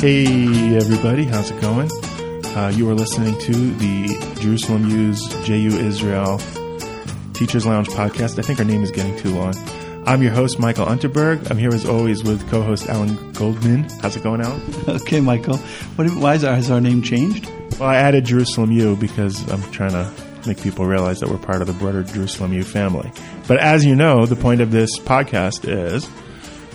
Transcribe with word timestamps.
Hey, 0.00 0.76
everybody, 0.76 1.24
how's 1.24 1.50
it 1.50 1.60
going? 1.60 1.90
Uh, 2.56 2.68
you 2.68 2.88
are 2.88 2.94
listening 2.94 3.36
to 3.40 3.52
the 3.52 4.36
Jerusalem 4.40 4.88
U's 4.88 5.26
JU 5.44 5.76
Israel 5.76 6.38
Teachers 7.32 7.66
Lounge 7.66 7.88
podcast. 7.88 8.38
I 8.38 8.42
think 8.42 8.60
our 8.60 8.64
name 8.64 8.84
is 8.84 8.92
getting 8.92 9.16
too 9.16 9.34
long. 9.34 9.54
I'm 10.06 10.22
your 10.22 10.30
host, 10.30 10.60
Michael 10.60 10.86
Unterberg. 10.86 11.50
I'm 11.50 11.58
here 11.58 11.70
as 11.74 11.84
always 11.84 12.22
with 12.22 12.48
co 12.48 12.62
host 12.62 12.86
Alan 12.86 13.32
Goldman. 13.32 13.88
How's 14.00 14.14
it 14.14 14.22
going, 14.22 14.40
Alan? 14.40 14.62
Okay, 15.00 15.20
Michael. 15.20 15.56
What, 15.56 16.08
why 16.14 16.34
is 16.34 16.44
our, 16.44 16.54
has 16.54 16.70
our 16.70 16.80
name 16.80 17.02
changed? 17.02 17.50
Well, 17.80 17.88
I 17.88 17.96
added 17.96 18.24
Jerusalem 18.24 18.70
U 18.70 18.94
because 18.94 19.50
I'm 19.50 19.68
trying 19.72 19.90
to 19.90 20.12
make 20.46 20.62
people 20.62 20.86
realize 20.86 21.18
that 21.18 21.28
we're 21.28 21.38
part 21.38 21.60
of 21.60 21.66
the 21.66 21.74
broader 21.74 22.04
Jerusalem 22.04 22.52
U 22.52 22.62
family. 22.62 23.10
But 23.48 23.58
as 23.58 23.84
you 23.84 23.96
know, 23.96 24.26
the 24.26 24.36
point 24.36 24.60
of 24.60 24.70
this 24.70 24.96
podcast 24.96 25.68
is 25.68 26.08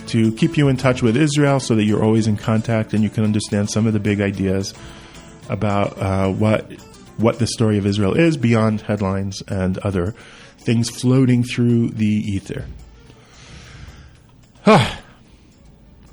to 0.08 0.32
keep 0.32 0.56
you 0.56 0.68
in 0.68 0.76
touch 0.76 1.02
with 1.02 1.16
Israel 1.16 1.60
so 1.60 1.74
that 1.74 1.84
you're 1.84 2.02
always 2.02 2.26
in 2.26 2.36
contact 2.36 2.92
and 2.92 3.02
you 3.02 3.10
can 3.10 3.24
understand 3.24 3.70
some 3.70 3.86
of 3.86 3.92
the 3.92 4.00
big 4.00 4.20
ideas 4.20 4.74
about 5.48 5.98
uh, 5.98 6.28
what 6.30 6.70
what 7.16 7.38
the 7.38 7.46
story 7.46 7.78
of 7.78 7.86
Israel 7.86 8.14
is 8.14 8.36
beyond 8.36 8.80
headlines 8.82 9.42
and 9.46 9.78
other 9.78 10.14
things 10.58 10.90
floating 10.90 11.44
through 11.44 11.90
the 11.90 12.06
ether. 12.06 12.66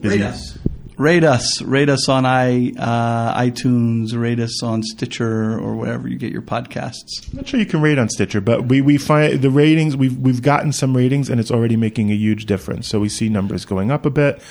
Rate 0.01 0.21
us. 0.21 0.57
Rate 1.01 1.23
us. 1.23 1.63
Rate 1.63 1.89
us 1.89 2.07
on 2.09 2.27
i 2.27 2.73
uh, 2.77 3.41
iTunes. 3.41 4.15
Rate 4.15 4.39
us 4.39 4.61
on 4.61 4.83
Stitcher 4.83 5.59
or 5.59 5.75
wherever 5.75 6.07
you 6.07 6.15
get 6.15 6.31
your 6.31 6.43
podcasts. 6.43 7.27
I'm 7.31 7.37
not 7.37 7.47
sure 7.47 7.59
you 7.59 7.65
can 7.65 7.81
rate 7.81 7.97
on 7.97 8.07
Stitcher, 8.07 8.39
but 8.39 8.65
we, 8.65 8.81
we 8.81 8.99
find 8.99 9.41
the 9.41 9.49
ratings 9.49 9.95
we've 9.97 10.15
we've 10.15 10.43
gotten 10.43 10.71
some 10.71 10.95
ratings 10.95 11.27
and 11.27 11.39
it's 11.39 11.49
already 11.49 11.75
making 11.75 12.11
a 12.11 12.13
huge 12.13 12.45
difference. 12.45 12.87
So 12.87 12.99
we 12.99 13.09
see 13.09 13.29
numbers 13.29 13.65
going 13.65 13.89
up 13.89 14.05
a 14.05 14.11
bit, 14.11 14.43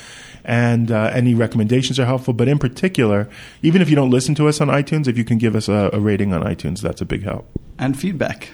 and 0.43 0.91
uh, 0.91 1.11
any 1.13 1.33
recommendations 1.35 1.97
are 2.01 2.05
helpful. 2.05 2.33
But 2.33 2.49
in 2.49 2.59
particular, 2.59 3.29
even 3.61 3.81
if 3.81 3.89
you 3.89 3.95
don't 3.95 4.09
listen 4.09 4.35
to 4.35 4.49
us 4.49 4.59
on 4.59 4.67
iTunes, 4.67 5.07
if 5.07 5.17
you 5.17 5.23
can 5.23 5.37
give 5.37 5.55
us 5.55 5.69
a, 5.69 5.89
a 5.93 6.01
rating 6.01 6.33
on 6.33 6.43
iTunes, 6.43 6.81
that's 6.81 6.99
a 6.99 7.05
big 7.05 7.23
help. 7.23 7.49
And 7.79 7.97
feedback. 7.97 8.49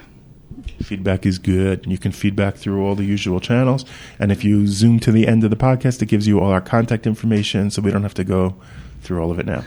Feedback 0.82 1.26
is 1.26 1.38
good. 1.38 1.86
You 1.86 1.98
can 1.98 2.12
feedback 2.12 2.56
through 2.56 2.84
all 2.84 2.94
the 2.94 3.04
usual 3.04 3.40
channels. 3.40 3.84
And 4.18 4.32
if 4.32 4.44
you 4.44 4.66
zoom 4.66 5.00
to 5.00 5.12
the 5.12 5.26
end 5.26 5.44
of 5.44 5.50
the 5.50 5.56
podcast, 5.56 6.00
it 6.02 6.06
gives 6.06 6.26
you 6.26 6.40
all 6.40 6.50
our 6.50 6.60
contact 6.60 7.06
information 7.06 7.70
so 7.70 7.82
we 7.82 7.90
don't 7.90 8.02
have 8.02 8.14
to 8.14 8.24
go 8.24 8.54
through 9.02 9.22
all 9.22 9.30
of 9.30 9.38
it 9.38 9.46
now. 9.46 9.64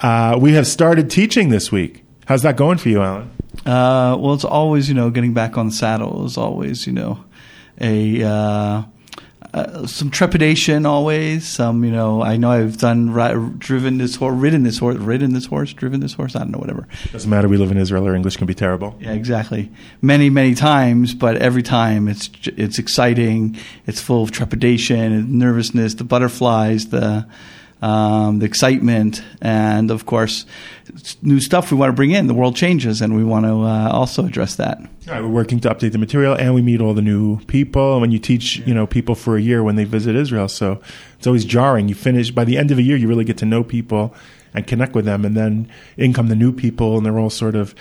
Uh, 0.00 0.38
we 0.38 0.52
have 0.54 0.66
started 0.66 1.10
teaching 1.10 1.48
this 1.48 1.70
week. 1.70 2.04
How's 2.26 2.42
that 2.42 2.56
going 2.56 2.78
for 2.78 2.88
you, 2.88 3.02
Alan? 3.02 3.30
Uh, 3.66 4.16
well, 4.18 4.34
it's 4.34 4.44
always, 4.44 4.88
you 4.88 4.94
know, 4.94 5.10
getting 5.10 5.34
back 5.34 5.56
on 5.56 5.66
the 5.66 5.72
saddle 5.72 6.24
is 6.24 6.36
always, 6.36 6.86
you 6.86 6.92
know, 6.92 7.24
a. 7.80 8.22
Uh, 8.22 8.82
uh, 9.52 9.86
some 9.86 10.10
trepidation 10.10 10.86
always. 10.86 11.46
Some, 11.46 11.84
you 11.84 11.92
know, 11.92 12.22
I 12.22 12.36
know 12.36 12.50
I've 12.50 12.78
done 12.78 13.12
ri- 13.12 13.50
driven 13.58 13.98
this 13.98 14.16
horse, 14.16 14.34
ridden 14.34 14.62
this 14.62 14.78
horse, 14.78 14.96
ridden 14.96 15.32
this 15.32 15.46
horse, 15.46 15.72
driven 15.72 16.00
this 16.00 16.14
horse. 16.14 16.34
I 16.34 16.40
don't 16.40 16.50
know, 16.52 16.58
whatever. 16.58 16.86
Doesn't 17.12 17.30
matter. 17.30 17.48
We 17.48 17.56
live 17.56 17.70
in 17.70 17.76
Israel. 17.76 18.04
Our 18.06 18.14
English 18.14 18.36
can 18.36 18.46
be 18.46 18.54
terrible. 18.54 18.96
Yeah, 19.00 19.12
exactly. 19.12 19.70
Many, 20.00 20.30
many 20.30 20.54
times, 20.54 21.14
but 21.14 21.36
every 21.36 21.62
time 21.62 22.08
it's 22.08 22.30
it's 22.44 22.78
exciting. 22.78 23.56
It's 23.86 24.00
full 24.00 24.22
of 24.22 24.30
trepidation 24.30 25.38
nervousness, 25.38 25.94
the 25.94 26.04
butterflies, 26.04 26.88
the 26.88 27.26
um, 27.82 28.38
the 28.38 28.46
excitement, 28.46 29.22
and 29.42 29.90
of 29.90 30.06
course, 30.06 30.46
new 31.22 31.40
stuff 31.40 31.70
we 31.70 31.76
want 31.76 31.90
to 31.90 31.94
bring 31.94 32.10
in. 32.10 32.26
The 32.26 32.34
world 32.34 32.56
changes, 32.56 33.00
and 33.00 33.16
we 33.16 33.24
want 33.24 33.46
to 33.46 33.62
uh, 33.62 33.88
also 33.92 34.26
address 34.26 34.56
that. 34.56 34.78
All 34.78 35.14
right, 35.14 35.22
we're 35.22 35.28
working 35.28 35.60
to 35.60 35.68
update 35.68 35.92
the 35.92 35.98
material, 35.98 36.34
and 36.34 36.54
we 36.54 36.62
meet 36.62 36.80
all 36.80 36.94
the 36.94 37.02
new 37.02 37.40
people. 37.44 37.92
And 37.92 38.00
when 38.00 38.10
you 38.10 38.18
teach, 38.18 38.58
you 38.66 38.74
know, 38.74 38.86
people 38.86 39.14
for 39.14 39.36
a 39.36 39.40
year 39.40 39.62
when 39.62 39.76
they 39.76 39.84
visit 39.84 40.16
Israel, 40.16 40.48
so 40.48 40.80
it's 41.18 41.26
always 41.26 41.44
jarring. 41.44 41.88
You 41.88 41.94
finish 41.94 42.30
by 42.30 42.44
the 42.44 42.56
end 42.56 42.70
of 42.70 42.78
a 42.78 42.82
year, 42.82 42.96
you 42.96 43.08
really 43.08 43.24
get 43.24 43.38
to 43.38 43.46
know 43.46 43.64
people 43.64 44.14
and 44.52 44.66
connect 44.66 44.94
with 44.94 45.04
them, 45.04 45.24
and 45.24 45.36
then 45.36 45.68
in 45.96 46.12
come 46.12 46.28
the 46.28 46.36
new 46.36 46.52
people, 46.52 46.96
and 46.96 47.04
they're 47.04 47.18
all 47.18 47.30
sort 47.30 47.54
of 47.54 47.74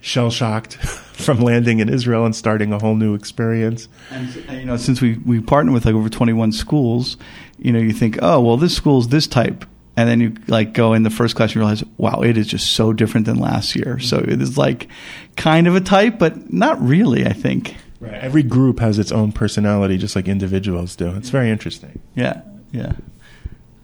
shell 0.00 0.30
shocked 0.30 0.74
from 0.76 1.40
landing 1.40 1.80
in 1.80 1.88
Israel 1.88 2.24
and 2.24 2.34
starting 2.34 2.72
a 2.72 2.78
whole 2.78 2.94
new 2.94 3.14
experience. 3.14 3.88
And 4.10 4.34
you 4.50 4.64
know, 4.64 4.76
since 4.76 5.00
we 5.00 5.18
we 5.18 5.40
partner 5.40 5.72
with 5.72 5.86
like 5.86 5.94
over 5.94 6.08
twenty 6.08 6.32
one 6.32 6.52
schools, 6.52 7.16
you 7.58 7.72
know, 7.72 7.78
you 7.78 7.92
think, 7.92 8.18
oh 8.22 8.40
well, 8.40 8.56
this 8.56 8.74
school's 8.74 9.08
this 9.08 9.26
type. 9.26 9.64
And 9.98 10.08
then 10.08 10.20
you 10.20 10.36
like 10.46 10.74
go 10.74 10.92
in 10.92 11.02
the 11.02 11.10
first 11.10 11.34
class 11.34 11.48
and 11.48 11.56
you 11.56 11.60
realize, 11.62 11.82
wow, 11.96 12.20
it 12.20 12.38
is 12.38 12.46
just 12.46 12.74
so 12.74 12.92
different 12.92 13.26
than 13.26 13.40
last 13.40 13.74
year. 13.74 13.98
So 13.98 14.18
mm-hmm. 14.18 14.30
it 14.30 14.40
is 14.40 14.56
like 14.56 14.86
kind 15.34 15.66
of 15.66 15.74
a 15.74 15.80
type, 15.80 16.20
but 16.20 16.52
not 16.52 16.80
really, 16.80 17.26
I 17.26 17.32
think. 17.32 17.74
Right. 17.98 18.14
Every 18.14 18.44
group 18.44 18.78
has 18.78 19.00
its 19.00 19.10
own 19.10 19.32
personality, 19.32 19.98
just 19.98 20.14
like 20.14 20.28
individuals 20.28 20.94
do. 20.94 21.16
It's 21.16 21.30
very 21.30 21.50
interesting. 21.50 22.00
Yeah, 22.14 22.42
yeah. 22.70 22.92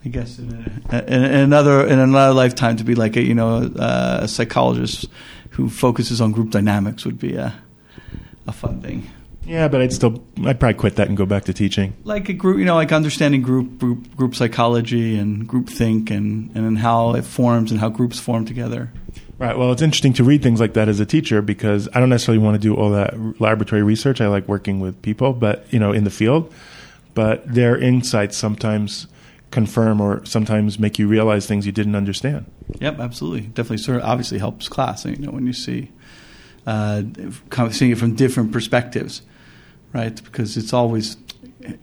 I 0.04 0.08
guess 0.08 0.38
in, 0.38 0.82
a, 0.92 1.04
in, 1.04 1.24
another 1.24 1.84
in 1.84 1.98
another 1.98 2.32
lifetime 2.32 2.76
to 2.76 2.84
be 2.84 2.94
like 2.94 3.16
a 3.16 3.22
you 3.22 3.34
know 3.34 3.72
a 3.74 4.28
psychologist 4.28 5.08
who 5.50 5.68
focuses 5.68 6.20
on 6.20 6.30
group 6.30 6.50
dynamics 6.50 7.04
would 7.04 7.18
be 7.18 7.34
a 7.34 7.60
a 8.46 8.52
fun 8.52 8.80
thing. 8.80 9.10
Yeah, 9.46 9.68
but 9.68 9.80
I'd 9.80 9.92
still 9.92 10.24
I'd 10.44 10.58
probably 10.58 10.74
quit 10.74 10.96
that 10.96 11.08
and 11.08 11.16
go 11.16 11.26
back 11.26 11.44
to 11.44 11.52
teaching. 11.52 11.94
Like 12.04 12.28
a 12.28 12.32
group, 12.32 12.58
you 12.58 12.64
know, 12.64 12.74
like 12.74 12.92
understanding 12.92 13.42
group 13.42 13.78
group, 13.78 14.16
group 14.16 14.34
psychology 14.34 15.18
and 15.18 15.46
group 15.46 15.68
think 15.68 16.10
and 16.10 16.54
and 16.56 16.78
how 16.78 17.14
it 17.14 17.24
forms 17.24 17.70
and 17.70 17.80
how 17.80 17.88
groups 17.88 18.18
form 18.18 18.44
together. 18.44 18.92
Right. 19.38 19.58
Well, 19.58 19.72
it's 19.72 19.82
interesting 19.82 20.12
to 20.14 20.24
read 20.24 20.42
things 20.42 20.60
like 20.60 20.74
that 20.74 20.88
as 20.88 21.00
a 21.00 21.06
teacher 21.06 21.42
because 21.42 21.88
I 21.92 22.00
don't 22.00 22.08
necessarily 22.08 22.42
want 22.42 22.54
to 22.54 22.60
do 22.60 22.74
all 22.74 22.90
that 22.90 23.40
laboratory 23.40 23.82
research. 23.82 24.20
I 24.20 24.28
like 24.28 24.48
working 24.48 24.80
with 24.80 25.00
people, 25.02 25.32
but 25.32 25.66
you 25.72 25.78
know, 25.78 25.92
in 25.92 26.04
the 26.04 26.10
field. 26.10 26.52
But 27.14 27.52
their 27.52 27.76
insights 27.76 28.36
sometimes 28.36 29.06
confirm 29.50 30.00
or 30.00 30.24
sometimes 30.24 30.78
make 30.80 30.98
you 30.98 31.06
realize 31.06 31.46
things 31.46 31.64
you 31.64 31.72
didn't 31.72 31.94
understand. 31.94 32.44
Yep, 32.80 32.98
absolutely. 32.98 33.42
Definitely, 33.42 33.78
sort 33.78 33.98
of 33.98 34.04
obviously 34.04 34.38
helps 34.38 34.68
class. 34.68 35.04
You 35.04 35.16
know, 35.16 35.30
when 35.30 35.46
you 35.46 35.52
see 35.52 35.90
uh, 36.66 37.02
kind 37.50 37.68
of 37.68 37.74
seeing 37.74 37.92
it 37.92 37.98
from 37.98 38.14
different 38.14 38.52
perspectives, 38.52 39.22
right? 39.94 40.22
Because 40.22 40.56
it's 40.58 40.72
always 40.72 41.16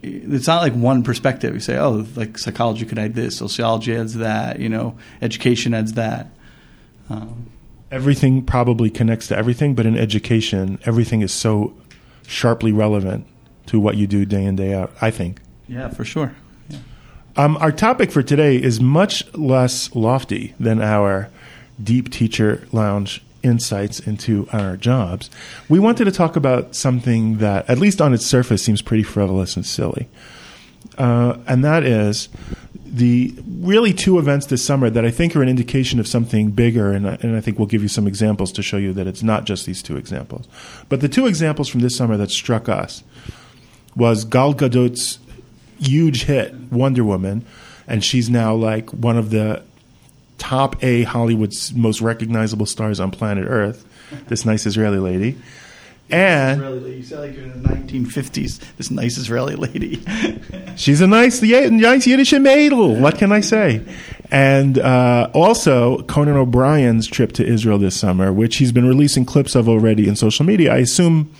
it's 0.02 0.46
not 0.46 0.62
like 0.62 0.74
one 0.74 1.02
perspective. 1.02 1.54
You 1.54 1.60
say, 1.60 1.76
oh, 1.76 2.06
like 2.14 2.38
psychology 2.38 2.84
could 2.86 2.98
add 2.98 3.14
this, 3.14 3.38
sociology 3.38 3.96
adds 3.96 4.14
that, 4.14 4.60
you 4.60 4.68
know, 4.68 4.96
education 5.20 5.74
adds 5.74 5.94
that. 5.94 6.28
Um, 7.10 7.50
everything 7.90 8.44
probably 8.44 8.90
connects 8.90 9.26
to 9.28 9.36
everything, 9.36 9.74
but 9.74 9.86
in 9.86 9.98
education, 9.98 10.78
everything 10.84 11.22
is 11.22 11.32
so 11.32 11.74
sharply 12.26 12.70
relevant 12.70 13.26
to 13.66 13.80
what 13.80 13.96
you 13.96 14.06
do 14.06 14.24
day 14.24 14.44
in 14.44 14.54
day 14.54 14.72
out. 14.72 14.92
I 15.00 15.10
think. 15.10 15.40
Yeah, 15.66 15.88
for 15.88 16.04
sure. 16.04 16.34
Yeah. 16.68 16.78
Um, 17.36 17.56
our 17.56 17.72
topic 17.72 18.12
for 18.12 18.22
today 18.22 18.56
is 18.56 18.80
much 18.80 19.32
less 19.34 19.94
lofty 19.96 20.54
than 20.60 20.80
our 20.80 21.28
deep 21.82 22.10
teacher 22.10 22.66
lounge 22.70 23.24
insights 23.42 24.00
into 24.00 24.48
our 24.52 24.76
jobs. 24.76 25.30
We 25.68 25.78
wanted 25.78 26.04
to 26.04 26.12
talk 26.12 26.36
about 26.36 26.74
something 26.74 27.38
that, 27.38 27.68
at 27.68 27.78
least 27.78 28.00
on 28.00 28.14
its 28.14 28.26
surface, 28.26 28.62
seems 28.62 28.82
pretty 28.82 29.02
frivolous 29.02 29.56
and 29.56 29.66
silly, 29.66 30.08
uh, 30.98 31.38
and 31.46 31.64
that 31.64 31.84
is 31.84 32.28
the 32.92 33.34
really 33.46 33.94
two 33.94 34.18
events 34.18 34.46
this 34.46 34.62
summer 34.62 34.90
that 34.90 35.04
I 35.04 35.10
think 35.10 35.34
are 35.34 35.42
an 35.42 35.48
indication 35.48 35.98
of 35.98 36.06
something 36.06 36.50
bigger, 36.50 36.92
and, 36.92 37.06
and 37.06 37.36
I 37.36 37.40
think 37.40 37.58
we'll 37.58 37.66
give 37.66 37.80
you 37.80 37.88
some 37.88 38.06
examples 38.06 38.52
to 38.52 38.62
show 38.62 38.76
you 38.76 38.92
that 38.92 39.06
it's 39.06 39.22
not 39.22 39.44
just 39.44 39.64
these 39.64 39.82
two 39.82 39.96
examples. 39.96 40.46
But 40.90 41.00
the 41.00 41.08
two 41.08 41.26
examples 41.26 41.68
from 41.68 41.80
this 41.80 41.96
summer 41.96 42.18
that 42.18 42.30
struck 42.30 42.68
us 42.68 43.02
was 43.96 44.26
Gal 44.26 44.52
Gadot's 44.52 45.18
huge 45.78 46.24
hit, 46.24 46.54
Wonder 46.70 47.02
Woman, 47.02 47.46
and 47.88 48.04
she's 48.04 48.28
now 48.28 48.54
like 48.54 48.90
one 48.90 49.16
of 49.16 49.30
the 49.30 49.62
top 50.38 50.82
A 50.82 51.02
Hollywood's 51.02 51.72
most 51.74 52.00
recognizable 52.00 52.66
stars 52.66 53.00
on 53.00 53.10
planet 53.10 53.46
Earth. 53.48 53.86
This 54.28 54.44
nice 54.44 54.66
Israeli 54.66 54.98
lady. 54.98 55.38
And 56.10 56.60
Israeli, 56.60 56.80
lady. 56.80 56.96
you 56.98 57.02
sound 57.02 57.22
like 57.22 57.34
you're 57.34 57.44
in 57.44 57.62
the 57.62 57.68
1950s. 57.68 58.76
This 58.76 58.90
nice 58.90 59.16
Israeli 59.16 59.56
lady. 59.56 60.02
she's 60.76 61.00
a 61.00 61.06
nice, 61.06 61.40
nice 61.40 62.06
Yiddish 62.06 62.32
maidel. 62.32 62.96
What 62.96 63.16
can 63.16 63.32
I 63.32 63.40
say? 63.40 63.82
And 64.30 64.78
uh, 64.78 65.30
also 65.32 66.02
Conan 66.02 66.36
O'Brien's 66.36 67.06
trip 67.06 67.32
to 67.32 67.46
Israel 67.46 67.78
this 67.78 67.98
summer, 67.98 68.32
which 68.32 68.56
he's 68.56 68.72
been 68.72 68.86
releasing 68.86 69.24
clips 69.24 69.54
of 69.54 69.68
already 69.68 70.06
in 70.06 70.16
social 70.16 70.44
media. 70.44 70.74
I 70.74 70.78
assume 70.78 71.32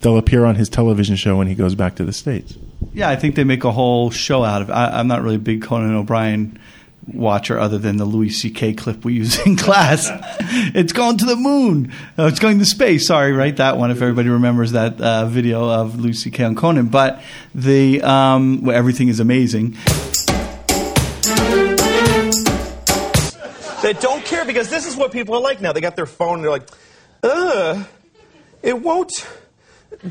they'll 0.00 0.18
appear 0.18 0.44
on 0.44 0.54
his 0.54 0.68
television 0.68 1.16
show 1.16 1.36
when 1.36 1.46
he 1.46 1.54
goes 1.54 1.74
back 1.74 1.96
to 1.96 2.04
the 2.04 2.12
states. 2.12 2.56
Yeah, 2.92 3.10
I 3.10 3.16
think 3.16 3.34
they 3.34 3.44
make 3.44 3.64
a 3.64 3.72
whole 3.72 4.10
show 4.10 4.44
out 4.44 4.62
of 4.62 4.70
it. 4.70 4.72
I, 4.72 5.00
am 5.00 5.08
not 5.08 5.22
really 5.22 5.36
a 5.36 5.40
big 5.40 5.62
Conan 5.62 5.94
O'Brien 5.94 6.58
watcher 7.06 7.58
other 7.58 7.78
than 7.78 7.96
the 7.96 8.04
Louis 8.04 8.30
C.K. 8.30 8.74
clip 8.74 9.04
we 9.04 9.14
use 9.14 9.44
in 9.46 9.56
class. 9.66 10.08
it's 10.74 10.92
going 10.92 11.18
to 11.18 11.26
the 11.26 11.36
moon. 11.36 11.92
Oh, 12.18 12.26
it's 12.26 12.38
going 12.38 12.58
to 12.58 12.64
space. 12.64 13.06
Sorry, 13.06 13.32
right? 13.32 13.56
That 13.56 13.76
one, 13.76 13.90
if 13.90 14.00
everybody 14.00 14.28
remembers 14.28 14.72
that 14.72 15.00
uh, 15.00 15.26
video 15.26 15.68
of 15.68 16.00
Louis 16.00 16.14
C.K. 16.14 16.44
on 16.44 16.54
Conan. 16.54 16.86
But 16.88 17.22
the 17.54 18.02
um, 18.02 18.62
well, 18.62 18.76
everything 18.76 19.08
is 19.08 19.20
amazing. 19.20 19.76
They 23.82 23.92
don't 23.92 24.24
care 24.24 24.46
because 24.46 24.70
this 24.70 24.86
is 24.86 24.96
what 24.96 25.12
people 25.12 25.34
are 25.34 25.42
like 25.42 25.60
now. 25.60 25.72
They 25.72 25.82
got 25.82 25.94
their 25.94 26.06
phone 26.06 26.36
and 26.36 26.44
they're 26.44 26.50
like, 26.50 26.70
ugh, 27.22 27.86
it 28.62 28.80
won't. 28.80 29.12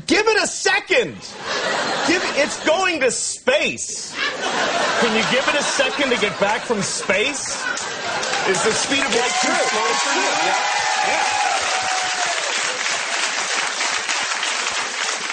Give 0.06 0.26
it 0.26 0.42
a 0.42 0.46
second. 0.46 1.14
Give 2.06 2.22
it, 2.22 2.38
it's 2.44 2.64
going 2.66 3.00
to 3.00 3.10
space. 3.10 4.14
Can 4.14 5.16
you 5.16 5.22
give 5.30 5.46
it 5.48 5.54
a 5.54 5.62
second 5.62 6.10
to 6.10 6.16
get 6.20 6.38
back 6.40 6.62
from 6.62 6.82
space? 6.82 7.62
Is 8.48 8.62
the 8.62 8.72
speed 8.72 9.00
of 9.04 9.14
light 9.14 9.34
too 9.40 9.52
slow 9.52 9.88
for 10.02 10.14
you? 10.14 10.22
Yeah. 11.08 11.40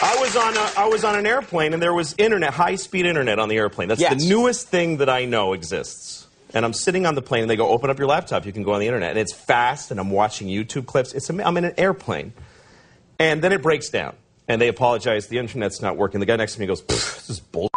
I 0.04 0.18
was 0.20 0.36
on 0.36 0.58
a, 0.58 0.72
I 0.78 0.88
was 0.88 1.04
on 1.04 1.18
an 1.18 1.28
airplane 1.28 1.74
and 1.74 1.82
there 1.82 1.94
was 1.94 2.16
internet, 2.18 2.54
high 2.54 2.76
speed 2.76 3.06
internet 3.06 3.38
on 3.38 3.50
the 3.50 3.58
airplane. 3.58 3.88
That's 3.88 4.02
Yes. 4.02 4.22
the 4.24 4.28
newest 4.30 4.68
thing 4.68 4.98
that 4.98 5.10
I 5.10 5.26
know 5.26 5.54
exists. 5.54 6.28
And 6.54 6.66
I'm 6.66 6.74
sitting 6.74 7.06
on 7.06 7.16
the 7.16 7.22
plane 7.22 7.44
and 7.44 7.50
they 7.50 7.56
go, 7.56 7.70
open 7.70 7.90
up 7.90 8.00
your 8.00 8.08
laptop, 8.08 8.46
you 8.46 8.52
can 8.52 8.64
go 8.64 8.74
on 8.74 8.80
the 8.80 8.88
internet. 8.88 9.12
And 9.12 9.20
it's 9.20 9.32
fast 9.34 9.92
and 9.92 10.00
I'm 10.00 10.10
watching 10.10 10.48
YouTube 10.48 10.86
clips. 10.88 11.14
It's 11.14 11.30
I'm 11.30 11.56
in 11.58 11.66
an 11.66 11.74
airplane. 11.78 12.34
And 13.20 13.44
then 13.44 13.54
it 13.54 13.62
breaks 13.62 13.90
down. 13.90 14.16
And 14.52 14.62
they 14.62 14.68
apologize, 14.68 15.28
the 15.28 15.38
internet's 15.38 15.82
not 15.82 15.96
working. 15.96 16.20
The 16.20 16.26
guy 16.26 16.36
next 16.36 16.56
to 16.56 16.60
me 16.60 16.66
goes, 16.66 16.82
this 16.84 17.30
is 17.30 17.40
bull. 17.40 17.70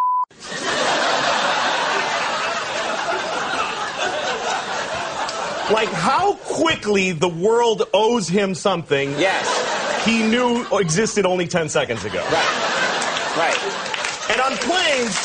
like 5.71 5.89
how 5.89 6.35
quickly 6.43 7.13
the 7.13 7.29
world 7.29 7.85
owes 7.95 8.29
him 8.29 8.55
something 8.57 9.11
Yes. 9.13 10.05
he 10.05 10.23
knew 10.27 10.67
existed 10.73 11.25
only 11.25 11.47
10 11.47 11.69
seconds 11.69 12.05
ago. 12.05 12.19
Right. 12.25 13.37
Right. 13.39 14.31
And 14.31 14.41
on 14.41 14.57
planes, 14.59 15.17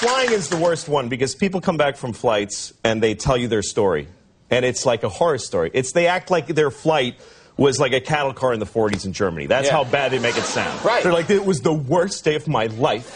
flying 0.00 0.32
is 0.32 0.48
the 0.48 0.56
worst 0.56 0.88
one 0.88 1.08
because 1.08 1.34
people 1.34 1.60
come 1.60 1.76
back 1.76 1.96
from 1.96 2.12
flights 2.12 2.72
and 2.84 3.02
they 3.02 3.14
tell 3.14 3.36
you 3.36 3.48
their 3.48 3.62
story. 3.62 4.08
And 4.52 4.64
it's 4.64 4.86
like 4.86 5.02
a 5.02 5.08
horror 5.08 5.38
story. 5.38 5.70
It's 5.74 5.92
they 5.92 6.06
act 6.06 6.30
like 6.30 6.46
their 6.46 6.70
flight 6.70 7.16
was 7.56 7.80
like 7.80 7.92
a 7.92 8.00
cattle 8.00 8.32
car 8.32 8.52
in 8.52 8.60
the 8.60 8.66
40s 8.66 9.04
in 9.04 9.12
Germany. 9.12 9.46
That's 9.46 9.66
Yeah. 9.68 9.72
how 9.74 9.84
bad 9.84 10.12
they 10.12 10.18
make 10.18 10.36
it 10.36 10.44
sound. 10.44 10.84
Right. 10.84 11.02
They're 11.02 11.12
like, 11.12 11.30
it 11.30 11.44
was 11.44 11.60
the 11.62 11.72
worst 11.72 12.24
day 12.24 12.34
of 12.34 12.46
my 12.46 12.66
life. 12.66 13.06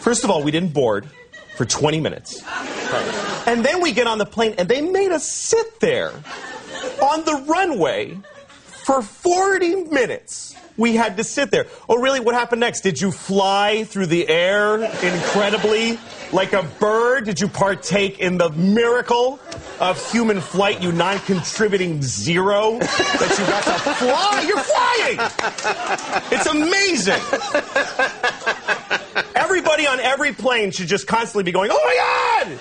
First 0.00 0.24
of 0.24 0.30
all, 0.30 0.42
we 0.42 0.50
didn't 0.50 0.72
board 0.72 1.08
for 1.56 1.64
20 1.64 2.00
minutes. 2.00 2.42
And 3.46 3.64
then 3.64 3.80
we 3.82 3.92
get 3.92 4.06
on 4.06 4.18
the 4.18 4.26
plane 4.26 4.54
and 4.58 4.68
they 4.68 4.80
made 4.80 5.10
us 5.12 5.26
sit 5.26 5.80
there 5.80 6.12
on 7.02 7.24
the 7.24 7.44
runway 7.46 8.18
for 8.84 9.02
40 9.02 9.84
minutes. 9.84 10.54
We 10.76 10.94
had 10.94 11.16
to 11.18 11.24
sit 11.24 11.50
there. 11.50 11.66
Oh, 11.88 11.98
really? 11.98 12.20
What 12.20 12.34
happened 12.34 12.60
next? 12.60 12.80
Did 12.80 13.00
you 13.00 13.10
fly 13.10 13.84
through 13.84 14.06
the 14.06 14.28
air 14.28 14.76
incredibly 14.76 15.98
like 16.32 16.52
a 16.52 16.62
bird? 16.62 17.24
Did 17.24 17.40
you 17.40 17.48
partake 17.48 18.18
in 18.18 18.38
the 18.38 18.50
miracle 18.50 19.38
of 19.78 20.10
human 20.12 20.40
flight, 20.40 20.82
you 20.82 20.92
non 20.92 21.18
contributing 21.20 22.02
zero 22.02 22.78
that 22.78 23.36
you 23.38 23.46
got 23.46 23.64
to 23.64 23.94
fly? 23.94 24.44
You're 24.46 24.58
flying! 24.58 25.18
It's 26.32 26.46
amazing. 26.46 27.20
Everybody 29.34 29.86
on 29.86 30.00
every 30.00 30.32
plane 30.32 30.70
should 30.70 30.88
just 30.88 31.06
constantly 31.06 31.44
be 31.44 31.52
going, 31.52 31.70
oh 31.72 31.80
my 31.84 31.96
God! 31.96 32.58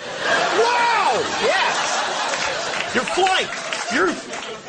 Wow! 0.60 0.90
Yes. 1.44 2.96
You're 2.96 3.04
flying. 3.04 3.48
You're 3.94 4.16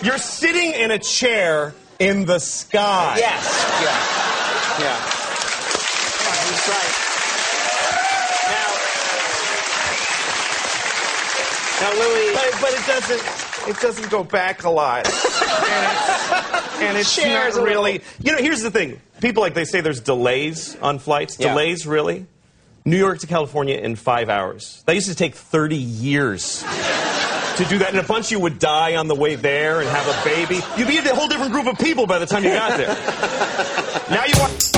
you're 0.03 0.19
sitting 0.19 0.73
in 0.73 0.91
a 0.91 0.99
chair 0.99 1.75
in 2.01 2.25
the 2.25 2.39
sky. 2.41 3.17
Yes. 3.19 3.45
Yeah. 3.81 4.87
Yeah. 4.87 4.97
He's 6.49 6.67
right. 6.69 6.95
Now, 8.51 8.71
now, 11.81 11.93
Louis. 12.01 12.35
But, 12.35 12.51
but 12.61 12.73
it 12.73 12.87
doesn't 12.87 13.51
it 13.69 13.81
doesn't 13.81 14.11
go 14.11 14.25
back 14.25 14.65
a 14.65 14.71
lot. 14.71 15.07
and 15.07 15.15
it's, 15.15 16.81
and 16.81 16.99
it's 16.99 17.13
Shares 17.13 17.57
not 17.57 17.65
really. 17.65 18.03
You 18.19 18.33
know, 18.33 18.39
here's 18.39 18.63
the 18.63 18.71
thing. 18.71 19.01
People 19.21 19.43
like 19.43 19.55
they 19.55 19.67
say 19.67 19.83
there's 19.83 20.01
delays 20.01 20.77
on 20.81 20.99
flights. 20.99 21.39
Yeah. 21.39 21.51
Delays 21.51 21.87
really? 21.87 22.27
New 22.87 22.97
York 22.97 23.19
to 23.19 23.27
California 23.27 23.77
in 23.77 23.95
5 23.95 24.31
hours. 24.31 24.83
That 24.87 24.95
used 24.95 25.09
to 25.09 25.15
take 25.15 25.35
30 25.35 25.77
years. 25.77 26.65
To 27.61 27.67
do 27.67 27.77
that, 27.81 27.91
and 27.91 27.99
a 27.99 28.03
bunch 28.03 28.29
of 28.29 28.31
you 28.31 28.41
would 28.41 28.59
die 28.59 28.97
on 28.97 29.07
the 29.07 29.15
way 29.15 29.35
there 29.35 29.81
and 29.81 29.89
have 29.91 30.09
a 30.09 30.25
baby. 30.25 30.61
You'd 30.79 30.89
be 30.89 30.97
a 30.97 31.15
whole 31.15 31.29
different 31.29 31.53
group 31.53 31.67
of 31.67 31.79
people 31.79 32.07
by 32.07 32.19
the 32.19 32.25
time 32.25 32.43
you 32.43 32.49
got 32.55 32.79
there. 32.79 32.87
now 34.11 34.25
you 34.25 34.33
want. 34.41 34.77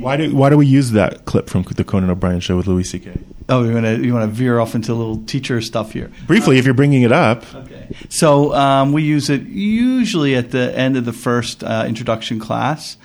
Why 0.00 0.16
do 0.16 0.36
why 0.36 0.50
do 0.50 0.56
we 0.56 0.66
use 0.66 0.92
that 0.92 1.24
clip 1.24 1.50
from 1.50 1.64
the 1.64 1.82
Conan 1.82 2.10
O'Brien 2.10 2.38
show 2.38 2.56
with 2.56 2.68
Louis 2.68 2.84
C.K.? 2.84 3.18
Oh, 3.48 3.64
you 3.64 3.74
want 3.74 3.86
to 3.86 4.06
you 4.06 4.14
want 4.14 4.30
to 4.30 4.32
veer 4.32 4.60
off 4.60 4.76
into 4.76 4.92
a 4.92 4.94
little 4.94 5.24
teacher 5.24 5.60
stuff 5.60 5.92
here. 5.92 6.12
Briefly, 6.28 6.58
if 6.58 6.64
you're 6.64 6.72
bringing 6.72 7.02
it 7.02 7.10
up, 7.10 7.42
Okay. 7.52 7.88
So 8.08 8.54
um, 8.54 8.92
we 8.92 9.02
use 9.02 9.28
it 9.30 9.42
usually 9.42 10.36
at 10.36 10.52
the 10.52 10.72
end 10.78 10.96
of 10.96 11.04
the 11.04 11.12
first 11.12 11.64
uh, 11.64 11.84
introduction 11.88 12.38
class, 12.38 12.96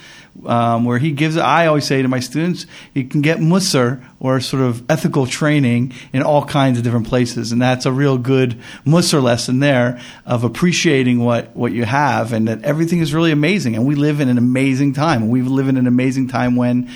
um, 0.45 0.85
where 0.85 0.97
he 0.97 1.11
gives. 1.11 1.37
I 1.37 1.67
always 1.67 1.85
say 1.85 2.01
to 2.01 2.07
my 2.07 2.19
students, 2.19 2.65
you 2.93 3.03
can 3.03 3.21
get 3.21 3.39
musar 3.39 4.03
or 4.19 4.39
sort 4.39 4.63
of 4.63 4.89
ethical 4.89 5.27
training 5.27 5.93
in 6.13 6.23
all 6.23 6.45
kinds 6.45 6.77
of 6.77 6.83
different 6.83 7.07
places, 7.07 7.51
and 7.51 7.61
that's 7.61 7.85
a 7.85 7.91
real 7.91 8.17
good 8.17 8.59
musar 8.85 9.21
lesson 9.21 9.59
there 9.59 10.01
of 10.25 10.43
appreciating 10.43 11.19
what 11.19 11.55
what 11.55 11.71
you 11.71 11.85
have, 11.85 12.33
and 12.33 12.47
that 12.47 12.63
everything 12.63 12.99
is 12.99 13.13
really 13.13 13.31
amazing. 13.31 13.75
And 13.75 13.85
we 13.85 13.95
live 13.95 14.19
in 14.19 14.29
an 14.29 14.37
amazing 14.37 14.93
time. 14.93 15.29
We 15.29 15.41
live 15.41 15.67
in 15.67 15.77
an 15.77 15.87
amazing 15.87 16.27
time 16.27 16.55
when 16.55 16.89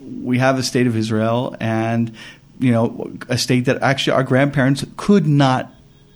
we 0.00 0.38
have 0.38 0.56
the 0.56 0.62
state 0.62 0.86
of 0.86 0.96
Israel 0.96 1.56
and 1.60 2.14
you 2.58 2.72
know 2.72 3.12
a 3.28 3.38
state 3.38 3.66
that 3.66 3.82
actually 3.82 4.12
our 4.12 4.22
grandparents 4.22 4.84
could 4.96 5.26
not 5.26 5.72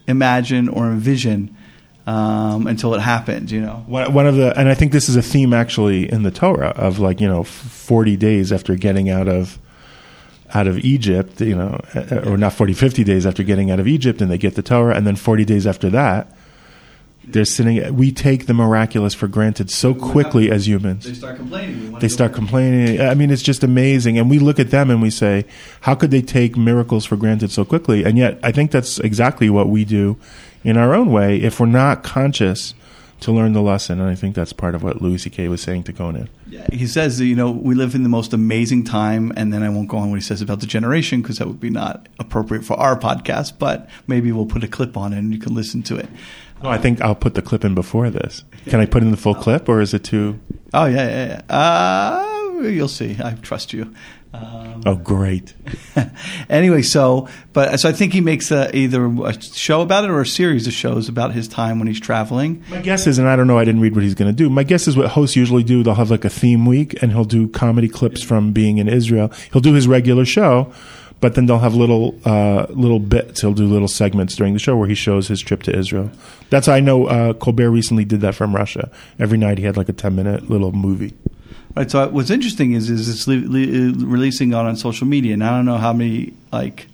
imagine 0.07 0.69
or 0.69 0.87
envision 0.87 1.55
um, 2.09 2.67
until 2.67 2.95
it 2.95 3.01
happened. 3.01 3.51
You 3.51 3.61
know, 3.61 3.85
one 3.87 4.13
one 4.15 4.27
of 4.27 4.35
the 4.37 4.59
and 4.59 4.69
I 4.69 4.75
think 4.75 4.93
this 4.93 5.09
is 5.09 5.17
a 5.17 5.23
theme 5.23 5.53
actually 5.53 6.11
in 6.11 6.23
the 6.23 6.31
Torah 6.31 6.71
of 6.71 6.99
like 6.99 7.21
you 7.21 7.29
know 7.29 7.45
40 7.45 8.17
days 8.17 8.51
after 8.51 8.75
getting 8.77 9.11
out 9.11 9.29
of 9.29 9.59
out 10.55 10.67
of 10.67 10.79
Egypt, 10.79 11.43
you 11.43 11.55
know, 11.55 11.79
or 12.25 12.39
not 12.39 12.55
40, 12.55 12.73
50 12.73 13.05
days 13.05 13.27
after 13.27 13.43
getting 13.43 13.71
out 13.71 13.79
of 13.79 13.87
Egypt, 13.87 14.23
and 14.23 14.31
they 14.31 14.39
get 14.39 14.55
the 14.55 14.63
Torah, 14.63 14.97
and 14.97 15.07
then 15.07 15.15
40 15.15 15.45
days 15.45 15.67
after 15.67 15.91
that, 15.91 16.35
they're 17.25 17.45
sitting. 17.45 17.95
We 17.95 18.11
take 18.11 18.47
the 18.47 18.55
miraculous 18.55 19.13
for 19.13 19.29
granted 19.29 19.71
so 19.71 19.95
quickly 19.95 20.51
as 20.51 20.67
humans. 20.67 21.05
They 21.05 21.13
start 21.13 21.37
complaining. 21.37 21.99
They 21.99 22.09
start 22.09 22.33
complaining. 22.33 23.03
I 23.03 23.15
mean, 23.15 23.31
it's 23.31 23.43
just 23.43 23.63
amazing. 23.63 24.19
And 24.19 24.31
we 24.31 24.39
look 24.39 24.59
at 24.59 24.71
them 24.71 24.89
and 24.89 25.03
we 25.03 25.11
say, 25.11 25.45
how 25.83 25.95
could 25.95 26.11
they 26.11 26.23
take 26.23 26.57
miracles 26.57 27.05
for 27.05 27.17
granted 27.17 27.51
so 27.51 27.67
quickly? 27.67 28.03
And 28.03 28.17
yet, 28.17 28.39
I 28.43 28.51
think 28.51 28.71
that's 28.71 28.99
exactly 28.99 29.51
what 29.51 29.69
we 29.69 29.85
do 29.85 30.17
in 30.65 30.77
our 30.77 30.95
own 30.95 31.11
way 31.13 31.37
if 31.37 31.61
we're 31.61 31.67
not 31.67 32.03
conscious 32.03 32.75
to 33.21 33.33
learn 33.33 33.53
the 33.53 33.63
lesson. 33.63 34.01
And 34.01 34.09
I 34.09 34.15
think 34.15 34.35
that's 34.35 34.53
part 34.53 34.75
of 34.75 34.83
what 34.83 35.03
Louis 35.03 35.19
C.K. 35.19 35.49
was 35.49 35.61
saying 35.61 35.85
to 35.85 35.93
Conan. 35.93 36.29
Yeah, 36.49 36.67
he 36.73 36.87
says, 36.87 37.21
you 37.21 37.35
know, 37.35 37.51
we 37.51 37.75
live 37.75 37.95
in 37.95 38.03
the 38.03 38.09
most 38.09 38.33
amazing 38.33 38.85
time, 38.85 39.33
and 39.37 39.53
then 39.53 39.63
I 39.63 39.69
won't 39.69 39.89
go 39.89 39.99
on 39.99 40.11
what 40.11 40.17
he 40.17 40.23
says 40.23 40.41
about 40.41 40.61
the 40.61 40.67
generation 40.67 41.21
because 41.21 41.39
that 41.39 41.49
would 41.49 41.61
be 41.61 41.71
not 41.71 42.09
appropriate 42.19 42.65
for 42.65 42.75
our 42.79 42.99
podcast. 42.99 43.59
But 43.59 43.89
maybe 44.07 44.33
we'll 44.33 44.47
put 44.47 44.65
a 44.65 44.69
clip 44.69 44.97
on 44.97 45.13
it 45.13 45.19
and 45.19 45.33
you 45.33 45.41
can 45.41 45.55
listen 45.55 45.83
to 45.85 45.97
it. 45.97 46.09
No, 46.63 46.71
I 46.71 46.79
think 46.79 47.01
I'll 47.01 47.15
put 47.15 47.35
the 47.35 47.43
clip 47.43 47.65
in 47.65 47.75
before 47.75 48.11
this. 48.11 48.45
Can 48.67 48.81
I 48.81 48.87
put 48.87 49.03
in 49.03 49.11
the 49.11 49.17
full 49.17 49.35
clip 49.35 49.69
or 49.69 49.81
is 49.81 49.95
it 49.95 50.03
too? 50.03 50.41
Oh 50.75 50.87
yeah, 50.87 51.09
yeah, 51.09 51.43
yeah. 51.49 51.57
Uh, 51.57 52.61
you'll 52.63 52.89
see. 52.89 53.17
I 53.23 53.33
trust 53.35 53.73
you. 53.73 53.95
Um, 54.33 54.69
Oh, 54.87 54.95
great. 54.95 55.55
anyway, 56.49 56.83
so 56.83 57.29
but 57.53 57.79
so 57.81 57.89
I 57.89 57.93
think 57.93 58.13
he 58.13 58.21
makes 58.21 58.51
a, 58.51 58.75
either 58.75 59.05
a 59.05 59.41
show 59.41 59.83
about 59.83 60.05
it 60.05 60.11
or 60.11 60.21
a 60.21 60.27
series 60.27 60.67
of 60.67 60.73
shows 60.73 61.09
about 61.09 61.33
his 61.33 61.49
time 61.49 61.79
when 61.79 61.89
he's 61.89 62.01
traveling. 62.01 62.63
My 62.71 62.81
guess 62.81 63.07
is, 63.07 63.19
and 63.19 63.29
I 63.29 63.37
don't 63.37 63.47
know, 63.47 63.59
I 63.59 63.65
didn't 63.65 63.81
read 63.81 63.95
what 63.95 64.05
he's 64.05 64.15
going 64.15 64.31
to 64.31 64.37
do. 64.37 64.49
My 64.49 64.63
guess 64.63 64.87
is 64.87 64.97
what 64.97 65.09
hosts 65.11 65.37
usually 65.37 65.65
do. 65.65 65.83
They'll 65.83 65.95
have 65.95 66.11
like 66.11 66.25
a 66.25 66.31
theme 66.31 66.65
week, 66.65 67.03
and 67.03 67.13
he'll 67.13 67.25
do 67.25 67.49
comedy 67.49 67.89
clips 67.89 68.23
from 68.23 68.53
being 68.53 68.79
in 68.79 68.89
Israel. 68.89 69.33
He'll 69.53 69.63
do 69.63 69.75
his 69.75 69.89
regular 69.89 70.25
show, 70.25 70.73
but 71.21 71.35
then 71.35 71.47
they'll 71.47 71.59
have 71.59 71.75
little 71.75 72.19
uh, 72.25 72.67
little 72.71 73.01
bits. 73.01 73.41
He'll 73.41 73.55
do 73.55 73.67
little 73.67 73.89
segments 73.89 74.37
during 74.37 74.53
the 74.53 74.61
show 74.61 74.77
where 74.77 74.89
he 74.89 74.95
shows 74.95 75.29
his 75.29 75.41
trip 75.41 75.65
to 75.65 75.77
Israel. 75.77 76.11
That's 76.51 76.67
how 76.67 76.75
I 76.75 76.81
know 76.81 77.07
uh, 77.07 77.33
Colbert 77.35 77.71
recently 77.71 78.05
did 78.05 78.21
that 78.21 78.35
from 78.35 78.55
Russia. 78.55 78.91
Every 79.19 79.39
night 79.39 79.59
he 79.59 79.65
had 79.65 79.77
like 79.77 79.89
a 79.89 79.93
ten 79.93 80.15
minute 80.15 80.49
little 80.49 80.73
movie. 80.73 81.15
Right. 81.79 81.89
So 81.89 82.09
what's 82.09 82.31
interesting 82.31 82.73
is 82.73 82.91
is 82.91 83.09
it's 83.09 83.29
le- 83.29 83.35
le- 83.35 84.05
releasing 84.05 84.53
on 84.53 84.75
social 84.75 85.07
media, 85.07 85.35
and 85.35 85.45
I 85.45 85.51
don't 85.51 85.65
know 85.65 85.77
how 85.77 85.93
many 85.93 86.33
like 86.51 86.89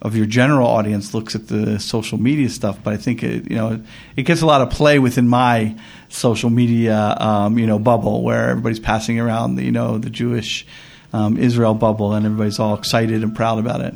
of 0.00 0.14
your 0.14 0.24
general 0.24 0.68
audience 0.68 1.12
looks 1.12 1.34
at 1.34 1.48
the 1.48 1.80
social 1.80 2.16
media 2.16 2.48
stuff, 2.48 2.78
but 2.84 2.94
I 2.94 2.96
think 2.96 3.24
it 3.24 3.50
you 3.50 3.56
know 3.56 3.82
it 4.14 4.22
gets 4.22 4.40
a 4.40 4.46
lot 4.46 4.60
of 4.60 4.70
play 4.70 5.00
within 5.00 5.26
my 5.26 5.74
social 6.10 6.48
media 6.48 7.16
um, 7.18 7.58
you 7.58 7.66
know 7.66 7.80
bubble 7.80 8.22
where 8.22 8.50
everybody's 8.50 8.78
passing 8.78 9.18
around 9.18 9.56
the 9.56 9.64
you 9.64 9.72
know 9.72 9.98
the 9.98 10.10
Jewish 10.10 10.64
um, 11.12 11.36
Israel 11.36 11.74
bubble, 11.74 12.12
and 12.14 12.24
everybody's 12.24 12.60
all 12.60 12.76
excited 12.76 13.24
and 13.24 13.34
proud 13.34 13.58
about 13.58 13.80
it. 13.80 13.94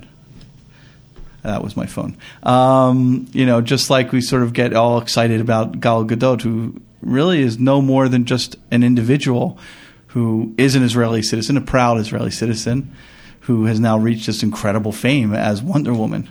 That 1.42 1.62
was 1.62 1.76
my 1.76 1.86
phone. 1.86 2.16
Um, 2.42 3.28
you 3.32 3.46
know, 3.46 3.60
just 3.60 3.88
like 3.88 4.10
we 4.10 4.20
sort 4.20 4.42
of 4.42 4.52
get 4.52 4.74
all 4.74 4.98
excited 4.98 5.40
about 5.40 5.78
Gal 5.78 6.04
Gadot, 6.04 6.42
who 6.42 6.82
really 7.02 7.40
is 7.40 7.60
no 7.60 7.80
more 7.80 8.08
than 8.08 8.24
just 8.24 8.56
an 8.72 8.82
individual 8.82 9.60
who 10.14 10.54
is 10.56 10.76
an 10.76 10.85
Israeli 10.85 11.23
citizen, 11.23 11.56
a 11.56 11.61
proud 11.61 11.99
Israeli 11.99 12.30
citizen, 12.30 12.94
who 13.40 13.64
has 13.64 13.80
now 13.80 13.99
reached 13.99 14.26
this 14.26 14.44
incredible 14.44 14.92
fame 14.92 15.35
as 15.35 15.61
Wonder 15.61 15.92
Woman. 15.92 16.28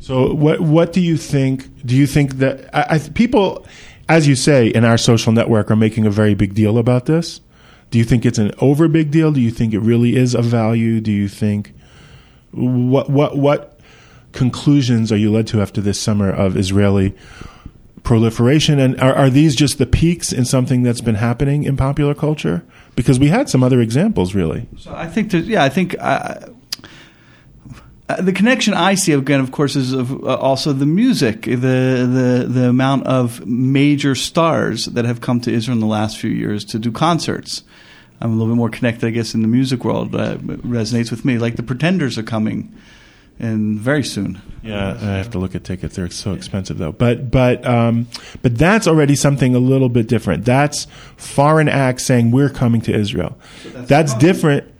So 0.00 0.34
what 0.34 0.60
what 0.60 0.92
do 0.92 1.00
you 1.00 1.16
think? 1.16 1.86
Do 1.86 1.96
you 1.96 2.06
think 2.06 2.34
that 2.34 2.68
I, 2.76 2.96
I, 2.96 2.98
people, 2.98 3.66
as 4.10 4.28
you 4.28 4.36
say, 4.36 4.68
in 4.68 4.84
our 4.84 4.98
social 4.98 5.32
network, 5.32 5.70
are 5.70 5.76
making 5.76 6.04
a 6.04 6.10
very 6.10 6.34
big 6.34 6.52
deal 6.52 6.76
about 6.76 7.06
this? 7.06 7.40
Do 7.90 7.96
you 7.96 8.04
think 8.04 8.26
it's 8.26 8.36
an 8.36 8.52
over 8.58 8.88
big 8.88 9.10
deal? 9.10 9.32
Do 9.32 9.40
you 9.40 9.50
think 9.50 9.72
it 9.72 9.80
really 9.80 10.14
is 10.14 10.34
of 10.34 10.44
value? 10.44 11.00
Do 11.00 11.10
you 11.10 11.28
think 11.28 11.72
what 12.50 13.08
what 13.08 13.38
what 13.38 13.80
conclusions 14.32 15.10
are 15.10 15.16
you 15.16 15.32
led 15.32 15.46
to 15.46 15.62
after 15.62 15.80
this 15.80 15.98
summer 15.98 16.30
of 16.30 16.58
Israeli 16.58 17.14
proliferation? 18.02 18.78
And 18.78 19.00
are, 19.00 19.14
are 19.14 19.30
these 19.30 19.56
just 19.56 19.78
the 19.78 19.86
peaks 19.86 20.30
in 20.30 20.44
something 20.44 20.82
that's 20.82 21.00
been 21.00 21.14
happening 21.14 21.64
in 21.64 21.78
popular 21.78 22.14
culture? 22.14 22.62
Because 22.98 23.20
we 23.20 23.28
had 23.28 23.48
some 23.48 23.62
other 23.62 23.80
examples, 23.80 24.34
really. 24.34 24.66
So 24.76 24.92
I 24.92 25.06
think 25.06 25.32
yeah, 25.32 25.62
I 25.62 25.68
think. 25.68 25.94
Uh, 26.00 26.34
uh, 28.08 28.22
the 28.22 28.32
connection 28.32 28.74
I 28.74 28.96
see 28.96 29.12
again, 29.12 29.38
of 29.38 29.52
course, 29.52 29.76
is 29.76 29.92
of, 29.92 30.10
uh, 30.24 30.34
also 30.34 30.72
the 30.72 30.84
music, 30.84 31.42
the, 31.42 31.54
the 31.58 32.46
the 32.48 32.68
amount 32.68 33.06
of 33.06 33.46
major 33.46 34.16
stars 34.16 34.86
that 34.86 35.04
have 35.04 35.20
come 35.20 35.40
to 35.42 35.52
Israel 35.52 35.76
in 35.76 35.80
the 35.80 35.86
last 35.86 36.18
few 36.18 36.30
years 36.30 36.64
to 36.64 36.80
do 36.80 36.90
concerts. 36.90 37.62
I'm 38.20 38.32
a 38.32 38.34
little 38.34 38.52
bit 38.52 38.56
more 38.56 38.70
connected, 38.70 39.06
I 39.06 39.10
guess, 39.10 39.32
in 39.32 39.42
the 39.42 39.48
music 39.48 39.84
world. 39.84 40.16
Uh, 40.16 40.38
resonates 40.38 41.12
with 41.12 41.24
me. 41.24 41.38
Like 41.38 41.54
the 41.54 41.62
Pretenders 41.62 42.18
are 42.18 42.24
coming, 42.24 42.74
and 43.38 43.78
very 43.78 44.02
soon. 44.02 44.40
Yeah, 44.62 44.98
I 45.00 45.16
have 45.16 45.30
to 45.30 45.38
look 45.38 45.54
at 45.54 45.64
tickets. 45.64 45.96
They're 45.96 46.10
so 46.10 46.32
expensive 46.32 46.78
though. 46.78 46.92
But 46.92 47.30
but 47.30 47.66
um, 47.66 48.08
but 48.42 48.58
that's 48.58 48.86
already 48.86 49.16
something 49.16 49.54
a 49.54 49.60
little 49.60 49.88
bit 49.88 50.08
different. 50.08 50.44
That's 50.44 50.86
foreign 51.16 51.68
acts 51.68 52.04
saying 52.04 52.30
we're 52.30 52.50
coming 52.50 52.80
to 52.82 52.94
Israel. 52.94 53.38
that's, 53.64 53.88
that's 53.88 54.14
different 54.14 54.72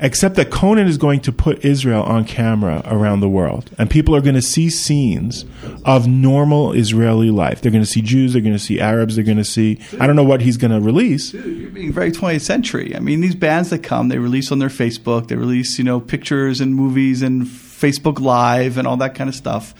except 0.00 0.34
that 0.36 0.50
Conan 0.50 0.88
is 0.88 0.96
going 0.96 1.20
to 1.20 1.32
put 1.32 1.64
Israel 1.64 2.02
on 2.02 2.24
camera 2.24 2.82
around 2.86 3.20
the 3.20 3.28
world, 3.28 3.70
and 3.78 3.90
people 3.90 4.16
are 4.16 4.20
going 4.20 4.34
to 4.34 4.42
see 4.42 4.70
scenes 4.70 5.44
of 5.84 6.06
normal 6.06 6.72
Israeli 6.72 7.30
life. 7.30 7.60
They're 7.60 7.70
going 7.70 7.84
to 7.84 7.90
see 7.90 8.00
Jews, 8.00 8.32
they're 8.32 8.42
going 8.42 8.54
to 8.54 8.58
see 8.58 8.80
Arabs, 8.80 9.16
they're 9.16 9.24
going 9.24 9.36
to 9.36 9.44
see. 9.44 9.78
I 10.00 10.06
don't 10.06 10.16
know 10.16 10.24
what 10.24 10.40
he's 10.40 10.56
going 10.56 10.70
to 10.70 10.80
release. 10.80 11.32
Dude, 11.32 11.58
you're 11.58 11.70
being 11.70 11.92
very 11.92 12.10
20th 12.10 12.40
century. 12.40 12.96
I 12.96 13.00
mean, 13.00 13.20
these 13.20 13.34
bands 13.34 13.70
that 13.70 13.82
come, 13.82 14.08
they 14.08 14.18
release 14.18 14.50
on 14.50 14.58
their 14.58 14.68
Facebook, 14.68 15.28
they 15.28 15.36
release 15.36 15.78
you 15.78 15.84
know 15.84 16.00
pictures 16.00 16.60
and 16.60 16.74
movies 16.74 17.22
and 17.22 17.42
Facebook 17.42 18.20
Live 18.20 18.78
and 18.78 18.86
all 18.86 18.96
that 18.98 19.14
kind 19.14 19.28
of 19.28 19.36
stuff. 19.36 19.74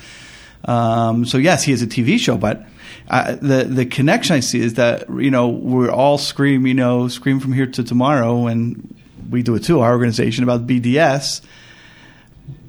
Um, 0.66 1.24
so 1.24 1.38
yes, 1.38 1.62
he 1.62 1.72
has 1.72 1.82
a 1.82 1.86
TV 1.86 2.18
show, 2.18 2.36
but. 2.36 2.66
The 3.10 3.66
the 3.68 3.86
connection 3.86 4.36
I 4.36 4.40
see 4.40 4.60
is 4.60 4.74
that 4.74 5.10
you 5.10 5.32
know 5.32 5.48
we're 5.48 5.90
all 5.90 6.16
scream 6.16 6.64
you 6.64 6.74
know 6.74 7.08
scream 7.08 7.40
from 7.40 7.52
here 7.52 7.66
to 7.66 7.82
tomorrow 7.82 8.46
and 8.46 8.99
we 9.30 9.42
do 9.42 9.54
it 9.54 9.64
too, 9.64 9.80
our 9.80 9.92
organization 9.92 10.44
about 10.44 10.66
BDS. 10.66 11.40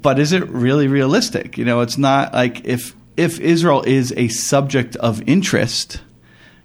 But 0.00 0.18
is 0.18 0.32
it 0.32 0.48
really 0.48 0.88
realistic? 0.88 1.58
You 1.58 1.64
know, 1.64 1.80
it's 1.80 1.98
not 1.98 2.32
like 2.32 2.64
if 2.64 2.94
if 3.16 3.40
Israel 3.40 3.82
is 3.82 4.12
a 4.16 4.28
subject 4.28 4.96
of 4.96 5.26
interest, 5.28 6.00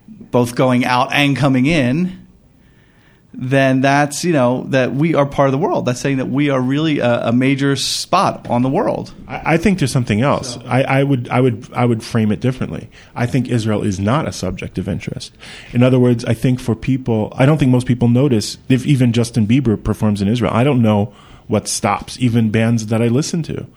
both 0.07 0.55
going 0.55 0.85
out 0.85 1.11
and 1.13 1.35
coming 1.35 1.65
in, 1.65 2.26
then 3.39 3.81
that's 3.81 4.23
you 4.23 4.33
know 4.33 4.63
that 4.69 4.93
we 4.93 5.13
are 5.13 5.25
part 5.25 5.47
of 5.47 5.51
the 5.51 5.59
world. 5.59 5.85
That's 5.85 6.01
saying 6.01 6.17
that 6.17 6.27
we 6.27 6.49
are 6.49 6.59
really 6.59 6.99
a, 6.99 7.27
a 7.27 7.31
major 7.31 7.75
spot 7.75 8.49
on 8.49 8.63
the 8.63 8.69
world. 8.69 9.13
I, 9.27 9.53
I 9.53 9.57
think 9.57 9.77
there's 9.77 9.91
something 9.91 10.21
else. 10.21 10.55
So. 10.55 10.63
I, 10.65 10.81
I, 10.81 11.03
would 11.03 11.29
I 11.29 11.39
would 11.39 11.71
I 11.71 11.85
would 11.85 12.03
frame 12.03 12.31
it 12.31 12.39
differently. 12.39 12.89
I 13.15 13.27
think 13.27 13.47
Israel 13.47 13.83
is 13.83 13.99
not 13.99 14.27
a 14.27 14.31
subject 14.31 14.79
of 14.79 14.87
interest. 14.87 15.33
In 15.71 15.83
other 15.83 15.99
words, 15.99 16.25
I 16.25 16.33
think 16.33 16.59
for 16.59 16.75
people, 16.75 17.31
I 17.35 17.45
don't 17.45 17.59
think 17.59 17.71
most 17.71 17.85
people 17.85 18.07
notice 18.07 18.57
if 18.69 18.87
even 18.87 19.13
Justin 19.13 19.45
Bieber 19.45 19.81
performs 19.81 20.19
in 20.19 20.27
Israel. 20.27 20.51
I 20.53 20.63
don't 20.63 20.81
know 20.81 21.13
what 21.45 21.67
stops 21.67 22.17
even 22.19 22.49
bands 22.49 22.87
that 22.87 23.01
I 23.01 23.07
listen 23.07 23.43
to. 23.43 23.67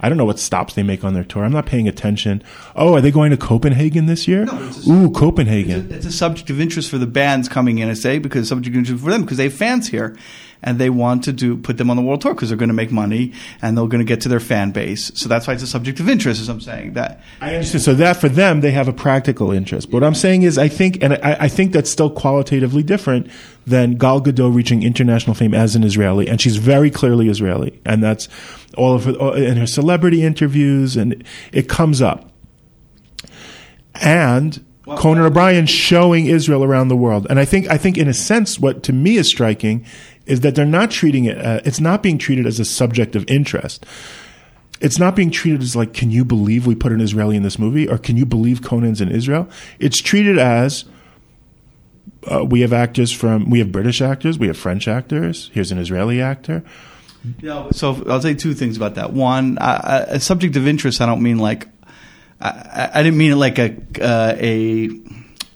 I 0.00 0.08
don't 0.08 0.18
know 0.18 0.24
what 0.24 0.38
stops 0.38 0.74
they 0.74 0.82
make 0.82 1.04
on 1.04 1.14
their 1.14 1.24
tour. 1.24 1.44
I'm 1.44 1.52
not 1.52 1.66
paying 1.66 1.88
attention. 1.88 2.42
Oh, 2.76 2.94
are 2.94 3.00
they 3.00 3.10
going 3.10 3.30
to 3.30 3.36
Copenhagen 3.36 4.06
this 4.06 4.28
year? 4.28 4.44
No, 4.44 4.52
a, 4.52 4.90
Ooh, 4.90 5.10
Copenhagen. 5.10 5.86
It's 5.86 5.92
a, 5.92 5.96
it's 5.96 6.06
a, 6.06 6.12
subject 6.12 6.50
of 6.50 6.60
interest 6.60 6.90
for 6.90 6.98
the 6.98 7.06
bands 7.06 7.48
coming 7.48 7.78
in, 7.78 7.88
I 7.88 7.94
say, 7.94 8.18
because 8.18 8.48
subject 8.48 8.74
of 8.74 8.78
interest 8.78 9.02
for 9.02 9.10
them 9.10 9.22
because 9.22 9.36
they 9.36 9.44
have 9.44 9.54
fans 9.54 9.88
here 9.88 10.16
and 10.62 10.78
they 10.78 10.90
want 10.90 11.24
to 11.24 11.32
do 11.32 11.56
put 11.56 11.78
them 11.78 11.90
on 11.90 11.96
the 11.96 12.02
world 12.02 12.20
tour 12.20 12.34
because 12.34 12.48
they're 12.48 12.58
going 12.58 12.68
to 12.68 12.74
make 12.74 12.90
money 12.90 13.32
and 13.62 13.76
they're 13.76 13.86
going 13.86 14.00
to 14.00 14.04
get 14.04 14.20
to 14.22 14.28
their 14.28 14.40
fan 14.40 14.70
base. 14.70 15.12
So 15.14 15.28
that's 15.28 15.46
why 15.46 15.54
it's 15.54 15.62
a 15.62 15.68
subject 15.68 16.00
of 16.00 16.08
interest, 16.08 16.40
as 16.40 16.48
I'm 16.48 16.60
saying. 16.60 16.94
That 16.94 17.22
I 17.40 17.54
understand. 17.54 17.82
So 17.82 17.94
that 17.94 18.16
for 18.16 18.28
them, 18.28 18.60
they 18.60 18.72
have 18.72 18.88
a 18.88 18.92
practical 18.92 19.52
interest. 19.52 19.90
But 19.90 19.98
what 19.98 20.04
I'm 20.04 20.14
saying 20.14 20.42
is, 20.42 20.58
I 20.58 20.68
think, 20.68 21.02
and 21.02 21.14
I, 21.14 21.36
I 21.40 21.48
think 21.48 21.72
that's 21.72 21.90
still 21.90 22.10
qualitatively 22.10 22.82
different 22.82 23.30
than 23.68 23.92
Gal 23.92 24.20
Gadot 24.20 24.54
reaching 24.54 24.82
international 24.82 25.34
fame 25.34 25.54
as 25.54 25.76
an 25.76 25.84
Israeli, 25.84 26.28
and 26.28 26.40
she's 26.40 26.56
very 26.56 26.90
clearly 26.90 27.28
Israeli, 27.28 27.80
and 27.84 28.02
that's 28.02 28.28
all 28.76 28.94
of 28.94 29.04
her 29.04 29.36
in 29.36 29.56
her 29.56 29.66
celebrity 29.66 30.22
interviews, 30.22 30.96
and 30.96 31.24
it 31.52 31.68
comes 31.68 32.02
up. 32.02 32.30
And 33.94 34.64
well, 34.86 34.98
Conan 34.98 35.24
O'Brien 35.24 35.66
showing 35.66 36.26
Israel 36.26 36.64
around 36.64 36.88
the 36.88 36.96
world, 36.96 37.26
and 37.28 37.38
I 37.38 37.44
think 37.44 37.68
I 37.68 37.76
think 37.76 37.98
in 37.98 38.08
a 38.08 38.14
sense, 38.14 38.58
what 38.58 38.82
to 38.84 38.92
me 38.92 39.16
is 39.16 39.28
striking 39.28 39.84
is 40.26 40.40
that 40.40 40.54
they're 40.54 40.66
not 40.66 40.90
treating 40.90 41.24
it. 41.24 41.38
Uh, 41.38 41.60
it's 41.64 41.80
not 41.80 42.02
being 42.02 42.18
treated 42.18 42.46
as 42.46 42.60
a 42.60 42.64
subject 42.64 43.16
of 43.16 43.24
interest. 43.28 43.84
It's 44.80 44.98
not 44.98 45.16
being 45.16 45.32
treated 45.32 45.60
as 45.60 45.74
like, 45.74 45.92
can 45.92 46.10
you 46.12 46.24
believe 46.24 46.64
we 46.64 46.76
put 46.76 46.92
an 46.92 47.00
Israeli 47.00 47.36
in 47.36 47.42
this 47.42 47.58
movie, 47.58 47.88
or 47.88 47.98
can 47.98 48.16
you 48.16 48.24
believe 48.24 48.62
Conan's 48.62 49.00
in 49.00 49.08
Israel? 49.08 49.48
It's 49.80 50.00
treated 50.00 50.38
as 50.38 50.84
uh, 52.26 52.44
we 52.44 52.60
have 52.60 52.72
actors 52.72 53.12
from 53.12 53.50
we 53.50 53.58
have 53.60 53.70
British 53.72 54.00
actors, 54.00 54.38
we 54.38 54.46
have 54.48 54.56
French 54.56 54.88
actors. 54.88 55.50
Here's 55.52 55.72
an 55.72 55.78
Israeli 55.78 56.20
actor. 56.20 56.62
Yeah, 57.40 57.70
so 57.72 58.02
I'll 58.08 58.22
say 58.22 58.34
two 58.34 58.54
things 58.54 58.76
about 58.76 58.94
that. 58.94 59.12
One, 59.12 59.58
a 59.60 60.20
subject 60.20 60.56
of 60.56 60.66
interest. 60.66 61.00
I 61.00 61.06
don't 61.06 61.22
mean 61.22 61.38
like 61.38 61.68
I, 62.40 62.90
I 62.94 63.02
didn't 63.02 63.18
mean 63.18 63.32
it 63.32 63.36
like 63.36 63.58
a 63.58 63.76
uh, 64.00 64.36
a 64.38 64.90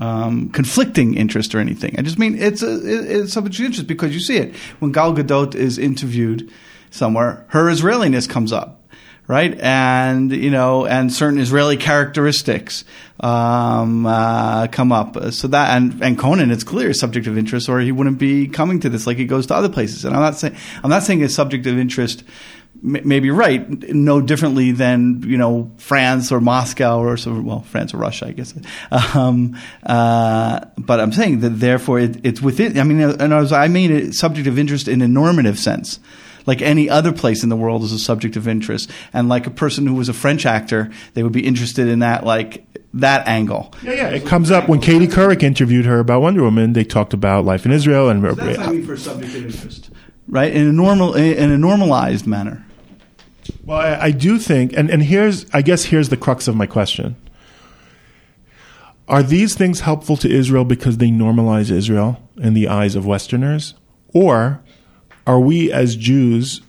um, 0.00 0.50
conflicting 0.50 1.14
interest 1.14 1.54
or 1.54 1.60
anything. 1.60 1.94
I 1.98 2.02
just 2.02 2.18
mean 2.18 2.36
it's 2.38 2.62
a 2.62 3.22
it's 3.22 3.32
subject 3.32 3.58
of 3.58 3.64
interest 3.66 3.86
because 3.86 4.12
you 4.12 4.20
see 4.20 4.36
it 4.36 4.54
when 4.80 4.92
Gal 4.92 5.14
Gadot 5.14 5.54
is 5.54 5.78
interviewed 5.78 6.50
somewhere, 6.90 7.44
her 7.48 7.68
Israeliness 7.68 8.26
comes 8.26 8.52
up 8.52 8.81
right? 9.26 9.58
And 9.60 10.32
you 10.32 10.50
know, 10.50 10.86
and 10.86 11.12
certain 11.12 11.38
Israeli 11.38 11.76
characteristics 11.76 12.84
um, 13.20 14.06
uh, 14.06 14.66
come 14.68 14.92
up. 14.92 15.32
So 15.32 15.48
that 15.48 15.76
and 15.76 16.02
and 16.02 16.18
Conan, 16.18 16.50
it's 16.50 16.64
clear 16.64 16.92
subject 16.92 17.26
of 17.26 17.38
interest, 17.38 17.68
or 17.68 17.80
he 17.80 17.92
wouldn't 17.92 18.18
be 18.18 18.48
coming 18.48 18.80
to 18.80 18.88
this 18.88 19.06
like 19.06 19.16
he 19.16 19.26
goes 19.26 19.46
to 19.46 19.54
other 19.54 19.68
places. 19.68 20.04
And 20.04 20.14
I'm 20.14 20.22
not 20.22 20.36
saying 20.36 20.56
I'm 20.82 20.90
not 20.90 21.02
saying 21.02 21.22
a 21.22 21.28
subject 21.28 21.66
of 21.66 21.78
interest 21.78 22.24
maybe 22.82 23.30
right, 23.30 23.68
no 23.90 24.20
differently 24.20 24.72
than 24.72 25.22
you 25.22 25.38
know 25.38 25.70
France 25.76 26.32
or 26.32 26.40
Moscow 26.40 26.98
or 27.00 27.16
so, 27.16 27.40
well 27.40 27.60
France 27.60 27.94
or 27.94 27.98
Russia, 27.98 28.26
I 28.26 28.32
guess. 28.32 28.54
Um, 29.14 29.58
uh, 29.84 30.60
but 30.78 31.00
I'm 31.00 31.12
saying 31.12 31.40
that 31.40 31.50
therefore 31.50 32.00
it, 32.00 32.24
it's 32.24 32.40
within. 32.40 32.78
I 32.78 32.82
mean, 32.84 33.00
and 33.00 33.32
as 33.32 33.52
I 33.52 33.68
mean 33.68 33.90
it 33.90 34.14
subject 34.14 34.46
of 34.46 34.58
interest 34.58 34.88
in 34.88 35.02
a 35.02 35.08
normative 35.08 35.58
sense. 35.58 36.00
Like 36.46 36.62
any 36.62 36.88
other 36.88 37.12
place 37.12 37.42
in 37.42 37.48
the 37.48 37.56
world 37.56 37.82
is 37.82 37.92
a 37.92 37.98
subject 37.98 38.36
of 38.36 38.48
interest, 38.48 38.90
and 39.12 39.28
like 39.28 39.46
a 39.46 39.50
person 39.50 39.86
who 39.86 39.94
was 39.94 40.08
a 40.08 40.14
French 40.14 40.46
actor, 40.46 40.90
they 41.14 41.22
would 41.22 41.32
be 41.32 41.46
interested 41.46 41.88
in 41.88 42.00
that, 42.00 42.24
like 42.24 42.64
that 42.94 43.26
angle. 43.26 43.74
Yeah, 43.82 43.92
yeah. 43.92 44.08
It 44.08 44.26
comes 44.26 44.50
up 44.50 44.68
when 44.68 44.80
Katie 44.80 45.06
Couric 45.06 45.42
interviewed 45.42 45.86
her 45.86 45.98
about 45.98 46.22
Wonder 46.22 46.42
Woman. 46.42 46.72
They 46.72 46.84
talked 46.84 47.14
about 47.14 47.44
life 47.44 47.64
in 47.64 47.72
Israel 47.72 48.08
and. 48.08 48.22
So 48.22 48.34
that's 48.34 48.58
what 48.58 48.68
I 48.68 48.72
mean 48.72 48.86
for 48.86 48.96
subject 48.96 49.34
of 49.34 49.46
interest 49.46 49.90
right? 50.28 50.52
In 50.52 50.66
a 50.66 50.72
normal, 50.72 51.14
in 51.14 51.50
a 51.50 51.58
normalized 51.58 52.26
manner. 52.26 52.64
Well, 53.64 53.78
I, 53.78 54.06
I 54.06 54.10
do 54.10 54.38
think, 54.38 54.72
and, 54.72 54.90
and 54.90 55.02
here's, 55.02 55.48
I 55.52 55.62
guess, 55.62 55.84
here's 55.84 56.08
the 56.08 56.16
crux 56.16 56.48
of 56.48 56.56
my 56.56 56.66
question. 56.66 57.16
Are 59.08 59.22
these 59.22 59.54
things 59.54 59.80
helpful 59.80 60.16
to 60.18 60.30
Israel 60.30 60.64
because 60.64 60.98
they 60.98 61.08
normalize 61.08 61.70
Israel 61.70 62.22
in 62.38 62.54
the 62.54 62.68
eyes 62.68 62.96
of 62.96 63.04
Westerners? 63.04 63.74
Or 64.14 64.62
are 65.26 65.40
we 65.40 65.72
as 65.72 65.96
Jews 65.96 66.62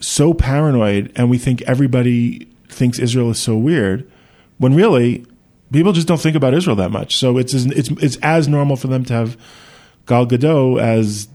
so 0.00 0.32
paranoid 0.34 1.12
and 1.16 1.30
we 1.30 1.38
think 1.38 1.62
everybody 1.62 2.46
thinks 2.68 2.98
Israel 2.98 3.30
is 3.30 3.40
so 3.40 3.56
weird 3.56 4.10
when 4.58 4.74
really 4.74 5.26
people 5.72 5.92
just 5.92 6.06
don't 6.06 6.20
think 6.20 6.36
about 6.36 6.54
Israel 6.54 6.76
that 6.76 6.90
much? 6.90 7.16
So 7.16 7.38
it's, 7.38 7.54
it's, 7.54 7.88
it's 7.90 8.16
as 8.22 8.48
normal 8.48 8.76
for 8.76 8.88
them 8.88 9.04
to 9.06 9.14
have 9.14 9.36
Gal 10.06 10.26
Gadot 10.26 10.80
as 10.80 11.28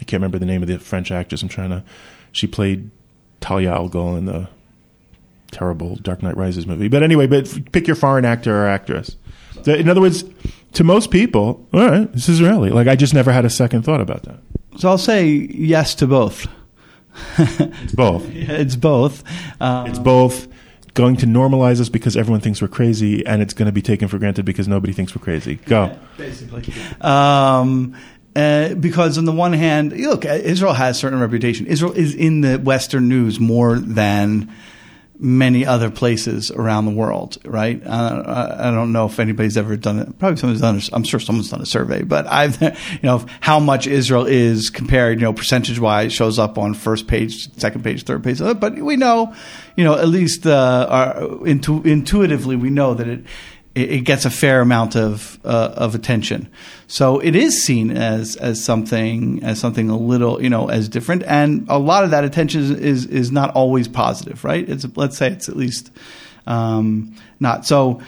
I 0.00 0.04
can't 0.04 0.20
remember 0.20 0.38
the 0.38 0.46
name 0.46 0.62
of 0.62 0.68
the 0.68 0.78
French 0.78 1.10
actress. 1.10 1.42
I'm 1.42 1.48
trying 1.48 1.70
to. 1.70 1.84
She 2.32 2.46
played 2.46 2.90
Talia 3.40 3.72
al 3.72 3.88
Ghul 3.88 4.16
in 4.16 4.26
the 4.26 4.48
terrible 5.50 5.96
Dark 5.96 6.22
Knight 6.22 6.36
Rises 6.36 6.66
movie. 6.66 6.88
But 6.88 7.02
anyway, 7.02 7.26
but 7.26 7.72
pick 7.72 7.86
your 7.86 7.96
foreign 7.96 8.24
actor 8.24 8.64
or 8.64 8.66
actress. 8.66 9.16
In 9.66 9.88
other 9.88 10.00
words, 10.00 10.24
to 10.74 10.84
most 10.84 11.10
people, 11.10 11.66
all 11.72 11.80
right, 11.80 12.12
this 12.12 12.28
is 12.28 12.40
Israeli. 12.40 12.70
Like 12.70 12.86
I 12.86 12.96
just 12.96 13.14
never 13.14 13.32
had 13.32 13.44
a 13.44 13.50
second 13.50 13.82
thought 13.82 14.00
about 14.00 14.22
that. 14.24 14.38
So 14.78 14.88
I'll 14.88 14.96
say 14.96 15.26
yes 15.26 15.96
to 15.96 16.06
both. 16.06 16.46
it's 17.36 17.94
both. 17.94 18.24
it's 18.32 18.76
both. 18.76 19.24
Um, 19.60 19.88
it's 19.88 19.98
both 19.98 20.46
going 20.94 21.16
to 21.16 21.26
normalize 21.26 21.80
us 21.80 21.88
because 21.88 22.16
everyone 22.16 22.40
thinks 22.40 22.62
we're 22.62 22.68
crazy, 22.68 23.26
and 23.26 23.42
it's 23.42 23.54
going 23.54 23.66
to 23.66 23.72
be 23.72 23.82
taken 23.82 24.06
for 24.06 24.18
granted 24.18 24.44
because 24.44 24.68
nobody 24.68 24.92
thinks 24.92 25.16
we're 25.16 25.22
crazy. 25.22 25.56
Go. 25.56 25.86
Yeah, 25.86 25.98
basically. 26.16 26.72
Um, 27.00 27.96
uh, 28.36 28.74
because 28.74 29.18
on 29.18 29.24
the 29.24 29.32
one 29.32 29.52
hand, 29.52 29.92
look, 29.92 30.24
Israel 30.24 30.74
has 30.74 30.96
a 30.96 31.00
certain 31.00 31.18
reputation. 31.18 31.66
Israel 31.66 31.92
is 31.92 32.14
in 32.14 32.42
the 32.42 32.56
Western 32.60 33.08
news 33.08 33.40
more 33.40 33.80
than 33.80 34.48
many 35.20 35.66
other 35.66 35.90
places 35.90 36.50
around 36.50 36.84
the 36.84 36.92
world, 36.92 37.38
right? 37.44 37.84
Uh, 37.84 38.56
I 38.58 38.70
don't 38.70 38.92
know 38.92 39.06
if 39.06 39.18
anybody's 39.18 39.56
ever 39.56 39.76
done 39.76 39.98
it. 39.98 40.18
Probably 40.18 40.36
someone's 40.36 40.60
done. 40.60 40.80
I'm 40.92 41.02
sure 41.02 41.18
someone's 41.18 41.50
done 41.50 41.60
a 41.60 41.66
survey, 41.66 42.02
but 42.02 42.26
I've, 42.26 42.60
you 42.62 42.70
know, 43.02 43.26
how 43.40 43.58
much 43.58 43.86
Israel 43.86 44.26
is 44.26 44.70
compared, 44.70 45.18
you 45.18 45.24
know, 45.24 45.32
percentage 45.32 45.80
wise, 45.80 46.12
shows 46.12 46.38
up 46.38 46.56
on 46.56 46.74
first 46.74 47.08
page, 47.08 47.52
second 47.58 47.82
page, 47.82 48.04
third 48.04 48.22
page. 48.22 48.40
Uh, 48.40 48.54
But 48.54 48.76
we 48.78 48.96
know, 48.96 49.34
you 49.76 49.84
know, 49.84 49.96
at 49.98 50.08
least 50.08 50.46
uh, 50.46 50.86
our, 50.88 51.46
intu- 51.46 51.82
intuitively, 51.82 52.54
we 52.54 52.70
know 52.70 52.94
that 52.94 53.08
it 53.08 53.24
it, 53.78 53.90
it 53.90 54.00
gets 54.00 54.24
a 54.24 54.30
fair 54.30 54.60
amount 54.60 54.96
of 54.96 55.38
uh, 55.44 55.72
of 55.76 55.94
attention. 55.94 56.48
So 56.86 57.20
it 57.20 57.36
is 57.36 57.62
seen 57.62 57.90
as 57.90 58.36
as 58.36 58.62
something 58.62 59.42
as 59.42 59.60
something 59.60 59.88
a 59.88 59.96
little 59.96 60.42
you 60.42 60.50
know 60.50 60.68
as 60.68 60.88
different, 60.88 61.22
and 61.24 61.66
a 61.68 61.78
lot 61.78 62.04
of 62.04 62.10
that 62.10 62.24
attention 62.24 62.60
is 62.60 62.70
is, 62.70 63.06
is 63.06 63.32
not 63.32 63.54
always 63.54 63.88
positive, 63.88 64.44
right? 64.44 64.68
It's 64.68 64.86
let's 64.96 65.16
say 65.16 65.32
it's 65.32 65.48
at 65.48 65.56
least 65.56 65.90
um, 66.46 67.14
not 67.40 67.66
so. 67.66 68.02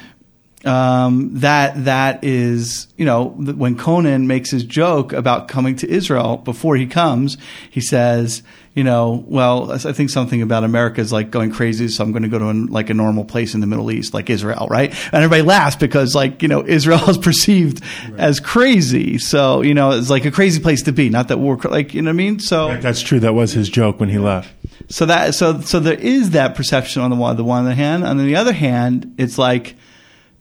Um, 0.63 1.39
that 1.41 1.87
that 1.87 2.23
is 2.23 2.89
you 2.99 3.07
know 3.07 3.29
when 3.29 3.79
Conan 3.79 4.27
makes 4.27 4.51
his 4.51 4.63
joke 4.63 5.15
about 5.15 5.49
coming 5.49 5.75
to 5.77 5.89
Israel 5.89 6.37
before 6.37 6.77
he 6.77 6.87
comes, 6.87 7.39
he 7.71 7.81
says 7.81 8.43
you 8.75 8.85
know 8.85 9.25
well 9.27 9.73
I 9.73 9.79
think 9.79 10.11
something 10.11 10.43
about 10.43 10.65
America 10.65 11.01
is 11.01 11.13
like 11.13 11.31
going 11.31 11.51
crazy, 11.51 11.89
so 11.89 12.05
I'm 12.05 12.13
going 12.13 12.23
to 12.23 12.29
go 12.29 12.39
to 12.39 12.49
an, 12.49 12.67
like 12.67 12.91
a 12.91 12.95
normal 12.95 13.25
place 13.25 13.55
in 13.55 13.61
the 13.61 13.67
Middle 13.67 13.91
East 13.91 14.15
like 14.15 14.31
Israel, 14.31 14.69
right? 14.71 14.91
And 15.07 15.15
everybody 15.15 15.43
laughs 15.43 15.77
because 15.77 16.15
like 16.15 16.43
you 16.43 16.49
know 16.49 16.65
Israel 16.65 17.03
is 17.11 17.19
perceived 17.19 17.83
as 18.17 18.41
crazy, 18.41 19.19
so 19.19 19.63
you 19.63 19.75
know 19.75 19.93
it's 19.93 20.11
like 20.11 20.25
a 20.25 20.31
crazy 20.31 20.61
place 20.61 20.83
to 20.85 20.93
be. 20.93 21.09
Not 21.09 21.29
that 21.29 21.39
we're 21.39 21.57
like 21.57 21.95
you 21.95 22.03
know 22.03 22.11
what 22.11 22.15
I 22.15 22.17
mean. 22.17 22.39
So 22.39 22.77
That's 22.77 23.03
true. 23.03 23.21
That 23.21 23.35
was 23.35 23.53
his 23.53 23.69
joke 23.69 24.01
when 24.01 24.09
he 24.09 24.19
left. 24.19 24.53
so 24.89 25.07
that 25.07 25.35
so 25.35 25.61
so 25.61 25.81
there 25.81 25.95
is 25.95 26.31
that 26.31 26.55
perception 26.55 27.03
on 27.03 27.11
the 27.11 27.17
one 27.17 27.37
the 27.37 27.45
one 27.45 27.65
the 27.65 27.75
hand. 27.75 28.05
On 28.05 28.17
the 28.19 28.37
other 28.37 28.53
hand, 28.53 29.15
it's 29.19 29.39
like 29.39 29.77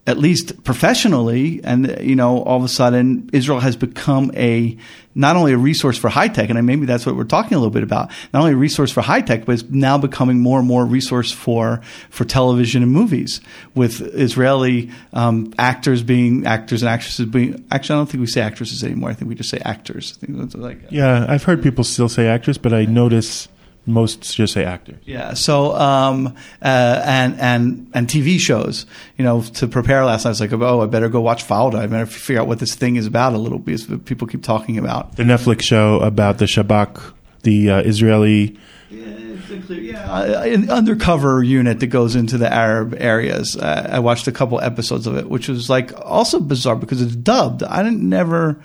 at 0.09 0.17
least 0.17 0.63
professionally, 0.63 1.61
and 1.63 1.95
you 2.01 2.15
know, 2.15 2.41
all 2.41 2.57
of 2.57 2.63
a 2.63 2.67
sudden, 2.67 3.29
Israel 3.31 3.59
has 3.59 3.75
become 3.75 4.31
a 4.35 4.75
not 5.13 5.35
only 5.35 5.53
a 5.53 5.57
resource 5.57 5.99
for 5.99 6.09
high 6.09 6.27
tech, 6.29 6.49
and 6.49 6.65
maybe 6.65 6.87
that's 6.87 7.05
what 7.05 7.15
we're 7.15 7.25
talking 7.25 7.55
a 7.55 7.59
little 7.59 7.71
bit 7.71 7.83
about. 7.83 8.09
Not 8.33 8.39
only 8.39 8.53
a 8.53 8.57
resource 8.57 8.91
for 8.91 9.01
high 9.01 9.21
tech, 9.21 9.45
but 9.45 9.53
it's 9.53 9.63
now 9.69 9.99
becoming 9.99 10.39
more 10.39 10.57
and 10.57 10.67
more 10.67 10.81
a 10.81 10.85
resource 10.85 11.31
for 11.31 11.81
for 12.09 12.25
television 12.25 12.81
and 12.81 12.91
movies, 12.91 13.39
with 13.75 14.01
Israeli 14.15 14.89
um, 15.13 15.53
actors 15.59 16.01
being 16.01 16.47
actors 16.47 16.81
and 16.81 16.89
actresses 16.89 17.27
being. 17.27 17.63
Actually, 17.69 17.95
I 17.95 17.99
don't 17.99 18.09
think 18.09 18.21
we 18.21 18.27
say 18.27 18.41
actresses 18.41 18.83
anymore. 18.83 19.11
I 19.11 19.13
think 19.13 19.29
we 19.29 19.35
just 19.35 19.51
say 19.51 19.59
actors. 19.63 20.17
I 20.27 20.31
like 20.57 20.81
Yeah, 20.89 21.27
I've 21.29 21.43
heard 21.43 21.61
people 21.61 21.83
still 21.83 22.09
say 22.09 22.27
actress, 22.27 22.57
but 22.57 22.73
I 22.73 22.85
notice 22.85 23.47
most 23.85 24.35
just 24.35 24.53
say 24.53 24.63
actor. 24.63 24.99
Yeah. 25.05 25.33
So, 25.33 25.75
um, 25.75 26.35
uh, 26.61 27.01
and 27.05 27.39
and 27.39 27.91
and 27.93 28.07
TV 28.07 28.39
shows. 28.39 28.85
You 29.17 29.23
know, 29.23 29.41
to 29.41 29.67
prepare 29.67 30.05
last 30.05 30.25
night, 30.25 30.29
I 30.29 30.31
was 30.31 30.41
like, 30.41 30.53
oh, 30.53 30.81
I 30.81 30.85
better 30.85 31.09
go 31.09 31.21
watch 31.21 31.45
Fauda. 31.45 31.75
I 31.75 31.87
better 31.87 32.05
figure 32.05 32.41
out 32.41 32.47
what 32.47 32.59
this 32.59 32.75
thing 32.75 32.95
is 32.95 33.05
about 33.05 33.33
a 33.33 33.37
little 33.37 33.59
because 33.59 33.85
people 34.05 34.27
keep 34.27 34.43
talking 34.43 34.77
about. 34.77 35.15
The 35.15 35.23
Netflix 35.23 35.61
show 35.63 35.99
about 35.99 36.37
the 36.37 36.45
Shabak, 36.45 37.13
the 37.43 37.69
uh, 37.69 37.81
Israeli. 37.81 38.57
Yeah, 38.89 40.11
uh, 40.11 40.43
an 40.43 40.69
undercover 40.69 41.43
unit 41.43 41.79
that 41.79 41.87
goes 41.87 42.15
into 42.15 42.37
the 42.37 42.51
Arab 42.51 42.95
areas. 42.97 43.55
Uh, 43.55 43.87
I 43.91 43.99
watched 43.99 44.27
a 44.27 44.31
couple 44.31 44.59
episodes 44.61 45.05
of 45.05 45.15
it, 45.15 45.29
which 45.29 45.47
was 45.47 45.69
like 45.69 45.91
also 46.05 46.39
bizarre 46.39 46.75
because 46.75 47.01
it's 47.01 47.15
dubbed. 47.15 47.63
I 47.63 47.83
didn't 47.83 48.07
never 48.07 48.61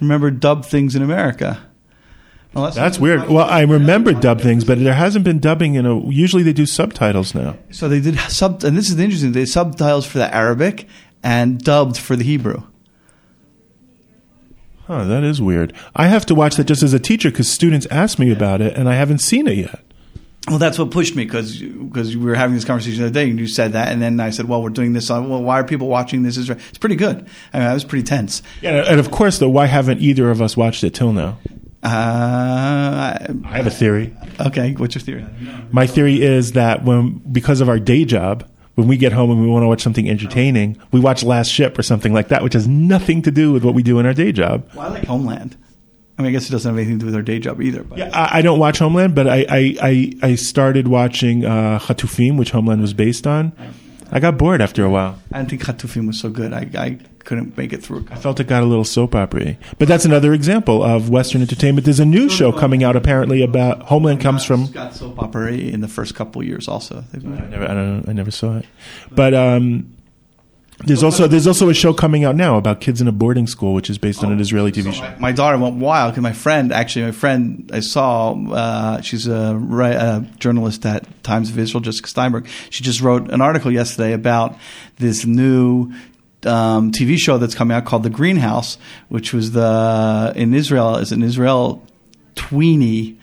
remember 0.00 0.30
dubbed 0.30 0.66
things 0.66 0.96
in 0.96 1.02
America. 1.02 1.60
Unless 2.54 2.74
That's 2.74 2.98
weird. 2.98 3.28
Well, 3.28 3.46
I 3.46 3.62
remember 3.62 4.12
dub 4.12 4.40
things, 4.40 4.64
but 4.64 4.78
there 4.80 4.94
hasn't 4.94 5.24
been 5.24 5.38
dubbing 5.38 5.76
in 5.76 5.86
a. 5.86 6.04
Usually 6.08 6.42
they 6.42 6.52
do 6.52 6.66
subtitles 6.66 7.34
now. 7.34 7.56
So 7.70 7.88
they 7.88 8.00
did 8.00 8.18
sub, 8.18 8.64
and 8.64 8.76
this 8.76 8.90
is 8.90 8.98
interesting. 8.98 9.32
They 9.32 9.40
did 9.40 9.48
subtitles 9.48 10.04
for 10.04 10.18
the 10.18 10.34
Arabic 10.34 10.88
and 11.22 11.60
dubbed 11.60 11.96
for 11.96 12.16
the 12.16 12.24
Hebrew. 12.24 12.62
Huh, 14.86 15.04
that 15.04 15.22
is 15.22 15.40
weird. 15.40 15.72
I 15.94 16.08
have 16.08 16.26
to 16.26 16.34
watch 16.34 16.56
that 16.56 16.64
just 16.64 16.82
as 16.82 16.92
a 16.92 16.98
teacher 16.98 17.30
because 17.30 17.48
students 17.48 17.86
ask 17.92 18.18
me 18.18 18.32
about 18.32 18.60
it, 18.60 18.76
and 18.76 18.88
I 18.88 18.94
haven't 18.94 19.18
seen 19.18 19.46
it 19.46 19.56
yet. 19.56 19.80
Well, 20.48 20.58
that's 20.58 20.78
what 20.78 20.90
pushed 20.90 21.14
me 21.14 21.26
because 21.26 21.60
because 21.60 22.16
we 22.16 22.24
were 22.24 22.34
having 22.34 22.56
this 22.56 22.64
conversation 22.64 22.98
the 22.98 23.06
other 23.06 23.14
day, 23.14 23.30
and 23.30 23.38
you 23.38 23.46
said 23.46 23.74
that, 23.74 23.92
and 23.92 24.02
then 24.02 24.18
I 24.18 24.30
said, 24.30 24.48
"Well, 24.48 24.60
we're 24.60 24.70
doing 24.70 24.94
this. 24.94 25.08
On, 25.08 25.28
well, 25.28 25.42
why 25.42 25.60
are 25.60 25.64
people 25.64 25.86
watching 25.86 26.24
this? 26.24 26.36
It's 26.36 26.78
pretty 26.78 26.96
good. 26.96 27.28
I 27.52 27.58
mean, 27.60 27.68
I 27.68 27.74
was 27.74 27.84
pretty 27.84 28.02
tense. 28.02 28.42
Yeah, 28.60 28.84
and 28.88 28.98
of 28.98 29.12
course, 29.12 29.38
though, 29.38 29.50
why 29.50 29.66
haven't 29.66 30.00
either 30.00 30.28
of 30.28 30.42
us 30.42 30.56
watched 30.56 30.82
it 30.82 30.94
till 30.94 31.12
now? 31.12 31.38
Uh, 31.82 33.16
I 33.44 33.56
have 33.56 33.66
a 33.66 33.70
theory. 33.70 34.14
okay, 34.38 34.74
what's 34.74 34.94
your 34.94 35.02
theory? 35.02 35.24
My 35.72 35.86
theory 35.86 36.22
is 36.22 36.52
that 36.52 36.84
when 36.84 37.22
because 37.32 37.60
of 37.60 37.68
our 37.68 37.78
day 37.78 38.04
job, 38.04 38.48
when 38.74 38.86
we 38.86 38.96
get 38.96 39.12
home 39.12 39.30
and 39.30 39.40
we 39.40 39.46
want 39.48 39.62
to 39.62 39.68
watch 39.68 39.82
something 39.82 40.08
entertaining, 40.08 40.78
we 40.92 41.00
watch 41.00 41.22
Last 41.22 41.48
Ship 41.50 41.78
or 41.78 41.82
something 41.82 42.12
like 42.12 42.28
that, 42.28 42.42
which 42.42 42.52
has 42.54 42.66
nothing 42.68 43.22
to 43.22 43.30
do 43.30 43.52
with 43.52 43.64
what 43.64 43.74
we 43.74 43.82
do 43.82 43.98
in 43.98 44.06
our 44.06 44.14
day 44.14 44.32
job. 44.32 44.68
Well, 44.74 44.86
I 44.86 44.90
like 44.90 45.04
Homeland. 45.04 45.56
I 46.18 46.22
mean, 46.22 46.28
I 46.28 46.32
guess 46.32 46.48
it 46.48 46.52
doesn't 46.52 46.68
have 46.70 46.78
anything 46.78 46.98
to 46.98 47.00
do 47.00 47.06
with 47.06 47.14
our 47.14 47.22
day 47.22 47.38
job 47.38 47.62
either. 47.62 47.82
But 47.82 47.98
Yeah, 47.98 48.10
I, 48.12 48.38
I 48.38 48.42
don't 48.42 48.58
watch 48.58 48.78
Homeland, 48.78 49.14
but 49.14 49.26
I 49.26 49.46
I, 49.48 49.76
I, 49.82 50.12
I 50.22 50.34
started 50.34 50.86
watching 50.86 51.44
uh, 51.46 51.78
Hatufim, 51.78 52.36
which 52.38 52.50
Homeland 52.50 52.82
was 52.82 52.92
based 52.92 53.26
on. 53.26 53.52
I 54.12 54.20
got 54.20 54.36
bored 54.36 54.60
after 54.60 54.84
a 54.84 54.90
while. 54.90 55.18
I 55.32 55.38
didn't 55.38 55.50
think 55.50 55.62
Hatufim 55.62 56.06
was 56.06 56.18
so 56.20 56.28
good. 56.30 56.52
I, 56.52 56.68
I 56.74 56.98
couldn't 57.24 57.56
make 57.56 57.72
it 57.72 57.82
through. 57.82 58.06
I 58.10 58.16
felt 58.16 58.40
it 58.40 58.46
got 58.46 58.62
a 58.62 58.66
little 58.66 58.84
soap 58.84 59.14
opera 59.14 59.56
But 59.78 59.88
that's 59.88 60.04
another 60.04 60.32
example 60.32 60.82
of 60.82 61.10
Western 61.10 61.42
entertainment. 61.42 61.84
There's 61.84 62.00
a 62.00 62.04
new 62.04 62.28
show 62.28 62.52
coming 62.52 62.82
out 62.82 62.96
apparently 62.96 63.42
about 63.42 63.82
Homeland 63.82 64.20
comes 64.20 64.44
from. 64.44 64.66
Got 64.72 64.94
soap 64.94 65.22
opera 65.22 65.52
in 65.52 65.80
the 65.80 65.88
first 65.88 66.14
couple 66.14 66.42
years. 66.42 66.68
Also, 66.68 67.04
I 67.12 67.16
never, 67.18 67.64
I 67.64 67.74
don't, 67.74 68.08
I 68.08 68.12
never 68.12 68.30
saw 68.30 68.58
it. 68.58 68.66
But 69.10 69.34
um, 69.34 69.96
there's 70.86 71.02
also 71.02 71.26
there's 71.26 71.46
also 71.46 71.68
a 71.68 71.74
show 71.74 71.92
coming 71.92 72.24
out 72.24 72.36
now 72.36 72.56
about 72.56 72.80
kids 72.80 73.02
in 73.02 73.08
a 73.08 73.12
boarding 73.12 73.46
school, 73.46 73.74
which 73.74 73.90
is 73.90 73.98
based 73.98 74.24
on 74.24 74.32
an 74.32 74.40
Israeli 74.40 74.72
TV 74.72 74.92
show. 74.92 75.02
My, 75.02 75.16
my 75.18 75.32
daughter 75.32 75.58
went 75.58 75.76
wild 75.76 76.12
because 76.12 76.22
my 76.22 76.32
friend, 76.32 76.72
actually, 76.72 77.04
my 77.04 77.12
friend 77.12 77.70
I 77.72 77.80
saw, 77.80 78.32
uh, 78.32 79.00
she's 79.02 79.26
a, 79.26 79.56
a 79.56 80.26
journalist 80.38 80.86
at 80.86 81.22
Times 81.22 81.50
of 81.50 81.58
Israel, 81.58 81.82
Jessica 81.82 82.08
Steinberg. 82.08 82.48
She 82.70 82.82
just 82.82 83.02
wrote 83.02 83.30
an 83.30 83.42
article 83.42 83.70
yesterday 83.70 84.14
about 84.14 84.56
this 84.96 85.26
new 85.26 85.92
um, 86.44 86.92
TV 86.92 87.16
show 87.18 87.38
that's 87.38 87.54
coming 87.54 87.76
out 87.76 87.84
called 87.84 88.02
The 88.02 88.10
Greenhouse, 88.10 88.78
which 89.08 89.32
was 89.32 89.52
the 89.52 90.32
in 90.36 90.54
Israel 90.54 90.96
is 90.96 91.12
an 91.12 91.22
Israel 91.22 91.82
tweeny 92.34 93.18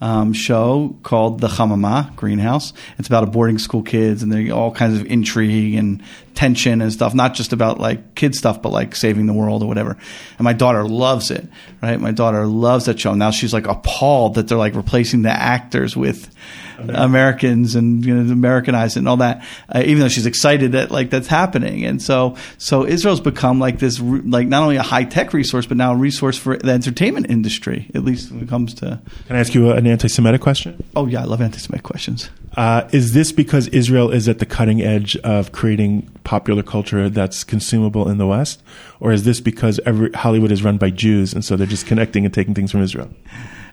um, 0.00 0.32
show 0.32 0.96
called 1.02 1.40
The 1.40 1.48
Hamama 1.48 2.14
Greenhouse. 2.16 2.72
It's 2.98 3.08
about 3.08 3.24
a 3.24 3.26
boarding 3.26 3.58
school 3.58 3.82
kids 3.82 4.22
and 4.22 4.32
there 4.32 4.54
all 4.54 4.70
kinds 4.70 5.00
of 5.00 5.06
intrigue 5.06 5.74
and 5.74 6.02
tension 6.38 6.80
and 6.80 6.92
stuff, 6.92 7.14
not 7.14 7.34
just 7.34 7.52
about 7.52 7.80
like 7.80 8.14
kid 8.14 8.32
stuff, 8.32 8.62
but 8.62 8.70
like 8.70 8.94
saving 8.94 9.26
the 9.26 9.32
world 9.32 9.60
or 9.60 9.66
whatever. 9.66 9.96
And 10.38 10.44
my 10.44 10.52
daughter 10.52 10.84
loves 10.86 11.32
it, 11.32 11.44
right? 11.82 12.00
My 12.00 12.12
daughter 12.12 12.46
loves 12.46 12.84
that 12.84 13.00
show. 13.00 13.12
Now 13.14 13.32
she's 13.32 13.52
like 13.52 13.66
appalled 13.66 14.36
that 14.36 14.46
they're 14.46 14.56
like 14.56 14.76
replacing 14.76 15.22
the 15.22 15.32
actors 15.32 15.96
with 15.96 16.32
Americans 16.78 17.74
and 17.74 18.04
you 18.04 18.14
know 18.14 18.32
Americanized 18.32 18.96
it 18.96 19.00
and 19.00 19.08
all 19.08 19.16
that. 19.16 19.44
Uh, 19.68 19.82
even 19.84 19.98
though 19.98 20.08
she's 20.08 20.26
excited 20.26 20.72
that 20.72 20.92
like 20.92 21.10
that's 21.10 21.26
happening, 21.26 21.84
and 21.84 22.00
so 22.00 22.36
so 22.56 22.86
Israel's 22.86 23.20
become 23.20 23.58
like 23.58 23.80
this 23.80 23.98
re- 23.98 24.20
like 24.20 24.46
not 24.46 24.62
only 24.62 24.76
a 24.76 24.82
high 24.82 25.02
tech 25.02 25.32
resource, 25.32 25.66
but 25.66 25.76
now 25.76 25.92
a 25.92 25.96
resource 25.96 26.38
for 26.38 26.56
the 26.56 26.70
entertainment 26.70 27.30
industry. 27.30 27.90
At 27.96 28.04
least 28.04 28.30
when 28.30 28.42
it 28.42 28.48
comes 28.48 28.74
to 28.74 29.00
Can 29.26 29.36
I 29.36 29.40
ask 29.40 29.54
you 29.54 29.72
an 29.72 29.88
anti-Semitic 29.88 30.40
question? 30.40 30.82
oh 30.94 31.06
yeah, 31.06 31.22
I 31.22 31.24
love 31.24 31.40
anti-Semitic 31.40 31.82
questions. 31.84 32.30
Uh, 32.56 32.88
is 32.92 33.12
this 33.12 33.30
because 33.32 33.68
Israel 33.68 34.10
is 34.10 34.28
at 34.28 34.38
the 34.38 34.46
cutting 34.46 34.80
edge 34.80 35.16
of 35.18 35.52
creating 35.52 36.08
popular 36.28 36.62
culture 36.62 37.08
that's 37.08 37.42
consumable 37.42 38.06
in 38.10 38.18
the 38.18 38.26
West, 38.26 38.62
or 39.00 39.12
is 39.12 39.24
this 39.24 39.40
because 39.40 39.80
every, 39.86 40.10
Hollywood 40.12 40.52
is 40.52 40.62
run 40.62 40.76
by 40.76 40.90
Jews 40.90 41.32
and 41.32 41.42
so 41.42 41.56
they're 41.56 41.66
just 41.66 41.86
connecting 41.86 42.26
and 42.26 42.34
taking 42.34 42.52
things 42.52 42.70
from 42.70 42.82
Israel? 42.82 43.08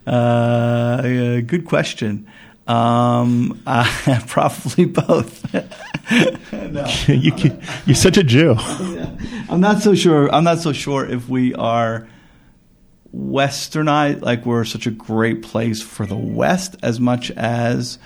Uh, 0.08 0.10
uh, 0.10 1.42
good 1.42 1.66
question. 1.66 2.26
Um, 2.66 3.62
uh, 3.68 4.22
probably 4.28 4.86
both. 4.86 5.54
no. 6.54 6.88
you, 7.08 7.34
can- 7.34 7.62
you're 7.86 7.94
such 7.94 8.16
a 8.18 8.24
Jew. 8.24 8.56
I'm 9.50 9.60
not 9.60 9.82
so 9.82 9.94
sure. 9.94 10.34
I'm 10.34 10.46
not 10.46 10.60
so 10.60 10.72
sure 10.72 11.06
if 11.06 11.28
we 11.28 11.54
are 11.56 12.08
westernized, 13.14 14.22
like 14.22 14.46
we're 14.46 14.64
such 14.64 14.88
a 14.88 14.92
great 14.92 15.42
place 15.42 15.82
for 15.82 16.06
the 16.06 16.16
West, 16.16 16.78
as 16.82 17.02
much 17.02 17.32
as 17.32 18.00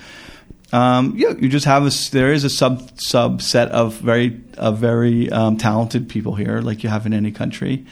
um, 0.72 1.14
yeah, 1.16 1.32
you 1.40 1.50
just 1.50 1.66
have 1.66 1.86
a 1.86 1.92
there 2.12 2.32
is 2.32 2.44
a 2.44 2.50
sub 2.50 2.92
subset 2.94 3.70
of 3.70 3.96
very 3.96 4.40
of 4.58 4.78
very 4.78 5.30
um, 5.32 5.58
talented 5.58 6.10
people 6.10 6.36
here, 6.36 6.62
like 6.62 6.84
you 6.84 6.90
have 6.90 7.06
in 7.06 7.14
any 7.14 7.32
country. 7.32 7.86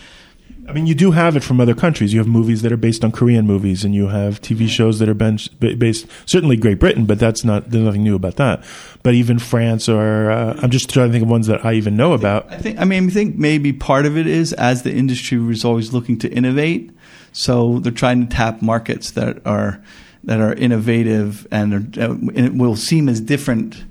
I 0.68 0.74
mean, 0.74 0.86
you 0.86 0.96
do 0.96 1.12
have 1.12 1.38
it 1.38 1.44
from 1.44 1.62
other 1.62 1.74
countries. 1.74 2.12
You 2.14 2.20
have 2.20 2.28
movies 2.28 2.62
that 2.62 2.74
are 2.74 2.78
based 2.78 3.06
on 3.06 3.14
Korean 3.14 3.48
movies, 3.48 3.86
and 3.86 3.96
you 3.96 4.10
have 4.10 4.42
TV 4.42 4.68
shows 4.68 5.00
that 5.00 5.08
are 5.08 5.14
bench, 5.14 5.50
ba- 5.62 5.78
based. 5.78 6.08
Certainly, 6.26 6.58
Great 6.58 6.78
Britain, 6.78 7.06
but 7.06 7.20
that's 7.20 7.46
not. 7.46 7.72
There's 7.72 7.86
nothing 7.86 8.04
new 8.04 8.16
about 8.16 8.36
that. 8.36 8.66
But 9.02 9.14
even 9.14 9.40
France, 9.40 9.88
or 9.88 10.30
uh, 10.30 10.60
I'm 10.62 10.70
just 10.70 10.90
trying 10.90 11.08
to 11.08 11.14
think 11.14 11.24
of 11.24 11.30
ones 11.30 11.48
that 11.48 11.66
I 11.66 11.74
even 11.74 11.96
know 11.96 12.12
about. 12.12 12.52
I 12.52 12.58
think. 12.58 12.80
I 12.80 12.84
mean, 12.84 13.08
I 13.08 13.10
think 13.10 13.38
maybe 13.38 13.72
part 13.72 14.06
of 14.06 14.18
it 14.18 14.28
is 14.28 14.52
as 14.54 14.84
the 14.84 14.94
industry 14.94 15.40
was 15.40 15.64
always 15.64 15.94
looking 15.94 16.20
to 16.20 16.30
innovate, 16.30 16.92
so 17.32 17.80
they're 17.80 17.92
trying 17.94 18.28
to 18.28 18.36
tap 18.36 18.62
markets 18.62 19.12
that 19.12 19.46
are 19.48 19.82
that 20.28 20.42
are 20.42 20.54
innovative 20.54 21.48
and, 21.52 21.98
are, 21.98 22.12
and 22.12 22.60
will 22.60 22.76
seem 22.76 23.08
as 23.08 23.22
different 23.22 23.84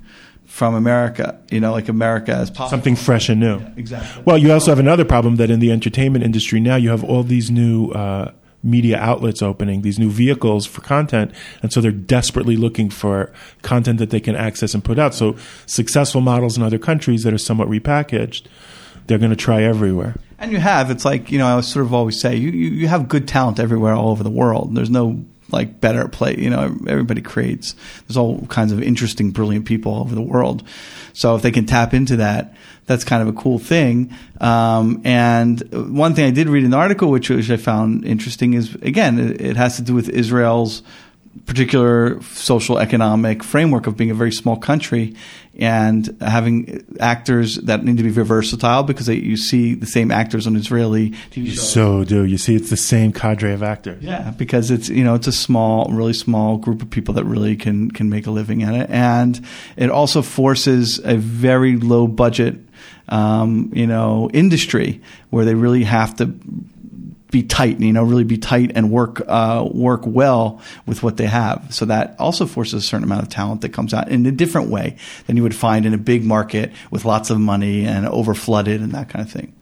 from 0.45 0.75
America. 0.75 1.39
You 1.51 1.59
know, 1.59 1.71
like 1.71 1.89
America 1.89 2.31
as 2.31 2.49
possible. 2.49 2.69
Something 2.69 2.95
fresh 2.95 3.27
and 3.27 3.39
new. 3.39 3.59
exactly. 3.75 4.23
Well, 4.23 4.37
you 4.37 4.53
also 4.53 4.71
have 4.71 4.79
another 4.79 5.03
problem 5.03 5.35
that 5.37 5.49
in 5.49 5.59
the 5.59 5.71
entertainment 5.71 6.23
industry 6.23 6.59
now 6.59 6.75
you 6.75 6.89
have 6.91 7.03
all 7.03 7.23
these 7.23 7.49
new 7.49 7.89
uh, 7.89 8.31
media 8.63 8.99
outlets 8.99 9.41
opening, 9.41 9.81
these 9.81 9.97
new 9.97 10.11
vehicles 10.11 10.67
for 10.67 10.81
content, 10.81 11.31
and 11.63 11.73
so 11.73 11.81
they're 11.81 11.91
desperately 11.91 12.55
looking 12.55 12.91
for 12.91 13.31
content 13.63 13.97
that 13.97 14.11
they 14.11 14.19
can 14.19 14.35
access 14.35 14.75
and 14.75 14.83
put 14.83 14.99
out. 14.99 15.15
So 15.15 15.35
successful 15.65 16.21
models 16.21 16.55
in 16.55 16.61
other 16.61 16.77
countries 16.77 17.23
that 17.23 17.33
are 17.33 17.39
somewhat 17.39 17.67
repackaged, 17.67 18.45
they're 19.07 19.17
going 19.17 19.31
to 19.31 19.35
try 19.35 19.63
everywhere. 19.63 20.15
And 20.37 20.51
you 20.51 20.59
have. 20.59 20.91
It's 20.91 21.03
like, 21.03 21.31
you 21.31 21.39
know, 21.39 21.57
I 21.57 21.61
sort 21.61 21.85
of 21.85 21.95
always 21.95 22.21
say, 22.21 22.35
you, 22.35 22.51
you, 22.51 22.69
you 22.69 22.87
have 22.87 23.07
good 23.07 23.27
talent 23.27 23.59
everywhere 23.59 23.93
all 23.93 24.09
over 24.09 24.23
the 24.23 24.29
world. 24.29 24.75
There's 24.75 24.91
no 24.91 25.25
like 25.49 25.79
better 25.79 26.07
play. 26.07 26.35
You 26.37 26.49
know, 26.49 26.77
everybody 26.87 27.21
creates. 27.21 27.75
There's 28.07 28.17
all 28.17 28.45
kinds 28.47 28.71
of 28.71 28.81
interesting, 28.81 29.31
brilliant 29.31 29.65
people 29.65 29.93
all 29.93 30.01
over 30.01 30.15
the 30.15 30.21
world. 30.21 30.63
So 31.13 31.35
if 31.35 31.41
they 31.41 31.51
can 31.51 31.65
tap 31.65 31.93
into 31.93 32.17
that, 32.17 32.55
that's 32.85 33.03
kind 33.03 33.21
of 33.21 33.27
a 33.27 33.33
cool 33.33 33.59
thing. 33.59 34.13
Um, 34.39 35.01
and 35.03 35.61
one 35.91 36.15
thing 36.15 36.25
I 36.25 36.31
did 36.31 36.47
read 36.47 36.63
in 36.63 36.71
the 36.71 36.77
article, 36.77 37.09
which, 37.09 37.29
which 37.29 37.49
I 37.49 37.57
found 37.57 38.05
interesting, 38.05 38.53
is 38.53 38.75
again, 38.75 39.19
it, 39.19 39.41
it 39.41 39.57
has 39.57 39.75
to 39.75 39.81
do 39.81 39.93
with 39.93 40.09
Israel's 40.09 40.83
particular 41.45 42.21
social 42.23 42.79
economic 42.79 43.43
framework 43.43 43.87
of 43.87 43.97
being 43.97 44.11
a 44.11 44.15
very 44.15 44.31
small 44.31 44.57
country 44.57 45.15
and 45.59 46.15
having 46.21 46.85
actors 46.99 47.55
that 47.55 47.83
need 47.83 47.97
to 47.97 48.03
be 48.03 48.09
very 48.09 48.25
versatile 48.25 48.83
because 48.83 49.07
they, 49.07 49.15
you 49.15 49.35
see 49.35 49.73
the 49.73 49.87
same 49.87 50.11
actors 50.11 50.45
on 50.45 50.55
Israeli 50.55 51.11
TV 51.31 51.47
shows. 51.47 51.73
So 51.73 52.03
do 52.03 52.25
you 52.25 52.37
see 52.37 52.55
it's 52.55 52.69
the 52.69 52.77
same 52.77 53.11
cadre 53.11 53.53
of 53.53 53.63
actors. 53.63 54.03
Yeah, 54.03 54.31
because 54.37 54.69
it's 54.69 54.89
you 54.89 55.03
know 55.03 55.15
it's 55.15 55.27
a 55.27 55.31
small, 55.31 55.89
really 55.91 56.13
small 56.13 56.57
group 56.57 56.81
of 56.81 56.89
people 56.89 57.15
that 57.15 57.25
really 57.25 57.55
can 57.55 57.89
can 57.91 58.09
make 58.09 58.27
a 58.27 58.31
living 58.31 58.63
at 58.63 58.75
it, 58.75 58.89
and 58.89 59.43
it 59.75 59.89
also 59.89 60.21
forces 60.21 60.99
a 61.03 61.17
very 61.17 61.77
low 61.77 62.07
budget, 62.07 62.55
um, 63.09 63.71
you 63.73 63.87
know, 63.87 64.29
industry 64.33 65.01
where 65.31 65.45
they 65.45 65.55
really 65.55 65.83
have 65.83 66.15
to 66.17 66.25
be 67.31 67.43
tight, 67.43 67.79
you 67.79 67.91
know, 67.91 68.03
really 68.03 68.23
be 68.23 68.37
tight 68.37 68.71
and 68.75 68.89
work 68.91 69.21
uh, 69.27 69.67
work 69.69 70.01
well 70.05 70.61
with 70.85 71.03
what 71.03 71.17
they 71.17 71.25
have. 71.25 71.67
So 71.73 71.85
that 71.85 72.15
also 72.19 72.45
forces 72.45 72.83
a 72.83 72.87
certain 72.87 73.03
amount 73.03 73.23
of 73.23 73.29
talent 73.29 73.61
that 73.61 73.69
comes 73.73 73.93
out 73.93 74.09
in 74.09 74.25
a 74.25 74.31
different 74.31 74.69
way 74.69 74.95
than 75.25 75.35
you 75.37 75.43
would 75.43 75.55
find 75.55 75.85
in 75.85 75.93
a 75.93 75.97
big 75.97 76.23
market 76.23 76.71
with 76.91 77.05
lots 77.05 77.29
of 77.29 77.39
money 77.39 77.85
and 77.85 78.07
over 78.07 78.33
flooded 78.33 78.81
and 78.81 78.91
that 78.93 79.09
kind 79.09 79.25
of 79.25 79.31
thing. 79.31 79.53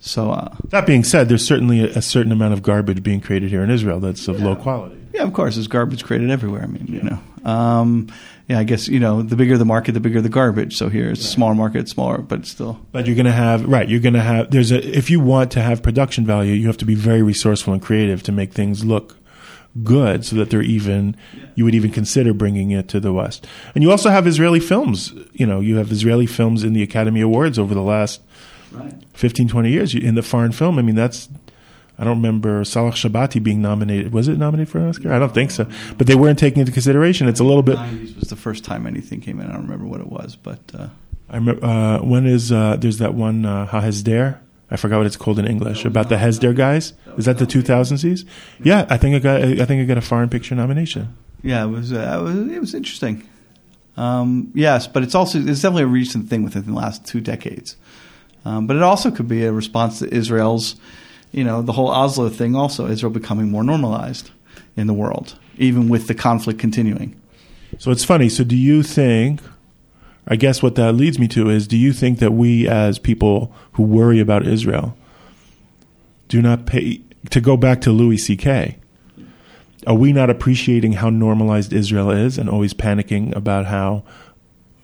So 0.00 0.30
uh, 0.30 0.54
That 0.68 0.86
being 0.86 1.02
said, 1.02 1.28
there's 1.28 1.44
certainly 1.44 1.80
a, 1.80 1.98
a 1.98 2.02
certain 2.02 2.30
amount 2.30 2.54
of 2.54 2.62
garbage 2.62 3.02
being 3.02 3.20
created 3.20 3.50
here 3.50 3.62
in 3.64 3.70
Israel 3.70 3.98
that's 3.98 4.28
of 4.28 4.40
low 4.40 4.54
quality. 4.54 4.96
yeah, 5.12 5.24
of 5.24 5.32
course, 5.32 5.56
there's 5.56 5.66
garbage 5.66 6.04
created 6.04 6.30
everywhere. 6.30 6.62
I 6.62 6.66
mean, 6.66 6.86
you 6.86 7.02
know, 7.02 7.50
um, 7.50 8.08
yeah, 8.48 8.58
I 8.58 8.64
guess 8.64 8.88
you 8.88 8.98
know 8.98 9.20
the 9.20 9.36
bigger 9.36 9.58
the 9.58 9.66
market, 9.66 9.92
the 9.92 10.00
bigger 10.00 10.22
the 10.22 10.30
garbage. 10.30 10.76
So 10.76 10.88
here 10.88 11.10
it's 11.10 11.20
a 11.20 11.24
smaller 11.24 11.54
market, 11.54 11.88
smaller, 11.88 12.18
but 12.18 12.46
still 12.46 12.80
But 12.92 13.06
you're 13.06 13.14
going 13.14 13.26
to 13.26 13.32
have 13.32 13.64
right. 13.66 13.86
You're 13.86 14.00
going 14.00 14.14
to 14.14 14.22
have 14.22 14.50
there's 14.50 14.72
a 14.72 14.96
if 14.96 15.10
you 15.10 15.20
want 15.20 15.52
to 15.52 15.60
have 15.60 15.82
production 15.82 16.24
value, 16.24 16.54
you 16.54 16.66
have 16.66 16.78
to 16.78 16.86
be 16.86 16.94
very 16.94 17.22
resourceful 17.22 17.74
and 17.74 17.82
creative 17.82 18.22
to 18.22 18.32
make 18.32 18.54
things 18.54 18.84
look 18.84 19.18
good, 19.84 20.24
so 20.24 20.34
that 20.36 20.48
they're 20.48 20.62
even 20.62 21.14
you 21.56 21.64
would 21.64 21.74
even 21.74 21.90
consider 21.90 22.32
bringing 22.32 22.70
it 22.70 22.88
to 22.88 23.00
the 23.00 23.12
West. 23.12 23.46
And 23.74 23.84
you 23.84 23.90
also 23.90 24.08
have 24.08 24.26
Israeli 24.26 24.60
films. 24.60 25.12
You 25.34 25.44
know, 25.44 25.60
you 25.60 25.76
have 25.76 25.92
Israeli 25.92 26.26
films 26.26 26.64
in 26.64 26.72
the 26.72 26.82
Academy 26.82 27.20
Awards 27.20 27.58
over 27.58 27.74
the 27.74 27.82
last 27.82 28.22
15, 29.12 29.48
20 29.48 29.70
years 29.70 29.94
in 29.94 30.14
the 30.14 30.22
foreign 30.22 30.52
film. 30.52 30.78
I 30.78 30.82
mean, 30.82 30.94
that's 30.94 31.28
I 31.98 32.04
don't 32.04 32.18
remember 32.18 32.64
Salah 32.64 32.92
Shabati 32.92 33.42
being 33.42 33.60
nominated. 33.60 34.12
Was 34.12 34.28
it 34.28 34.38
nominated 34.38 34.70
for 34.70 34.78
an 34.78 34.88
Oscar? 34.88 35.12
I 35.12 35.18
don't 35.18 35.34
think 35.34 35.50
so. 35.50 35.66
But 35.96 36.06
they 36.06 36.14
weren't 36.14 36.38
taking 36.38 36.60
into 36.60 36.70
consideration. 36.72 37.26
It's 37.26 37.40
a 37.40 37.44
little 37.44 37.62
bit. 37.64 37.76
90s 37.76 38.20
was 38.20 38.28
the 38.28 38.36
first 38.36 38.64
time 38.64 38.86
anything 38.86 39.20
came 39.20 39.40
in. 39.40 39.48
I 39.48 39.52
don't 39.52 39.62
remember 39.62 39.86
what 39.86 40.00
it 40.00 40.06
was, 40.06 40.36
but 40.36 40.60
uh, 40.78 40.88
I 41.28 41.36
remember 41.36 41.64
uh, 41.66 41.98
when 42.02 42.26
is 42.26 42.52
uh, 42.52 42.76
there's 42.76 42.98
that 42.98 43.14
one 43.14 43.44
uh, 43.44 43.66
Hahesder. 43.66 44.38
I 44.70 44.76
forgot 44.76 44.98
what 44.98 45.06
it's 45.06 45.16
called 45.16 45.38
in 45.38 45.46
English 45.46 45.84
about 45.86 46.08
the 46.10 46.16
Hesder 46.16 46.54
guys. 46.54 46.92
Is 47.16 47.24
that 47.24 47.38
the 47.38 47.46
2000s? 47.46 48.24
Yeah, 48.62 48.86
I 48.90 48.96
think 48.98 49.16
I 49.16 49.18
got. 49.18 49.42
I 49.42 49.64
think 49.64 49.80
I 49.80 49.84
got 49.84 49.96
a 49.98 50.02
foreign 50.02 50.28
picture 50.28 50.54
nomination. 50.54 51.16
yeah, 51.42 51.64
it 51.64 51.68
was, 51.68 51.90
uh, 51.92 52.18
it 52.20 52.22
was 52.22 52.36
it 52.52 52.60
was 52.60 52.74
interesting. 52.74 53.26
Um, 53.96 54.52
yes, 54.54 54.86
but 54.86 55.02
it's 55.02 55.14
also 55.14 55.38
it's 55.40 55.62
definitely 55.62 55.82
a 55.84 55.86
recent 55.86 56.28
thing 56.28 56.44
within 56.44 56.66
the 56.66 56.72
last 56.74 57.04
two 57.06 57.20
decades. 57.20 57.76
Um, 58.44 58.66
but 58.66 58.76
it 58.76 58.82
also 58.82 59.10
could 59.10 59.26
be 59.26 59.44
a 59.44 59.52
response 59.52 59.98
to 60.00 60.14
Israel's, 60.14 60.76
you 61.32 61.44
know, 61.44 61.62
the 61.62 61.72
whole 61.72 61.88
Oslo 61.88 62.28
thing. 62.28 62.54
Also, 62.54 62.86
Israel 62.86 63.12
becoming 63.12 63.50
more 63.50 63.64
normalized 63.64 64.30
in 64.76 64.86
the 64.86 64.94
world, 64.94 65.38
even 65.56 65.88
with 65.88 66.06
the 66.06 66.14
conflict 66.14 66.58
continuing. 66.58 67.20
So 67.78 67.90
it's 67.90 68.04
funny. 68.04 68.28
So 68.28 68.44
do 68.44 68.56
you 68.56 68.82
think? 68.82 69.40
I 70.30 70.36
guess 70.36 70.62
what 70.62 70.74
that 70.74 70.92
leads 70.92 71.18
me 71.18 71.26
to 71.28 71.48
is: 71.48 71.66
Do 71.66 71.76
you 71.76 71.92
think 71.92 72.18
that 72.18 72.32
we, 72.32 72.68
as 72.68 72.98
people 72.98 73.52
who 73.72 73.82
worry 73.82 74.20
about 74.20 74.46
Israel, 74.46 74.96
do 76.28 76.42
not 76.42 76.66
pay 76.66 77.00
to 77.30 77.40
go 77.40 77.56
back 77.56 77.80
to 77.82 77.92
Louis 77.92 78.18
C.K. 78.18 78.76
Are 79.86 79.94
we 79.94 80.12
not 80.12 80.28
appreciating 80.28 80.94
how 80.94 81.08
normalized 81.08 81.72
Israel 81.72 82.10
is 82.10 82.36
and 82.36 82.50
always 82.50 82.74
panicking 82.74 83.34
about 83.34 83.66
how 83.66 84.02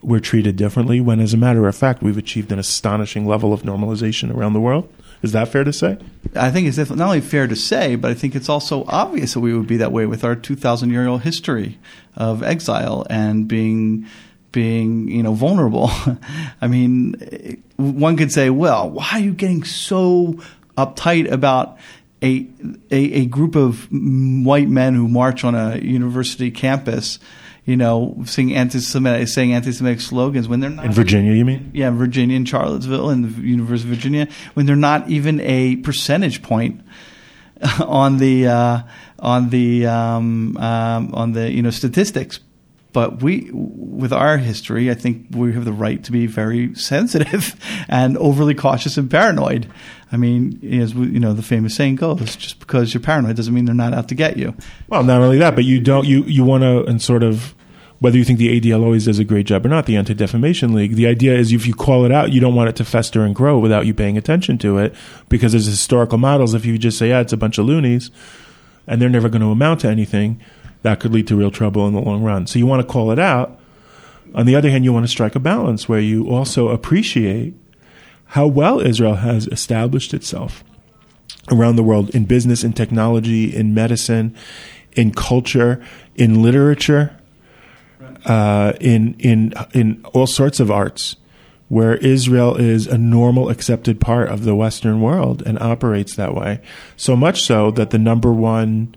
we're 0.02 0.20
treated 0.20 0.56
differently 0.56 1.00
when, 1.00 1.20
as 1.20 1.34
a 1.34 1.36
matter 1.36 1.66
of 1.66 1.76
fact, 1.76 2.02
we've 2.02 2.16
achieved 2.16 2.52
an 2.52 2.58
astonishing 2.58 3.26
level 3.26 3.52
of 3.52 3.62
normalization 3.62 4.34
around 4.34 4.52
the 4.52 4.60
world? 4.60 4.90
Is 5.24 5.32
that 5.32 5.48
fair 5.48 5.64
to 5.64 5.72
say? 5.72 5.96
I 6.36 6.50
think 6.50 6.68
it's 6.68 6.76
not 6.76 7.00
only 7.00 7.22
fair 7.22 7.46
to 7.46 7.56
say, 7.56 7.96
but 7.96 8.10
I 8.10 8.14
think 8.14 8.34
it's 8.34 8.50
also 8.50 8.84
obvious 8.86 9.32
that 9.32 9.40
we 9.40 9.56
would 9.56 9.66
be 9.66 9.78
that 9.78 9.90
way 9.90 10.04
with 10.04 10.22
our 10.22 10.36
2,000 10.36 10.90
year 10.90 11.06
old 11.06 11.22
history 11.22 11.78
of 12.14 12.42
exile 12.42 13.06
and 13.08 13.48
being 13.48 14.06
being 14.52 15.08
you 15.08 15.22
know 15.22 15.32
vulnerable. 15.32 15.90
I 16.60 16.68
mean, 16.68 17.62
one 17.76 18.18
could 18.18 18.32
say, 18.32 18.50
well, 18.50 18.90
why 18.90 19.08
are 19.12 19.18
you 19.18 19.32
getting 19.32 19.64
so 19.64 20.38
uptight 20.76 21.32
about 21.32 21.78
a 22.22 22.46
a, 22.90 23.12
a 23.22 23.26
group 23.26 23.56
of 23.56 23.88
white 23.90 24.68
men 24.68 24.94
who 24.94 25.08
march 25.08 25.42
on 25.42 25.54
a 25.54 25.78
university 25.78 26.50
campus? 26.50 27.18
You 27.66 27.76
know, 27.78 28.22
saying 28.26 28.54
anti-Semitic, 28.54 29.26
saying 29.28 29.54
anti-Semitic 29.54 30.00
slogans 30.02 30.48
when 30.48 30.60
they're 30.60 30.68
not 30.68 30.84
In 30.84 30.92
Virginia, 30.92 31.32
you 31.32 31.46
mean? 31.46 31.70
yeah, 31.72 31.88
Virginia 31.90 32.36
and 32.36 32.46
Charlottesville 32.46 33.08
and 33.08 33.24
the 33.24 33.40
University 33.40 33.90
of 33.90 33.96
Virginia, 33.96 34.28
when 34.52 34.66
they're 34.66 34.76
not 34.76 35.08
even 35.08 35.40
a 35.40 35.76
percentage 35.76 36.42
point 36.42 36.82
on 37.80 38.18
the 38.18 38.46
uh, 38.48 38.80
on 39.18 39.48
the 39.50 39.86
um, 39.86 40.56
um, 40.58 41.14
on 41.14 41.32
the 41.32 41.50
you 41.50 41.62
know 41.62 41.70
statistics. 41.70 42.40
But 42.92 43.22
we, 43.22 43.50
with 43.52 44.12
our 44.12 44.38
history, 44.38 44.88
I 44.88 44.94
think 44.94 45.26
we 45.32 45.52
have 45.54 45.64
the 45.64 45.72
right 45.72 46.02
to 46.04 46.12
be 46.12 46.26
very 46.28 46.76
sensitive 46.76 47.56
and 47.88 48.16
overly 48.18 48.54
cautious 48.54 48.96
and 48.96 49.10
paranoid. 49.10 49.66
I 50.12 50.16
mean, 50.16 50.60
as 50.80 50.94
we, 50.94 51.08
you 51.08 51.18
know, 51.18 51.32
the 51.32 51.42
famous 51.42 51.74
saying 51.74 51.96
goes, 51.96 52.36
just 52.36 52.60
because 52.60 52.94
you're 52.94 53.00
paranoid 53.00 53.34
doesn't 53.34 53.52
mean 53.52 53.64
they're 53.64 53.74
not 53.74 53.94
out 53.94 54.08
to 54.10 54.14
get 54.14 54.36
you. 54.36 54.54
Well, 54.86 55.02
not 55.02 55.22
only 55.22 55.38
that, 55.38 55.56
but 55.56 55.64
you 55.64 55.80
don't 55.80 56.06
you 56.06 56.22
you 56.24 56.44
want 56.44 56.62
to 56.62 56.84
and 56.84 57.02
sort 57.02 57.24
of 57.24 57.53
whether 58.04 58.18
you 58.18 58.24
think 58.24 58.38
the 58.38 58.60
ADL 58.60 58.84
always 58.84 59.06
does 59.06 59.18
a 59.18 59.24
great 59.24 59.46
job 59.46 59.64
or 59.64 59.70
not, 59.70 59.86
the 59.86 59.96
Anti 59.96 60.12
Defamation 60.12 60.74
League. 60.74 60.94
The 60.94 61.06
idea 61.06 61.34
is 61.38 61.54
if 61.54 61.66
you 61.66 61.72
call 61.72 62.04
it 62.04 62.12
out, 62.12 62.32
you 62.32 62.38
don't 62.38 62.54
want 62.54 62.68
it 62.68 62.76
to 62.76 62.84
fester 62.84 63.22
and 63.22 63.34
grow 63.34 63.58
without 63.58 63.86
you 63.86 63.94
paying 63.94 64.18
attention 64.18 64.58
to 64.58 64.76
it, 64.76 64.94
because 65.30 65.54
as 65.54 65.64
historical 65.64 66.18
models. 66.18 66.52
If 66.52 66.66
you 66.66 66.76
just 66.76 66.98
say, 66.98 67.08
"Yeah, 67.08 67.20
it's 67.20 67.32
a 67.32 67.38
bunch 67.38 67.56
of 67.56 67.64
loonies," 67.64 68.10
and 68.86 69.00
they're 69.00 69.08
never 69.08 69.30
going 69.30 69.40
to 69.40 69.48
amount 69.48 69.80
to 69.80 69.88
anything, 69.88 70.38
that 70.82 71.00
could 71.00 71.14
lead 71.14 71.26
to 71.28 71.34
real 71.34 71.50
trouble 71.50 71.88
in 71.88 71.94
the 71.94 72.00
long 72.02 72.22
run. 72.22 72.46
So 72.46 72.58
you 72.58 72.66
want 72.66 72.82
to 72.82 72.86
call 72.86 73.10
it 73.10 73.18
out. 73.18 73.58
On 74.34 74.44
the 74.44 74.54
other 74.54 74.68
hand, 74.68 74.84
you 74.84 74.92
want 74.92 75.06
to 75.06 75.10
strike 75.10 75.34
a 75.34 75.40
balance 75.40 75.88
where 75.88 75.98
you 75.98 76.28
also 76.28 76.68
appreciate 76.68 77.54
how 78.26 78.46
well 78.46 78.80
Israel 78.80 79.14
has 79.14 79.46
established 79.46 80.12
itself 80.12 80.62
around 81.50 81.76
the 81.76 81.82
world 81.82 82.10
in 82.10 82.26
business, 82.26 82.64
in 82.64 82.74
technology, 82.74 83.44
in 83.56 83.72
medicine, 83.72 84.34
in 84.92 85.10
culture, 85.10 85.82
in 86.16 86.42
literature, 86.42 87.16
uh, 88.24 88.72
in 88.80 89.14
in 89.18 89.52
in 89.72 90.04
all 90.12 90.26
sorts 90.26 90.60
of 90.60 90.70
arts, 90.70 91.16
where 91.68 91.96
Israel 91.96 92.56
is 92.56 92.86
a 92.86 92.98
normal, 92.98 93.48
accepted 93.48 94.00
part 94.00 94.28
of 94.28 94.44
the 94.44 94.54
Western 94.54 95.00
world 95.00 95.42
and 95.46 95.58
operates 95.58 96.16
that 96.16 96.34
way. 96.34 96.60
So 96.96 97.16
much 97.16 97.42
so 97.42 97.70
that 97.72 97.90
the 97.90 97.98
number 97.98 98.32
one 98.32 98.94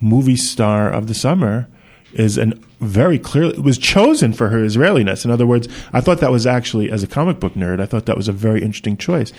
movie 0.00 0.36
star 0.36 0.90
of 0.90 1.08
the 1.08 1.14
summer 1.14 1.68
is 2.12 2.38
an 2.38 2.64
very 2.80 3.18
clearly 3.18 3.58
was 3.58 3.76
chosen 3.76 4.32
for 4.32 4.48
her 4.48 4.64
Israeliness. 4.64 5.24
In 5.24 5.30
other 5.30 5.46
words, 5.46 5.68
I 5.92 6.00
thought 6.00 6.20
that 6.20 6.30
was 6.30 6.46
actually, 6.46 6.90
as 6.90 7.02
a 7.02 7.08
comic 7.08 7.40
book 7.40 7.54
nerd, 7.54 7.80
I 7.80 7.86
thought 7.86 8.06
that 8.06 8.16
was 8.16 8.28
a 8.28 8.32
very 8.32 8.62
interesting 8.62 8.96
choice 8.96 9.32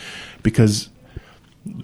because 0.43 0.89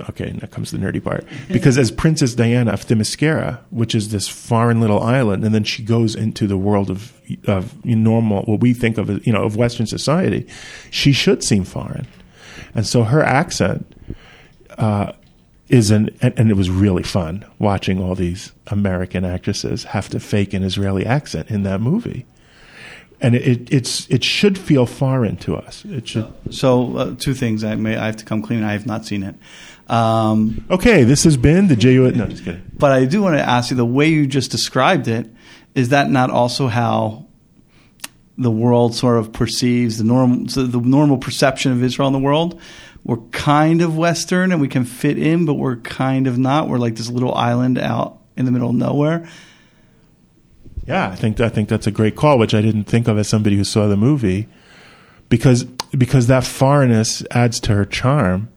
okay, 0.10 0.32
now 0.42 0.48
comes 0.48 0.72
the 0.72 0.78
nerdy 0.78 1.04
part. 1.04 1.26
Because 1.48 1.78
as 1.78 1.92
Princess 1.92 2.36
Diana 2.36 2.72
of 2.72 2.86
Themyscira, 2.86 3.60
which 3.70 3.96
is 3.96 4.12
this 4.12 4.28
foreign 4.28 4.82
little 4.82 5.02
island, 5.02 5.44
and 5.44 5.54
then 5.54 5.64
she 5.64 5.84
goes 5.84 6.16
into 6.16 6.48
the 6.48 6.58
world 6.58 6.90
of 6.90 7.15
of 7.48 7.84
normal, 7.86 8.44
what 8.44 8.60
we 8.60 8.74
think 8.74 8.98
of 8.98 9.26
you 9.26 9.34
know 9.34 9.44
of 9.44 9.56
Western 9.56 9.86
society, 9.86 10.48
she 10.92 11.12
should 11.12 11.44
seem 11.44 11.64
foreign, 11.64 12.08
and 12.74 12.86
so 12.86 13.04
her 13.04 13.24
accent. 13.24 13.86
Uh, 14.78 15.14
is 15.68 15.90
an 15.90 16.10
and, 16.22 16.38
and 16.38 16.52
it 16.52 16.54
was 16.54 16.70
really 16.70 17.02
fun 17.02 17.44
watching 17.58 18.00
all 18.00 18.14
these 18.14 18.52
American 18.68 19.26
actresses 19.26 19.84
have 19.86 20.08
to 20.10 20.20
fake 20.20 20.54
an 20.54 20.62
Israeli 20.64 21.04
accent 21.06 21.50
in 21.50 21.64
that 21.64 21.82
movie. 21.82 22.26
and 23.22 23.36
it, 23.36 23.74
it's 23.74 24.08
it 24.10 24.24
should 24.24 24.58
feel 24.58 24.86
foreign 24.86 25.38
to 25.38 25.56
us. 25.56 25.84
It 25.86 26.08
should. 26.08 26.32
So, 26.52 26.98
uh, 26.98 27.16
two 27.18 27.34
things. 27.34 27.64
I 27.64 27.76
may 27.76 27.98
I 27.98 28.08
have 28.08 28.18
to 28.18 28.26
come 28.26 28.42
clean. 28.42 28.64
I 28.64 28.74
have 28.74 28.86
not 28.86 29.06
seen 29.06 29.24
it. 29.24 29.36
Um, 29.88 30.66
Okay, 30.70 31.04
this 31.04 31.24
has 31.26 31.38
been 31.38 31.68
the 31.68 31.76
JU. 31.76 32.10
No, 32.12 32.26
just 32.28 32.44
kidding. 32.44 32.64
but 32.78 32.92
I 32.92 33.06
do 33.06 33.22
want 33.22 33.36
to 33.36 33.42
ask 33.42 33.70
you: 33.72 33.78
the 33.78 33.86
way 33.86 34.08
you 34.08 34.26
just 34.28 34.52
described 34.52 35.08
it, 35.08 35.30
is 35.76 35.90
that 35.90 36.10
not 36.10 36.30
also 36.32 36.68
how 36.68 37.26
the 38.38 38.52
world 38.52 38.96
sort 38.96 39.18
of 39.18 39.32
perceives 39.32 39.98
the 39.98 40.04
normal, 40.04 40.48
so 40.50 40.64
the 40.64 40.80
normal 40.80 41.18
perception 41.18 41.72
of 41.72 41.84
Israel 41.84 42.08
in 42.08 42.14
the 42.14 42.20
world? 42.20 42.60
We're 43.04 43.18
kind 43.32 43.84
of 43.84 43.96
Western 43.96 44.52
and 44.52 44.60
we 44.60 44.68
can 44.68 44.84
fit 44.84 45.20
in, 45.20 45.46
but 45.46 45.54
we're 45.54 45.76
kind 45.76 46.26
of 46.26 46.40
not. 46.40 46.68
We're 46.68 46.80
like 46.80 46.96
this 46.96 47.10
little 47.10 47.36
island 47.36 47.78
out 47.78 48.18
in 48.36 48.46
the 48.46 48.52
middle 48.52 48.72
of 48.72 48.76
nowhere. 48.76 49.30
Yeah, 50.88 51.10
I 51.10 51.16
think 51.16 51.40
I 51.40 51.50
think 51.50 51.70
that's 51.70 51.86
a 51.88 51.92
great 51.92 52.16
call, 52.16 52.40
which 52.40 52.56
I 52.56 52.62
didn't 52.62 52.86
think 52.86 53.08
of 53.08 53.18
as 53.20 53.28
somebody 53.28 53.56
who 53.58 53.64
saw 53.64 53.88
the 53.88 53.96
movie, 53.98 54.48
because 55.30 55.64
because 55.98 56.26
that 56.28 56.44
foreignness 56.44 57.24
adds 57.30 57.60
to 57.62 57.76
her 57.76 57.86
charm. 57.86 58.50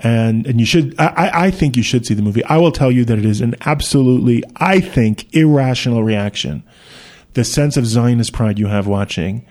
And 0.00 0.46
and 0.46 0.60
you 0.60 0.66
should 0.66 0.98
I, 0.98 1.46
I 1.46 1.50
think 1.50 1.76
you 1.76 1.82
should 1.82 2.06
see 2.06 2.14
the 2.14 2.22
movie. 2.22 2.44
I 2.44 2.58
will 2.58 2.72
tell 2.72 2.92
you 2.92 3.04
that 3.04 3.18
it 3.18 3.24
is 3.24 3.40
an 3.40 3.56
absolutely 3.62 4.44
I 4.56 4.80
think 4.80 5.34
irrational 5.34 6.04
reaction. 6.04 6.62
The 7.34 7.44
sense 7.44 7.76
of 7.76 7.86
Zionist 7.86 8.32
pride 8.32 8.58
you 8.58 8.68
have 8.68 8.86
watching. 8.86 9.44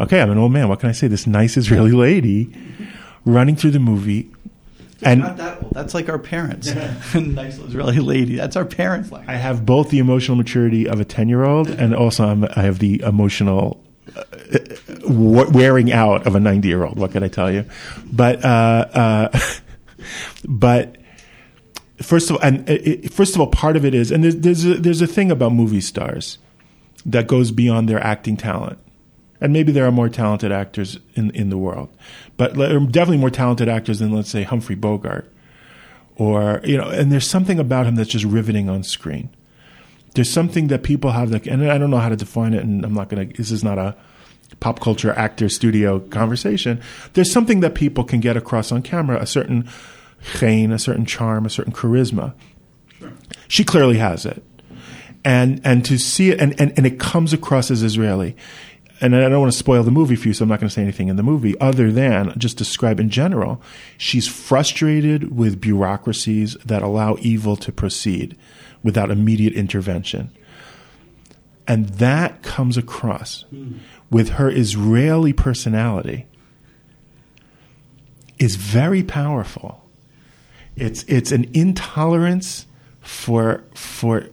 Okay, 0.00 0.20
I'm 0.20 0.30
an 0.30 0.38
old 0.38 0.52
man. 0.52 0.68
What 0.68 0.80
can 0.80 0.88
I 0.88 0.92
say? 0.92 1.08
This 1.08 1.26
nice 1.26 1.56
Israeli 1.56 1.92
lady 1.92 2.52
running 3.24 3.56
through 3.56 3.70
the 3.72 3.80
movie, 3.80 4.30
and 5.02 5.20
Not 5.20 5.36
that 5.36 5.62
old. 5.62 5.72
That's 5.74 5.94
like 5.94 6.08
our 6.08 6.18
parents. 6.18 6.74
nice 7.14 7.58
Israeli 7.58 7.98
lady. 7.98 8.36
That's 8.36 8.56
our 8.56 8.64
parents. 8.64 9.12
Like 9.12 9.28
I 9.28 9.34
have 9.34 9.66
both 9.66 9.90
the 9.90 9.98
emotional 9.98 10.36
maturity 10.36 10.88
of 10.88 11.00
a 11.00 11.04
10 11.04 11.28
year 11.28 11.44
old 11.44 11.68
and 11.68 11.94
also 11.94 12.26
I'm, 12.26 12.44
I 12.44 12.62
have 12.62 12.78
the 12.78 13.02
emotional 13.02 13.82
wearing 15.08 15.92
out 15.92 16.26
of 16.26 16.34
a 16.34 16.40
90 16.40 16.68
year 16.68 16.84
old. 16.84 16.98
What 16.98 17.12
can 17.12 17.22
I 17.22 17.28
tell 17.28 17.52
you? 17.52 17.64
But, 18.04 18.44
uh, 18.44 18.86
uh, 18.92 19.40
but 20.48 20.96
first 22.02 22.30
of 22.30 22.36
all, 22.36 22.42
and 22.42 22.68
uh, 22.68 22.74
it, 22.74 23.12
first 23.12 23.34
of 23.34 23.40
all, 23.40 23.48
part 23.48 23.76
of 23.76 23.84
it 23.84 23.94
is, 23.94 24.10
and 24.10 24.24
there's, 24.24 24.36
there's 24.36 24.64
a, 24.64 24.74
there's 24.74 25.02
a 25.02 25.06
thing 25.06 25.30
about 25.30 25.52
movie 25.52 25.80
stars 25.80 26.38
that 27.04 27.26
goes 27.26 27.50
beyond 27.50 27.88
their 27.88 28.00
acting 28.00 28.36
talent. 28.36 28.78
And 29.40 29.52
maybe 29.52 29.70
there 29.70 29.86
are 29.86 29.92
more 29.92 30.08
talented 30.08 30.50
actors 30.50 30.98
in, 31.14 31.30
in 31.32 31.50
the 31.50 31.58
world, 31.58 31.90
but 32.38 32.58
are 32.58 32.80
definitely 32.80 33.18
more 33.18 33.30
talented 33.30 33.68
actors 33.68 33.98
than, 33.98 34.10
let's 34.10 34.30
say, 34.30 34.44
Humphrey 34.44 34.76
Bogart 34.76 35.30
or 36.16 36.60
you 36.64 36.76
know 36.76 36.88
and 36.88 37.12
there's 37.12 37.28
something 37.28 37.58
about 37.58 37.86
him 37.86 37.94
that's 37.94 38.10
just 38.10 38.24
riveting 38.24 38.68
on 38.68 38.82
screen 38.82 39.28
there's 40.16 40.30
something 40.30 40.66
that 40.68 40.82
people 40.82 41.12
have 41.12 41.30
like, 41.30 41.46
and 41.46 41.70
i 41.70 41.78
don't 41.78 41.90
know 41.90 41.98
how 41.98 42.08
to 42.08 42.16
define 42.16 42.52
it 42.52 42.64
and 42.64 42.84
i'm 42.84 42.94
not 42.94 43.08
going 43.08 43.28
to 43.28 43.36
this 43.36 43.50
is 43.50 43.62
not 43.62 43.78
a 43.78 43.94
pop 44.60 44.80
culture 44.80 45.12
actor 45.12 45.48
studio 45.48 46.00
conversation. 46.00 46.80
There's 47.14 47.32
something 47.32 47.60
that 47.60 47.74
people 47.74 48.04
can 48.04 48.20
get 48.20 48.36
across 48.36 48.72
on 48.72 48.82
camera 48.82 49.20
a 49.20 49.26
certain 49.26 49.68
chain 50.34 50.72
a 50.72 50.78
certain 50.78 51.04
charm 51.04 51.46
a 51.46 51.50
certain 51.50 51.72
charisma. 51.72 52.34
She 53.48 53.64
clearly 53.64 53.98
has 53.98 54.24
it. 54.24 54.42
And 55.24 55.60
and 55.64 55.84
to 55.84 55.98
see 55.98 56.30
it 56.30 56.40
and, 56.40 56.58
and, 56.60 56.72
and 56.76 56.86
it 56.86 56.98
comes 56.98 57.32
across 57.32 57.70
as 57.70 57.82
israeli. 57.82 58.36
And 58.98 59.14
I 59.14 59.28
don't 59.28 59.40
want 59.40 59.52
to 59.52 59.58
spoil 59.58 59.82
the 59.82 59.90
movie 59.90 60.16
for 60.16 60.28
you, 60.28 60.32
so 60.32 60.44
I'm 60.44 60.48
not 60.48 60.58
going 60.58 60.70
to 60.70 60.74
say 60.74 60.80
anything 60.80 61.08
in 61.08 61.16
the 61.16 61.22
movie 61.22 61.58
other 61.60 61.92
than 61.92 62.32
just 62.38 62.56
describe 62.56 62.98
in 62.98 63.10
general. 63.10 63.60
She's 63.98 64.26
frustrated 64.26 65.36
with 65.36 65.60
bureaucracies 65.60 66.54
that 66.64 66.82
allow 66.82 67.18
evil 67.20 67.56
to 67.56 67.72
proceed 67.72 68.38
without 68.86 69.10
immediate 69.10 69.52
intervention. 69.52 70.30
And 71.66 71.88
that 71.98 72.42
comes 72.42 72.76
across 72.78 73.44
with 74.10 74.30
her 74.30 74.48
Israeli 74.48 75.32
personality 75.32 76.26
is 78.38 78.54
very 78.54 79.02
powerful. 79.02 79.82
It's 80.76 81.02
it's 81.04 81.32
an 81.32 81.50
intolerance 81.52 82.66
for 83.00 83.64
for 83.74 84.28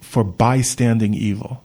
for 0.00 0.22
bystanding 0.22 1.14
evil. 1.14 1.62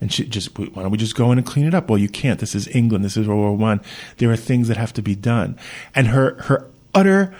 And 0.00 0.12
she 0.12 0.26
just, 0.26 0.58
why 0.58 0.66
don't 0.66 0.90
we 0.90 0.98
just 0.98 1.14
go 1.14 1.32
in 1.32 1.38
and 1.38 1.46
clean 1.46 1.64
it 1.64 1.72
up? 1.72 1.88
Well, 1.88 1.98
you 1.98 2.08
can't. 2.08 2.38
This 2.38 2.54
is 2.54 2.68
England. 2.68 3.02
This 3.02 3.16
is 3.16 3.26
World 3.26 3.40
War 3.40 3.56
One. 3.56 3.80
There 4.18 4.30
are 4.30 4.36
things 4.36 4.68
that 4.68 4.76
have 4.76 4.92
to 4.94 5.02
be 5.02 5.14
done. 5.14 5.58
And 5.94 6.08
her, 6.08 6.34
her 6.42 6.68
utter 6.94 7.34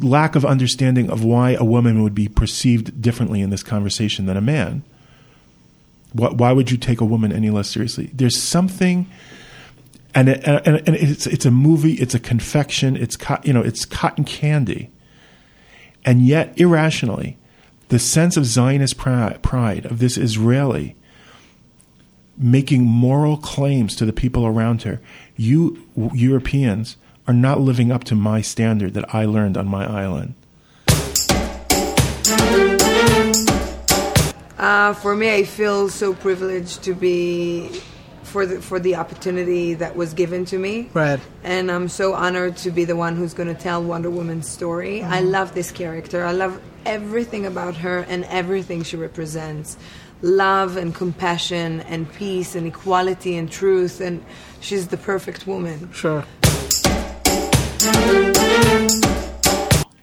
lack 0.00 0.34
of 0.34 0.44
understanding 0.44 1.10
of 1.10 1.24
why 1.24 1.52
a 1.52 1.64
woman 1.64 2.02
would 2.02 2.14
be 2.14 2.28
perceived 2.28 3.00
differently 3.00 3.40
in 3.40 3.50
this 3.50 3.62
conversation 3.62 4.26
than 4.26 4.36
a 4.36 4.40
man. 4.40 4.82
Why 6.12 6.52
would 6.52 6.70
you 6.70 6.76
take 6.76 7.00
a 7.00 7.04
woman 7.04 7.32
any 7.32 7.50
less 7.50 7.70
seriously? 7.70 8.10
There's 8.12 8.38
something, 8.38 9.06
and, 10.14 10.28
it, 10.28 10.42
and, 10.44 10.76
and 10.86 10.96
it's, 10.96 11.26
it's 11.26 11.44
a 11.44 11.50
movie, 11.50 11.94
it's 11.94 12.14
a 12.14 12.20
confection, 12.20 12.96
it's, 12.96 13.16
co- 13.16 13.40
you 13.44 13.52
know, 13.52 13.62
it's 13.62 13.84
cotton 13.84 14.24
candy. 14.24 14.90
And 16.04 16.22
yet, 16.22 16.58
irrationally, 16.58 17.36
the 17.88 17.98
sense 17.98 18.36
of 18.36 18.46
Zionist 18.46 18.96
pride 18.96 19.86
of 19.86 19.98
this 19.98 20.16
Israeli 20.16 20.96
making 22.38 22.84
moral 22.84 23.36
claims 23.36 23.96
to 23.96 24.04
the 24.04 24.12
people 24.12 24.46
around 24.46 24.82
her. 24.82 25.00
You 25.36 25.86
Europeans 25.96 26.96
are 27.26 27.34
not 27.34 27.60
living 27.60 27.90
up 27.90 28.04
to 28.04 28.14
my 28.14 28.40
standard 28.40 28.94
that 28.94 29.14
I 29.14 29.24
learned 29.24 29.56
on 29.56 29.66
my 29.66 29.84
island. 29.84 30.34
Uh, 34.58 34.94
for 34.94 35.14
me, 35.14 35.34
I 35.34 35.44
feel 35.44 35.88
so 35.88 36.14
privileged 36.14 36.82
to 36.84 36.94
be 36.94 37.68
for 38.22 38.46
the 38.46 38.60
for 38.60 38.80
the 38.80 38.96
opportunity 38.96 39.74
that 39.74 39.96
was 39.96 40.12
given 40.14 40.44
to 40.46 40.58
me. 40.58 40.88
Right. 40.92 41.20
And 41.44 41.70
I'm 41.70 41.88
so 41.88 42.14
honored 42.14 42.56
to 42.58 42.70
be 42.70 42.84
the 42.84 42.96
one 42.96 43.16
who's 43.16 43.34
going 43.34 43.48
to 43.54 43.60
tell 43.60 43.82
Wonder 43.82 44.10
Woman's 44.10 44.48
story. 44.48 45.02
I 45.02 45.20
love 45.20 45.54
this 45.54 45.70
character. 45.70 46.24
I 46.24 46.32
love 46.32 46.60
everything 46.84 47.46
about 47.46 47.76
her 47.76 48.00
and 48.08 48.24
everything 48.24 48.82
she 48.82 48.96
represents. 48.96 49.76
Love 50.22 50.76
and 50.76 50.94
compassion 50.94 51.80
and 51.82 52.10
peace 52.14 52.54
and 52.54 52.66
equality 52.66 53.36
and 53.36 53.50
truth 53.50 54.00
and 54.00 54.24
she's 54.60 54.88
the 54.88 54.96
perfect 54.96 55.46
woman. 55.46 55.90
Sure. 55.92 56.24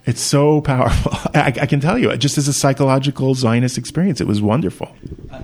It's 0.06 0.22
so 0.22 0.62
powerful. 0.62 1.14
I, 1.34 1.54
I 1.62 1.66
can 1.66 1.80
tell 1.80 1.98
you, 1.98 2.16
just 2.18 2.38
as 2.38 2.48
a 2.48 2.54
psychological 2.54 3.36
Zionist 3.36 3.78
experience, 3.78 4.20
it 4.20 4.28
was 4.28 4.42
wonderful. 4.42 4.96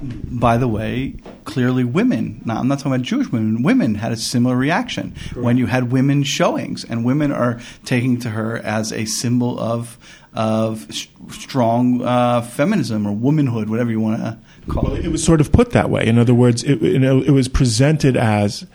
By 0.02 0.58
the 0.58 0.68
way, 0.68 1.16
clearly 1.46 1.84
women, 1.84 2.42
now 2.46 2.60
I'm 2.60 2.68
not 2.68 2.80
talking 2.80 2.94
about 2.94 3.04
Jewish 3.04 3.32
women, 3.32 3.64
women 3.64 3.96
had 3.96 4.12
a 4.12 4.18
similar 4.18 4.56
reaction 4.56 5.16
when 5.34 5.58
you 5.58 5.66
had 5.66 5.92
women 5.92 6.24
showings, 6.24 6.84
and 6.84 7.06
women 7.06 7.32
are 7.32 7.60
taking 7.86 8.20
to 8.20 8.30
her 8.32 8.58
as 8.58 8.92
a 8.92 9.06
symbol 9.06 9.60
of 9.60 9.98
of 10.34 10.88
strong 11.32 12.04
uh, 12.04 12.42
feminism 12.42 13.08
or 13.08 13.12
womanhood, 13.12 13.70
whatever 13.70 13.90
you 13.90 14.00
want 14.00 14.22
to 14.22 14.38
call 14.72 14.94
it. 14.94 15.04
It 15.04 15.10
was 15.10 15.24
sort 15.24 15.42
of 15.42 15.52
put 15.52 15.72
that 15.72 15.90
way. 15.90 16.06
In 16.06 16.20
other 16.20 16.36
words, 16.36 16.64
it, 16.64 16.82
you 16.82 17.00
know, 17.00 17.22
it 17.22 17.32
was 17.32 17.48
presented 17.48 18.16
as, 18.16 18.66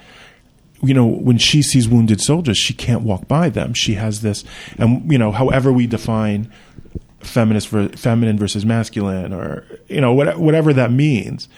you 0.86 0.94
know, 0.94 1.06
when 1.06 1.38
she 1.38 1.62
sees 1.62 1.88
wounded 1.88 2.20
soldiers, 2.20 2.58
she 2.58 2.74
can't 2.74 3.02
walk 3.02 3.28
by 3.28 3.48
them. 3.48 3.74
She 3.74 3.94
has 3.94 4.20
this, 4.22 4.44
and 4.78 5.10
you 5.10 5.18
know, 5.18 5.32
however 5.32 5.72
we 5.72 5.86
define 5.86 6.50
feminist, 7.20 7.68
ver, 7.68 7.88
feminine 7.88 8.38
versus 8.38 8.64
masculine, 8.64 9.32
or 9.32 9.64
you 9.88 10.00
know, 10.00 10.12
what, 10.12 10.38
whatever 10.38 10.72
that 10.72 10.92
means, 10.92 11.48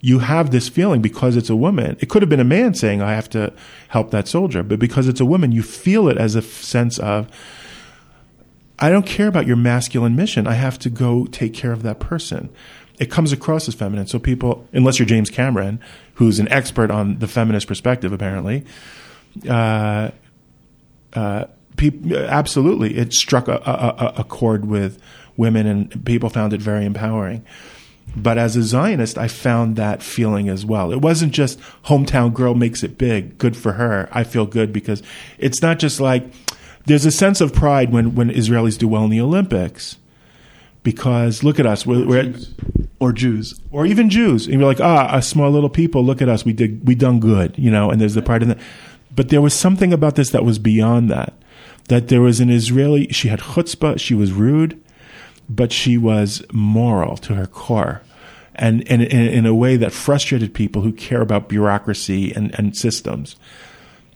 you 0.00 0.20
have 0.20 0.50
this 0.50 0.68
feeling 0.68 1.00
because 1.00 1.36
it's 1.36 1.50
a 1.50 1.56
woman. 1.56 1.96
It 2.00 2.08
could 2.08 2.22
have 2.22 2.28
been 2.28 2.40
a 2.40 2.44
man 2.44 2.74
saying, 2.74 3.02
"I 3.02 3.14
have 3.14 3.30
to 3.30 3.52
help 3.88 4.10
that 4.10 4.28
soldier," 4.28 4.62
but 4.62 4.78
because 4.78 5.08
it's 5.08 5.20
a 5.20 5.26
woman, 5.26 5.52
you 5.52 5.62
feel 5.62 6.08
it 6.08 6.18
as 6.18 6.34
a 6.34 6.40
f- 6.40 6.44
sense 6.44 6.98
of. 6.98 7.28
I 8.78 8.90
don't 8.90 9.06
care 9.06 9.28
about 9.28 9.46
your 9.46 9.56
masculine 9.56 10.16
mission. 10.16 10.48
I 10.48 10.54
have 10.54 10.76
to 10.80 10.90
go 10.90 11.26
take 11.26 11.54
care 11.54 11.70
of 11.70 11.84
that 11.84 12.00
person. 12.00 12.48
It 13.02 13.10
comes 13.10 13.32
across 13.32 13.66
as 13.68 13.74
feminine. 13.74 14.06
So 14.06 14.18
people, 14.18 14.66
unless 14.72 14.98
you're 14.98 15.06
James 15.06 15.28
Cameron, 15.30 15.80
who's 16.14 16.38
an 16.38 16.48
expert 16.48 16.90
on 16.90 17.18
the 17.18 17.26
feminist 17.26 17.66
perspective, 17.66 18.12
apparently, 18.12 18.64
uh, 19.48 20.10
uh, 21.14 21.44
peop 21.76 22.12
absolutely, 22.12 22.96
it 22.96 23.12
struck 23.12 23.48
a, 23.48 23.56
a- 23.56 24.20
a 24.20 24.24
chord 24.24 24.64
with 24.66 25.00
women, 25.36 25.66
and 25.66 26.04
people 26.04 26.28
found 26.30 26.52
it 26.52 26.60
very 26.62 26.84
empowering. 26.84 27.44
But 28.14 28.36
as 28.38 28.56
a 28.56 28.62
Zionist, 28.62 29.16
I 29.16 29.28
found 29.28 29.76
that 29.76 30.02
feeling 30.02 30.48
as 30.48 30.64
well. 30.66 30.92
It 30.92 31.00
wasn't 31.00 31.32
just 31.32 31.58
hometown 31.86 32.32
girl 32.34 32.54
makes 32.54 32.82
it 32.82 32.98
big, 32.98 33.38
good 33.38 33.56
for 33.56 33.72
her. 33.72 34.08
I 34.12 34.24
feel 34.24 34.44
good 34.46 34.72
because 34.72 35.02
it's 35.38 35.62
not 35.62 35.78
just 35.78 36.00
like 36.00 36.24
there's 36.84 37.06
a 37.06 37.10
sense 37.12 37.40
of 37.40 37.52
pride 37.54 37.90
when, 37.92 38.14
when 38.14 38.28
Israelis 38.30 38.76
do 38.78 38.86
well 38.88 39.04
in 39.04 39.10
the 39.10 39.20
Olympics. 39.20 39.96
Because 40.82 41.44
look 41.44 41.60
at 41.60 41.66
us, 41.66 41.86
we're, 41.86 42.06
we're 42.06 42.34
Or 42.98 43.12
Jews. 43.12 43.60
or 43.70 43.86
even 43.86 44.10
Jews, 44.10 44.46
and 44.46 44.58
you're 44.58 44.68
like, 44.68 44.80
ah, 44.80 45.16
a 45.16 45.22
small 45.22 45.50
little 45.50 45.70
people. 45.70 46.04
Look 46.04 46.20
at 46.20 46.28
us, 46.28 46.44
we 46.44 46.52
did, 46.52 46.86
we 46.86 46.94
done 46.94 47.20
good, 47.20 47.54
you 47.56 47.70
know. 47.70 47.90
And 47.90 48.00
there's 48.00 48.14
the 48.14 48.22
pride 48.22 48.42
in 48.42 48.48
that. 48.48 48.58
But 49.14 49.28
there 49.28 49.40
was 49.42 49.54
something 49.54 49.92
about 49.92 50.16
this 50.16 50.30
that 50.30 50.44
was 50.44 50.58
beyond 50.58 51.10
that. 51.10 51.34
That 51.88 52.08
there 52.08 52.20
was 52.20 52.40
an 52.40 52.50
Israeli. 52.50 53.08
She 53.08 53.28
had 53.28 53.40
chutzpah. 53.40 54.00
She 54.00 54.14
was 54.14 54.32
rude, 54.32 54.80
but 55.48 55.72
she 55.72 55.98
was 55.98 56.42
moral 56.52 57.16
to 57.18 57.34
her 57.34 57.46
core, 57.46 58.02
and, 58.54 58.88
and 58.90 59.02
in, 59.02 59.26
in 59.28 59.46
a 59.46 59.54
way 59.54 59.76
that 59.76 59.92
frustrated 59.92 60.54
people 60.54 60.82
who 60.82 60.92
care 60.92 61.20
about 61.20 61.48
bureaucracy 61.48 62.32
and, 62.32 62.54
and 62.58 62.76
systems. 62.76 63.36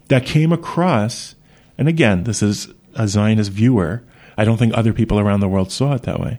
That 0.09 0.25
came 0.25 0.53
across, 0.53 1.35
and 1.77 1.89
again, 1.89 2.25
this 2.25 2.43
is 2.43 2.69
a 2.95 3.07
Zionist 3.07 3.51
viewer. 3.51 4.03
I 4.37 4.44
don't 4.44 4.57
think 4.57 4.77
other 4.77 4.92
people 4.92 5.18
around 5.18 5.40
the 5.40 5.49
world 5.49 5.72
saw 5.72 5.94
it 5.94 6.03
that 6.03 6.20
way. 6.20 6.38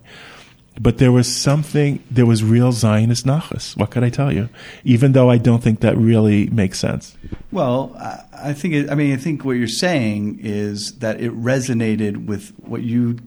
But 0.80 0.98
there 0.98 1.10
was 1.10 1.34
something, 1.34 2.02
there 2.08 2.26
was 2.26 2.44
real 2.44 2.70
Zionist 2.70 3.26
nachas. 3.26 3.76
What 3.76 3.90
could 3.90 4.04
I 4.04 4.10
tell 4.10 4.32
you? 4.32 4.48
Even 4.84 5.12
though 5.12 5.28
I 5.28 5.36
don't 5.36 5.62
think 5.62 5.80
that 5.80 5.96
really 5.96 6.48
makes 6.50 6.78
sense. 6.78 7.16
Well, 7.50 7.96
I- 7.98 8.52
think 8.52 8.74
it, 8.74 8.90
I 8.90 8.94
mean 8.94 9.12
I 9.12 9.16
think 9.16 9.44
what 9.44 9.52
you're 9.52 9.66
saying 9.66 10.38
is 10.42 10.98
that 10.98 11.20
it 11.20 11.32
resonated 11.32 12.26
with 12.26 12.52
what 12.58 12.82
you 12.82 13.18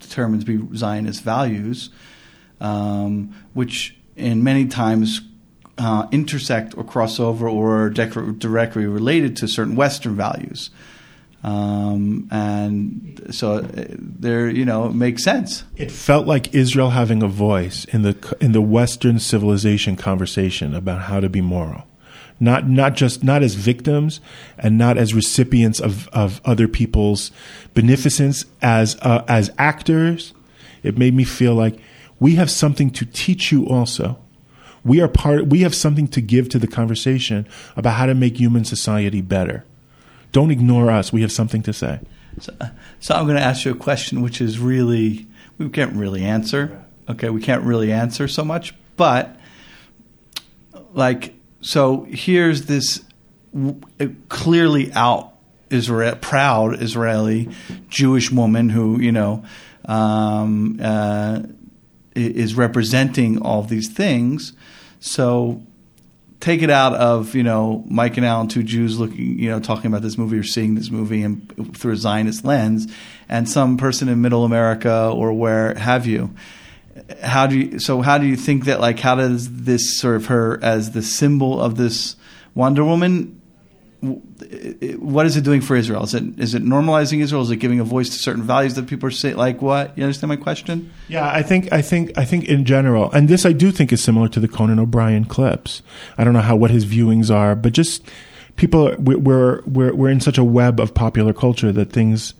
determine 0.00 0.40
to 0.40 0.46
be 0.46 0.76
Zionist 0.76 1.22
values, 1.22 1.88
um, 2.60 3.34
which 3.54 3.96
in 4.14 4.44
many 4.44 4.66
times 4.66 5.22
uh, 5.78 6.06
intersect 6.10 6.76
or 6.76 6.84
cross 6.84 7.18
over 7.18 7.48
or 7.48 7.84
are 7.84 7.90
directly 7.90 8.84
related 8.84 9.36
to 9.38 9.48
certain 9.48 9.76
Western 9.76 10.14
values. 10.16 10.70
Um, 11.44 12.28
and 12.32 13.28
so 13.30 13.58
uh, 13.58 13.62
there, 13.98 14.50
you 14.50 14.64
know, 14.64 14.86
it 14.86 14.94
makes 14.94 15.22
sense. 15.22 15.64
It 15.76 15.90
felt 15.90 16.26
like 16.26 16.52
Israel 16.54 16.90
having 16.90 17.22
a 17.22 17.28
voice 17.28 17.84
in 17.86 18.02
the 18.02 18.36
in 18.40 18.52
the 18.52 18.60
Western 18.60 19.18
civilization 19.20 19.94
conversation 19.96 20.74
about 20.74 21.02
how 21.02 21.20
to 21.20 21.28
be 21.28 21.40
moral, 21.40 21.84
not 22.40 22.68
not 22.68 22.94
just 22.96 23.22
not 23.22 23.42
as 23.42 23.54
victims 23.54 24.20
and 24.58 24.76
not 24.76 24.98
as 24.98 25.14
recipients 25.14 25.78
of, 25.78 26.08
of 26.08 26.40
other 26.44 26.66
people's 26.66 27.30
beneficence 27.72 28.44
as 28.60 28.96
uh, 29.02 29.24
as 29.28 29.52
actors. 29.58 30.34
It 30.82 30.98
made 30.98 31.14
me 31.14 31.24
feel 31.24 31.54
like 31.54 31.78
we 32.18 32.34
have 32.34 32.50
something 32.50 32.90
to 32.90 33.06
teach 33.06 33.52
you 33.52 33.64
also. 33.66 34.18
We 34.84 35.00
are 35.00 35.08
part. 35.08 35.46
We 35.46 35.60
have 35.60 35.74
something 35.74 36.08
to 36.08 36.20
give 36.20 36.48
to 36.48 36.58
the 36.58 36.66
conversation 36.66 37.46
about 37.76 37.94
how 37.94 38.06
to 38.06 38.14
make 38.14 38.38
human 38.38 38.64
society 38.64 39.20
better. 39.20 39.64
Don't 40.32 40.50
ignore 40.50 40.90
us. 40.90 41.12
We 41.12 41.22
have 41.22 41.32
something 41.32 41.62
to 41.62 41.72
say. 41.72 42.00
So, 42.40 42.52
so 43.00 43.14
I'm 43.14 43.24
going 43.24 43.36
to 43.36 43.42
ask 43.42 43.64
you 43.64 43.72
a 43.72 43.76
question, 43.76 44.22
which 44.22 44.40
is 44.40 44.58
really 44.58 45.26
we 45.58 45.68
can't 45.68 45.94
really 45.94 46.24
answer. 46.24 46.84
Okay, 47.08 47.30
we 47.30 47.40
can't 47.40 47.64
really 47.64 47.92
answer 47.92 48.28
so 48.28 48.44
much, 48.44 48.74
but 48.96 49.36
like 50.92 51.34
so 51.60 52.06
here's 52.10 52.66
this 52.66 53.02
clearly 54.28 54.92
out 54.92 55.32
Israel 55.70 56.16
proud 56.16 56.82
Israeli 56.82 57.48
Jewish 57.88 58.30
woman 58.30 58.68
who 58.68 59.00
you 59.00 59.12
know 59.12 59.44
um, 59.86 60.78
uh, 60.82 61.42
is 62.14 62.54
representing 62.54 63.40
all 63.40 63.62
these 63.62 63.88
things. 63.88 64.52
So 65.00 65.62
take 66.40 66.62
it 66.62 66.70
out 66.70 66.94
of 66.94 67.34
you 67.34 67.42
know 67.42 67.84
Mike 67.88 68.16
and 68.16 68.26
Alan, 68.26 68.48
two 68.48 68.62
Jews 68.62 68.98
looking, 68.98 69.38
you 69.38 69.50
know, 69.50 69.60
talking 69.60 69.86
about 69.86 70.02
this 70.02 70.18
movie 70.18 70.38
or 70.38 70.42
seeing 70.42 70.74
this 70.74 70.90
movie 70.90 71.22
and 71.22 71.76
through 71.76 71.92
a 71.92 71.96
Zionist 71.96 72.44
lens, 72.44 72.92
and 73.28 73.48
some 73.48 73.76
person 73.76 74.08
in 74.08 74.20
Middle 74.20 74.44
America 74.44 75.10
or 75.14 75.32
where 75.32 75.74
have 75.74 76.06
you. 76.06 76.34
How 77.22 77.46
do 77.46 77.58
you? 77.58 77.78
So 77.78 78.02
how 78.02 78.18
do 78.18 78.26
you 78.26 78.36
think 78.36 78.64
that? 78.64 78.80
Like, 78.80 78.98
how 78.98 79.14
does 79.14 79.62
this 79.62 79.98
sort 79.98 80.16
of 80.16 80.26
her 80.26 80.58
as 80.62 80.92
the 80.92 81.02
symbol 81.02 81.60
of 81.60 81.76
this 81.76 82.16
Wonder 82.54 82.84
Woman? 82.84 83.37
What 84.00 85.26
is 85.26 85.36
it 85.36 85.42
doing 85.42 85.60
for 85.60 85.74
Israel? 85.74 86.04
Is 86.04 86.14
it 86.14 86.38
is 86.38 86.54
it 86.54 86.64
normalizing 86.64 87.20
Israel? 87.20 87.42
Is 87.42 87.50
it 87.50 87.56
giving 87.56 87.80
a 87.80 87.84
voice 87.84 88.08
to 88.10 88.18
certain 88.18 88.42
values 88.44 88.74
that 88.74 88.86
people 88.86 89.08
are 89.08 89.10
saying? 89.10 89.36
Like 89.36 89.60
what? 89.60 89.96
You 89.98 90.04
understand 90.04 90.28
my 90.28 90.36
question? 90.36 90.92
Yeah, 91.08 91.28
I 91.28 91.42
think 91.42 91.72
I 91.72 91.82
think 91.82 92.16
I 92.16 92.24
think 92.24 92.44
in 92.44 92.64
general, 92.64 93.10
and 93.10 93.28
this 93.28 93.44
I 93.44 93.52
do 93.52 93.72
think 93.72 93.92
is 93.92 94.02
similar 94.02 94.28
to 94.28 94.38
the 94.38 94.46
Conan 94.48 94.78
O'Brien 94.78 95.24
clips. 95.24 95.82
I 96.16 96.22
don't 96.22 96.32
know 96.32 96.40
how 96.42 96.54
what 96.54 96.70
his 96.70 96.86
viewings 96.86 97.34
are, 97.34 97.56
but 97.56 97.72
just 97.72 98.04
people 98.54 98.94
we- 98.98 99.16
we're 99.16 99.62
we're 99.62 99.92
we're 99.92 100.10
in 100.10 100.20
such 100.20 100.38
a 100.38 100.44
web 100.44 100.78
of 100.78 100.94
popular 100.94 101.32
culture 101.32 101.72
that 101.72 101.92
things 101.92 102.34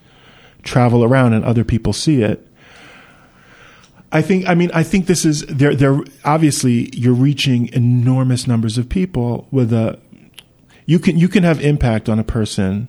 travel 0.62 1.02
around 1.02 1.32
and 1.32 1.44
other 1.44 1.64
people 1.64 1.92
see 1.92 2.22
it. 2.22 2.46
I 4.12 4.22
think 4.22 4.48
I 4.48 4.54
mean 4.54 4.70
I 4.72 4.84
think 4.84 5.06
this 5.06 5.24
is 5.24 5.44
they're 5.46 5.74
they're 5.74 6.00
obviously 6.24 6.88
you're 6.96 7.12
reaching 7.14 7.68
enormous 7.72 8.46
numbers 8.46 8.78
of 8.78 8.88
people 8.88 9.48
with 9.50 9.72
a 9.72 9.98
you 10.88 10.98
can 10.98 11.18
you 11.18 11.28
can 11.28 11.42
have 11.44 11.60
impact 11.60 12.08
on 12.08 12.18
a 12.18 12.24
person 12.24 12.88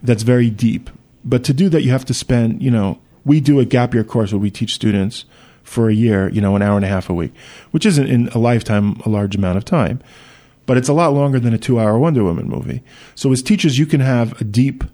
that's 0.00 0.22
very 0.22 0.48
deep. 0.48 0.88
But 1.24 1.42
to 1.42 1.52
do 1.52 1.68
that, 1.68 1.82
you 1.82 1.90
have 1.90 2.04
to 2.04 2.14
spend, 2.14 2.62
you 2.62 2.70
know, 2.70 3.00
we 3.24 3.40
do 3.40 3.58
a 3.58 3.64
gap 3.64 3.92
year 3.92 4.04
course 4.04 4.32
where 4.32 4.38
we 4.38 4.48
teach 4.48 4.72
students 4.72 5.24
for 5.64 5.90
a 5.90 5.92
year, 5.92 6.28
you 6.28 6.40
know, 6.40 6.54
an 6.54 6.62
hour 6.62 6.76
and 6.76 6.84
a 6.84 6.88
half 6.88 7.10
a 7.10 7.12
week, 7.12 7.34
which 7.72 7.84
isn't 7.84 8.06
in 8.06 8.28
a 8.28 8.38
lifetime 8.38 9.00
a 9.04 9.08
large 9.08 9.34
amount 9.34 9.58
of 9.58 9.64
time, 9.64 10.00
but 10.66 10.76
it's 10.76 10.88
a 10.88 10.92
lot 10.92 11.12
longer 11.12 11.40
than 11.40 11.52
a 11.52 11.58
two 11.58 11.80
hour 11.80 11.98
Wonder 11.98 12.22
Woman 12.22 12.48
movie. 12.48 12.80
So 13.16 13.32
as 13.32 13.42
teachers, 13.42 13.76
you 13.76 13.86
can 13.86 14.00
have 14.00 14.40
a 14.40 14.44
deep, 14.44 14.84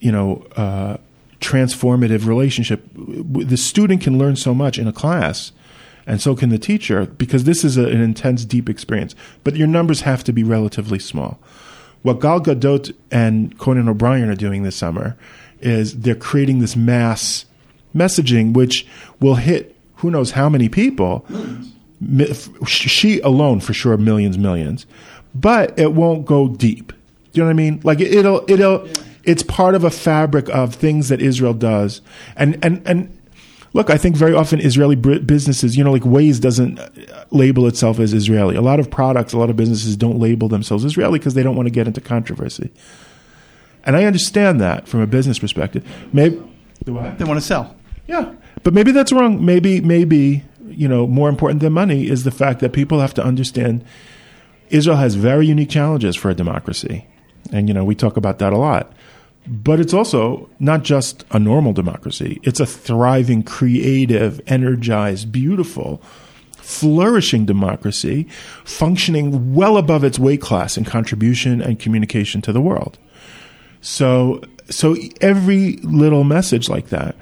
you 0.00 0.12
know, 0.12 0.46
uh, 0.56 0.98
transformative 1.40 2.26
relationship. 2.26 2.84
The 2.94 3.56
student 3.56 4.02
can 4.02 4.18
learn 4.18 4.36
so 4.36 4.52
much 4.52 4.78
in 4.78 4.86
a 4.86 4.92
class 4.92 5.52
and 6.08 6.22
so 6.22 6.34
can 6.34 6.48
the 6.48 6.58
teacher 6.58 7.04
because 7.04 7.44
this 7.44 7.62
is 7.62 7.76
a, 7.76 7.86
an 7.86 8.00
intense, 8.00 8.46
deep 8.46 8.68
experience. 8.68 9.14
But 9.44 9.56
your 9.56 9.68
numbers 9.68 10.00
have 10.00 10.24
to 10.24 10.32
be 10.32 10.42
relatively 10.42 10.98
small. 10.98 11.38
What 12.02 12.20
Gal 12.20 12.40
Gadot 12.40 12.94
and 13.10 13.56
Conan 13.58 13.88
O'Brien 13.88 14.30
are 14.30 14.34
doing 14.34 14.62
this 14.62 14.74
summer 14.74 15.18
is 15.60 15.98
they're 15.98 16.14
creating 16.14 16.60
this 16.60 16.74
mass 16.74 17.44
messaging, 17.94 18.54
which 18.54 18.86
will 19.20 19.34
hit 19.34 19.76
who 19.96 20.10
knows 20.10 20.30
how 20.30 20.48
many 20.48 20.68
people. 20.68 21.26
She 22.66 23.20
alone, 23.20 23.60
for 23.60 23.74
sure, 23.74 23.96
millions, 23.96 24.38
millions, 24.38 24.86
but 25.34 25.78
it 25.78 25.92
won't 25.92 26.24
go 26.24 26.48
deep. 26.48 26.92
Do 27.32 27.40
you 27.40 27.42
know 27.42 27.46
what 27.46 27.50
I 27.50 27.54
mean? 27.54 27.80
Like 27.82 28.00
it, 28.00 28.14
it'll, 28.14 28.44
it'll, 28.48 28.88
it's 29.24 29.42
part 29.42 29.74
of 29.74 29.82
a 29.84 29.90
fabric 29.90 30.48
of 30.48 30.74
things 30.74 31.08
that 31.08 31.20
Israel 31.20 31.54
does, 31.54 32.00
and 32.36 32.64
and 32.64 32.80
and 32.86 33.17
Look, 33.78 33.90
I 33.90 33.96
think 33.96 34.16
very 34.16 34.34
often 34.34 34.58
Israeli 34.58 34.96
businesses, 34.96 35.76
you 35.76 35.84
know, 35.84 35.92
like 35.92 36.02
Waze 36.02 36.40
doesn't 36.40 36.80
uh, 36.80 36.88
label 37.30 37.64
itself 37.68 38.00
as 38.00 38.12
Israeli. 38.12 38.56
A 38.56 38.60
lot 38.60 38.80
of 38.80 38.90
products, 38.90 39.32
a 39.32 39.38
lot 39.38 39.50
of 39.50 39.56
businesses 39.56 39.96
don't 39.96 40.18
label 40.18 40.48
themselves 40.48 40.84
Israeli 40.84 41.20
because 41.20 41.34
they 41.34 41.44
don't 41.44 41.54
want 41.54 41.68
to 41.68 41.70
get 41.70 41.86
into 41.86 42.00
controversy. 42.00 42.72
And 43.84 43.96
I 43.96 44.02
understand 44.02 44.60
that 44.60 44.88
from 44.88 44.98
a 44.98 45.06
business 45.06 45.38
perspective. 45.38 45.86
Maybe, 46.12 46.42
do 46.82 46.98
I? 46.98 47.10
They 47.10 47.24
want 47.24 47.38
to 47.38 47.46
sell. 47.46 47.76
Yeah, 48.08 48.34
but 48.64 48.74
maybe 48.74 48.90
that's 48.90 49.12
wrong. 49.12 49.46
Maybe, 49.46 49.80
maybe 49.80 50.42
you 50.66 50.88
know, 50.88 51.06
more 51.06 51.28
important 51.28 51.60
than 51.60 51.72
money 51.72 52.08
is 52.08 52.24
the 52.24 52.32
fact 52.32 52.58
that 52.58 52.72
people 52.72 52.98
have 52.98 53.14
to 53.14 53.22
understand 53.22 53.84
Israel 54.70 54.96
has 54.96 55.14
very 55.14 55.46
unique 55.46 55.70
challenges 55.70 56.16
for 56.16 56.30
a 56.30 56.34
democracy, 56.34 57.06
and 57.52 57.68
you 57.68 57.74
know, 57.74 57.84
we 57.84 57.94
talk 57.94 58.16
about 58.16 58.40
that 58.40 58.52
a 58.52 58.58
lot. 58.58 58.92
But 59.48 59.80
it's 59.80 59.94
also 59.94 60.50
not 60.60 60.84
just 60.84 61.24
a 61.30 61.38
normal 61.38 61.72
democracy; 61.72 62.38
it's 62.42 62.60
a 62.60 62.66
thriving, 62.66 63.42
creative, 63.42 64.40
energized, 64.46 65.32
beautiful, 65.32 66.02
flourishing 66.56 67.46
democracy, 67.46 68.24
functioning 68.64 69.54
well 69.54 69.78
above 69.78 70.04
its 70.04 70.18
weight 70.18 70.42
class 70.42 70.76
in 70.76 70.84
contribution 70.84 71.62
and 71.62 71.78
communication 71.78 72.42
to 72.42 72.52
the 72.52 72.60
world. 72.60 72.98
So, 73.80 74.42
so 74.68 74.96
every 75.22 75.76
little 75.76 76.24
message 76.24 76.68
like 76.68 76.88
that, 76.88 77.16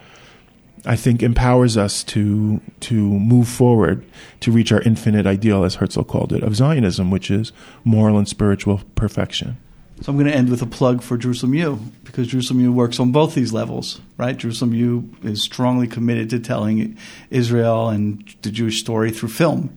I 0.85 0.97
think, 0.97 1.23
empowers 1.23 1.77
us 1.77 2.03
to 2.05 2.61
to 2.81 2.95
move 2.95 3.47
forward 3.47 4.05
to 4.41 4.51
reach 4.51 4.73
our 4.73 4.83
infinite 4.83 5.29
ideal, 5.29 5.63
as 5.63 5.77
Herzl 5.77 6.03
called 6.03 6.33
it, 6.33 6.43
of 6.43 6.57
Zionism, 6.57 7.13
which 7.13 7.31
is 7.31 7.53
moral 7.85 8.19
and 8.19 8.27
spiritual 8.27 8.81
perfection. 8.97 9.59
So 10.03 10.13
I'm 10.13 10.19
going 10.19 10.31
to 10.31 10.37
end 10.37 10.51
with 10.51 10.61
a 10.61 10.67
plug 10.67 11.03
for 11.03 11.17
Jerusalem 11.17 11.55
U 11.55 11.81
because 12.05 12.27
Jerusalem 12.27 12.61
U 12.61 12.73
works 12.73 13.01
on 13.01 13.13
both 13.13 13.35
these 13.35 13.53
levels, 13.53 14.01
right? 14.19 14.37
Jerusalem 14.37 14.75
U 14.75 15.11
is 15.23 15.43
strongly 15.43 15.87
committed 15.87 16.29
to 16.31 16.39
telling 16.39 16.99
Israel 17.31 17.89
and 17.89 18.23
the 18.43 18.51
Jewish 18.51 18.79
story 18.79 19.11
through 19.11 19.31
film, 19.31 19.77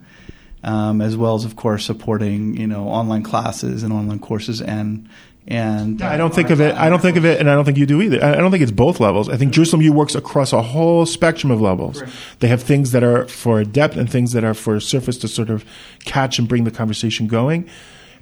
um, 0.63 1.01
as 1.01 1.15
well 1.15 1.35
as, 1.35 1.45
of 1.45 1.55
course, 1.55 1.85
supporting 1.85 2.57
you 2.57 2.67
know 2.67 2.89
online 2.89 3.23
classes 3.23 3.81
and 3.81 3.93
online 3.93 4.19
courses 4.19 4.61
and 4.61 5.07
and 5.47 5.99
yeah, 5.99 6.11
I 6.11 6.17
don't 6.17 6.33
think 6.33 6.51
of 6.51 6.61
it. 6.61 6.75
I 6.75 6.89
don't 6.89 7.01
think 7.01 7.17
of 7.17 7.25
it, 7.25 7.39
and 7.39 7.49
I 7.49 7.55
don't 7.55 7.65
think 7.65 7.77
you 7.77 7.87
do 7.87 8.01
either. 8.03 8.23
I 8.23 8.33
I 8.33 8.35
don't 8.35 8.51
think 8.51 8.61
it's 8.61 8.71
both 8.71 8.99
levels. 8.99 9.29
I 9.29 9.37
think 9.37 9.51
Jerusalem 9.51 9.81
U 9.81 9.93
works 9.93 10.13
across 10.13 10.53
a 10.53 10.61
whole 10.61 11.07
spectrum 11.07 11.49
of 11.49 11.59
levels. 11.59 12.03
They 12.37 12.47
have 12.49 12.61
things 12.61 12.91
that 12.91 13.03
are 13.03 13.25
for 13.27 13.63
depth 13.63 13.97
and 13.97 14.09
things 14.09 14.33
that 14.33 14.43
are 14.43 14.53
for 14.53 14.79
surface 14.79 15.17
to 15.19 15.27
sort 15.27 15.49
of 15.49 15.65
catch 16.05 16.37
and 16.37 16.47
bring 16.47 16.65
the 16.65 16.71
conversation 16.71 17.27
going. 17.27 17.67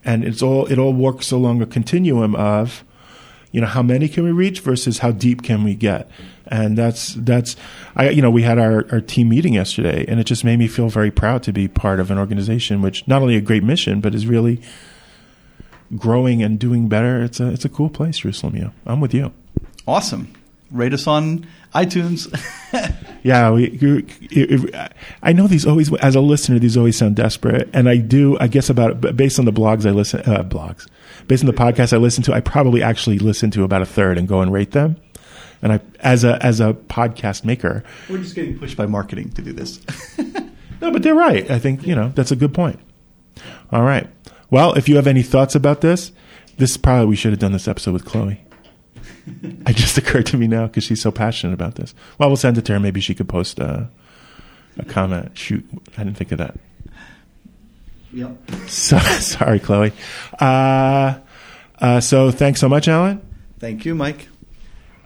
And 0.08 0.24
it's 0.24 0.42
all 0.42 0.66
it 0.68 0.80
all 0.80 0.94
works 0.94 1.32
along 1.32 1.62
a 1.62 1.66
continuum 1.66 2.34
of, 2.36 2.84
you 3.52 3.62
know, 3.62 3.68
how 3.68 3.84
many 3.84 4.08
can 4.08 4.24
we 4.24 4.32
reach 4.32 4.62
versus 4.62 5.00
how 5.00 5.12
deep 5.12 5.44
can 5.44 5.64
we 5.64 5.76
get. 5.76 6.10
And 6.48 6.78
that's 6.78 7.14
that's 7.14 7.58
I 7.94 8.10
you 8.10 8.22
know 8.22 8.32
we 8.32 8.44
had 8.44 8.58
our, 8.58 8.86
our 8.92 9.02
team 9.02 9.30
meeting 9.30 9.54
yesterday, 9.54 10.06
and 10.08 10.20
it 10.20 10.24
just 10.24 10.46
made 10.46 10.58
me 10.58 10.68
feel 10.68 10.88
very 10.88 11.12
proud 11.12 11.44
to 11.44 11.52
be 11.52 11.68
part 11.68 12.00
of 12.00 12.10
an 12.10 12.18
organization 12.18 12.82
which 12.82 13.06
not 13.06 13.22
only 13.22 13.36
a 13.36 13.42
great 13.42 13.64
mission 13.64 14.00
but 14.00 14.16
is 14.16 14.26
really 14.26 14.62
growing 15.98 16.42
and 16.42 16.58
doing 16.58 16.88
better. 16.88 17.22
It's 17.22 17.42
a 17.42 17.52
it's 17.52 17.66
a 17.66 17.70
cool 17.70 17.90
place, 17.90 18.20
Jerusalem 18.20 18.56
U, 18.56 18.72
I'm 18.86 19.02
with 19.02 19.14
you. 19.14 19.34
Awesome. 19.86 20.34
rate 20.72 20.94
us 20.94 21.06
on 21.06 21.46
iTunes. 21.86 22.28
Yeah, 23.24 23.52
we, 23.52 23.66
it- 24.32 24.94
I 25.22 25.34
know 25.34 25.48
these 25.48 25.66
always, 25.66 25.94
as 25.96 26.16
a 26.16 26.22
listener, 26.22 26.60
these 26.60 26.78
always 26.78 26.96
sound 26.98 27.16
desperate, 27.18 27.70
and 27.74 27.90
I 27.90 27.98
do. 27.98 28.38
I 28.40 28.48
guess 28.48 28.70
about 28.70 29.02
based 29.18 29.38
on 29.40 29.44
the 29.46 29.52
blogs 29.52 29.86
I 29.86 29.92
listen, 29.92 30.22
uh, 30.22 30.44
blogs, 30.44 30.88
based 31.28 31.44
on 31.44 31.48
the 31.48 31.54
podcasts 31.54 31.92
I 31.92 31.98
listen 31.98 32.24
to, 32.26 32.34
I 32.34 32.40
probably 32.40 32.82
actually 32.84 33.20
listen 33.20 33.52
to 33.52 33.64
about 33.64 33.82
a 33.82 33.86
third 33.86 34.18
and 34.18 34.28
go 34.30 34.40
and 34.42 34.54
rate 34.54 34.72
them. 34.72 34.96
And 35.62 35.74
I, 35.74 35.80
as 36.00 36.24
a 36.24 36.42
as 36.46 36.60
a 36.62 36.74
podcast 36.74 37.44
maker, 37.44 37.84
We're 38.10 38.20
just 38.20 38.36
getting 38.36 38.58
pushed 38.60 38.78
by 38.78 38.86
marketing 38.86 39.32
to 39.32 39.42
do 39.42 39.52
this. 39.52 39.82
no, 40.82 40.92
but 40.92 41.04
they're 41.04 41.16
right. 41.16 41.50
I 41.52 41.60
think 41.60 41.86
you 41.86 41.96
know 41.96 42.14
that's 42.16 42.32
a 42.32 42.36
good 42.38 42.54
point. 42.54 42.80
All 43.74 43.84
right. 43.84 44.08
Well, 44.50 44.74
if 44.76 44.88
you 44.88 44.96
have 44.98 45.08
any 45.08 45.24
thoughts 45.24 45.54
about 45.56 45.82
this, 45.82 46.12
this 46.58 46.78
probably 46.78 47.08
we 47.08 47.16
should 47.18 47.32
have 47.32 47.40
done 47.40 47.52
this 47.52 47.68
episode 47.68 47.92
with 47.94 48.06
Chloe. 48.06 48.40
it 49.68 49.76
just 49.76 49.98
occurred 49.98 50.26
to 50.28 50.38
me 50.38 50.48
now 50.48 50.68
because 50.68 50.84
she's 50.84 51.02
so 51.02 51.12
passionate 51.12 51.54
about 51.54 51.76
this. 51.76 51.94
Well, 52.18 52.30
we'll 52.30 52.38
send 52.38 52.58
it 52.58 52.66
to 52.66 52.74
her. 52.74 52.80
Maybe 52.80 53.02
she 53.02 53.14
could 53.14 53.28
post 53.30 53.60
a, 53.60 53.90
a 54.78 54.86
comment. 54.86 55.38
Shoot, 55.38 55.66
I 55.98 56.04
didn't 56.04 56.18
think 56.18 56.32
of 56.32 56.38
that. 56.40 56.58
yep. 58.14 58.36
So, 58.68 58.98
sorry, 59.20 59.60
Chloe. 59.60 59.92
Uh, 60.40 61.20
uh, 61.80 62.00
so 62.00 62.32
thanks 62.32 62.60
so 62.60 62.70
much, 62.70 62.88
Alan. 62.88 63.22
Thank 63.60 63.86
you, 63.86 63.96
Mike. 63.96 64.28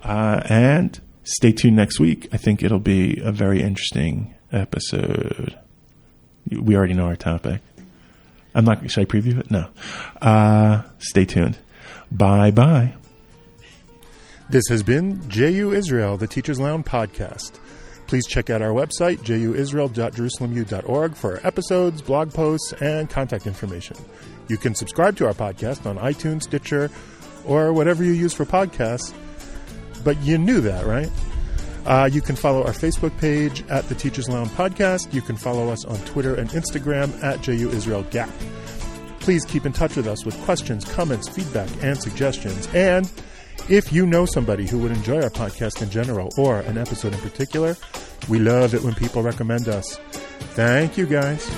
Uh, 0.03 0.41
and 0.45 0.99
stay 1.23 1.51
tuned 1.51 1.75
next 1.75 1.99
week. 1.99 2.27
I 2.31 2.37
think 2.37 2.63
it'll 2.63 2.79
be 2.79 3.19
a 3.21 3.31
very 3.31 3.61
interesting 3.61 4.33
episode. 4.51 5.57
We 6.49 6.75
already 6.75 6.93
know 6.93 7.05
our 7.05 7.15
topic. 7.15 7.61
I'm 8.53 8.65
not. 8.65 8.89
Should 8.89 9.01
I 9.01 9.05
preview 9.05 9.39
it? 9.39 9.49
No. 9.49 9.67
Uh, 10.21 10.81
stay 10.99 11.25
tuned. 11.25 11.57
Bye 12.11 12.51
bye. 12.51 12.93
This 14.51 14.67
has 14.67 14.83
been 14.83 15.17
JU 15.29 15.71
Israel, 15.71 16.17
the 16.17 16.27
Teachers 16.27 16.59
Lounge 16.59 16.83
podcast. 16.83 17.53
Please 18.07 18.27
check 18.27 18.49
out 18.49 18.61
our 18.61 18.71
website, 18.73 19.19
juisrael.jerusalemu.org, 19.19 21.15
for 21.15 21.35
our 21.35 21.47
episodes, 21.47 22.01
blog 22.01 22.33
posts, 22.33 22.73
and 22.81 23.09
contact 23.09 23.47
information. 23.47 23.95
You 24.49 24.57
can 24.57 24.75
subscribe 24.75 25.15
to 25.15 25.25
our 25.25 25.33
podcast 25.33 25.85
on 25.85 25.97
iTunes, 25.99 26.43
Stitcher, 26.43 26.91
or 27.45 27.71
whatever 27.71 28.03
you 28.03 28.11
use 28.11 28.33
for 28.33 28.43
podcasts. 28.43 29.13
But 30.03 30.21
you 30.21 30.37
knew 30.37 30.59
that, 30.59 30.85
right? 30.85 31.09
Uh, 31.85 32.09
you 32.11 32.19
can 32.19 32.35
follow 32.35 32.61
our 32.65 32.73
Facebook 32.73 33.17
page 33.19 33.63
at 33.69 33.87
the 33.87 33.95
Teachers 33.95 34.27
Lounge 34.27 34.49
Podcast. 34.49 35.13
You 35.13 35.21
can 35.21 35.37
follow 35.37 35.69
us 35.69 35.85
on 35.85 35.95
Twitter 35.99 36.35
and 36.35 36.49
Instagram 36.49 37.23
at 37.23 37.41
JU 37.41 37.69
Israel 37.69 38.03
Gap. 38.11 38.29
Please 39.21 39.45
keep 39.45 39.65
in 39.65 39.71
touch 39.71 39.95
with 39.95 40.07
us 40.07 40.25
with 40.25 40.37
questions, 40.41 40.83
comments, 40.83 41.29
feedback, 41.29 41.69
and 41.81 41.97
suggestions. 42.03 42.67
And 42.73 43.09
if 43.69 43.91
you 43.93 44.05
know 44.05 44.25
somebody 44.25 44.67
who 44.67 44.79
would 44.79 44.91
enjoy 44.91 45.21
our 45.21 45.29
podcast 45.29 45.81
in 45.81 45.89
general 45.89 46.29
or 46.37 46.59
an 46.61 46.77
episode 46.77 47.13
in 47.13 47.19
particular, 47.19 47.75
we 48.29 48.39
love 48.39 48.73
it 48.73 48.83
when 48.83 48.93
people 48.95 49.21
recommend 49.21 49.67
us. 49.67 49.97
Thank 50.55 50.97
you, 50.97 51.05
guys. 51.05 51.49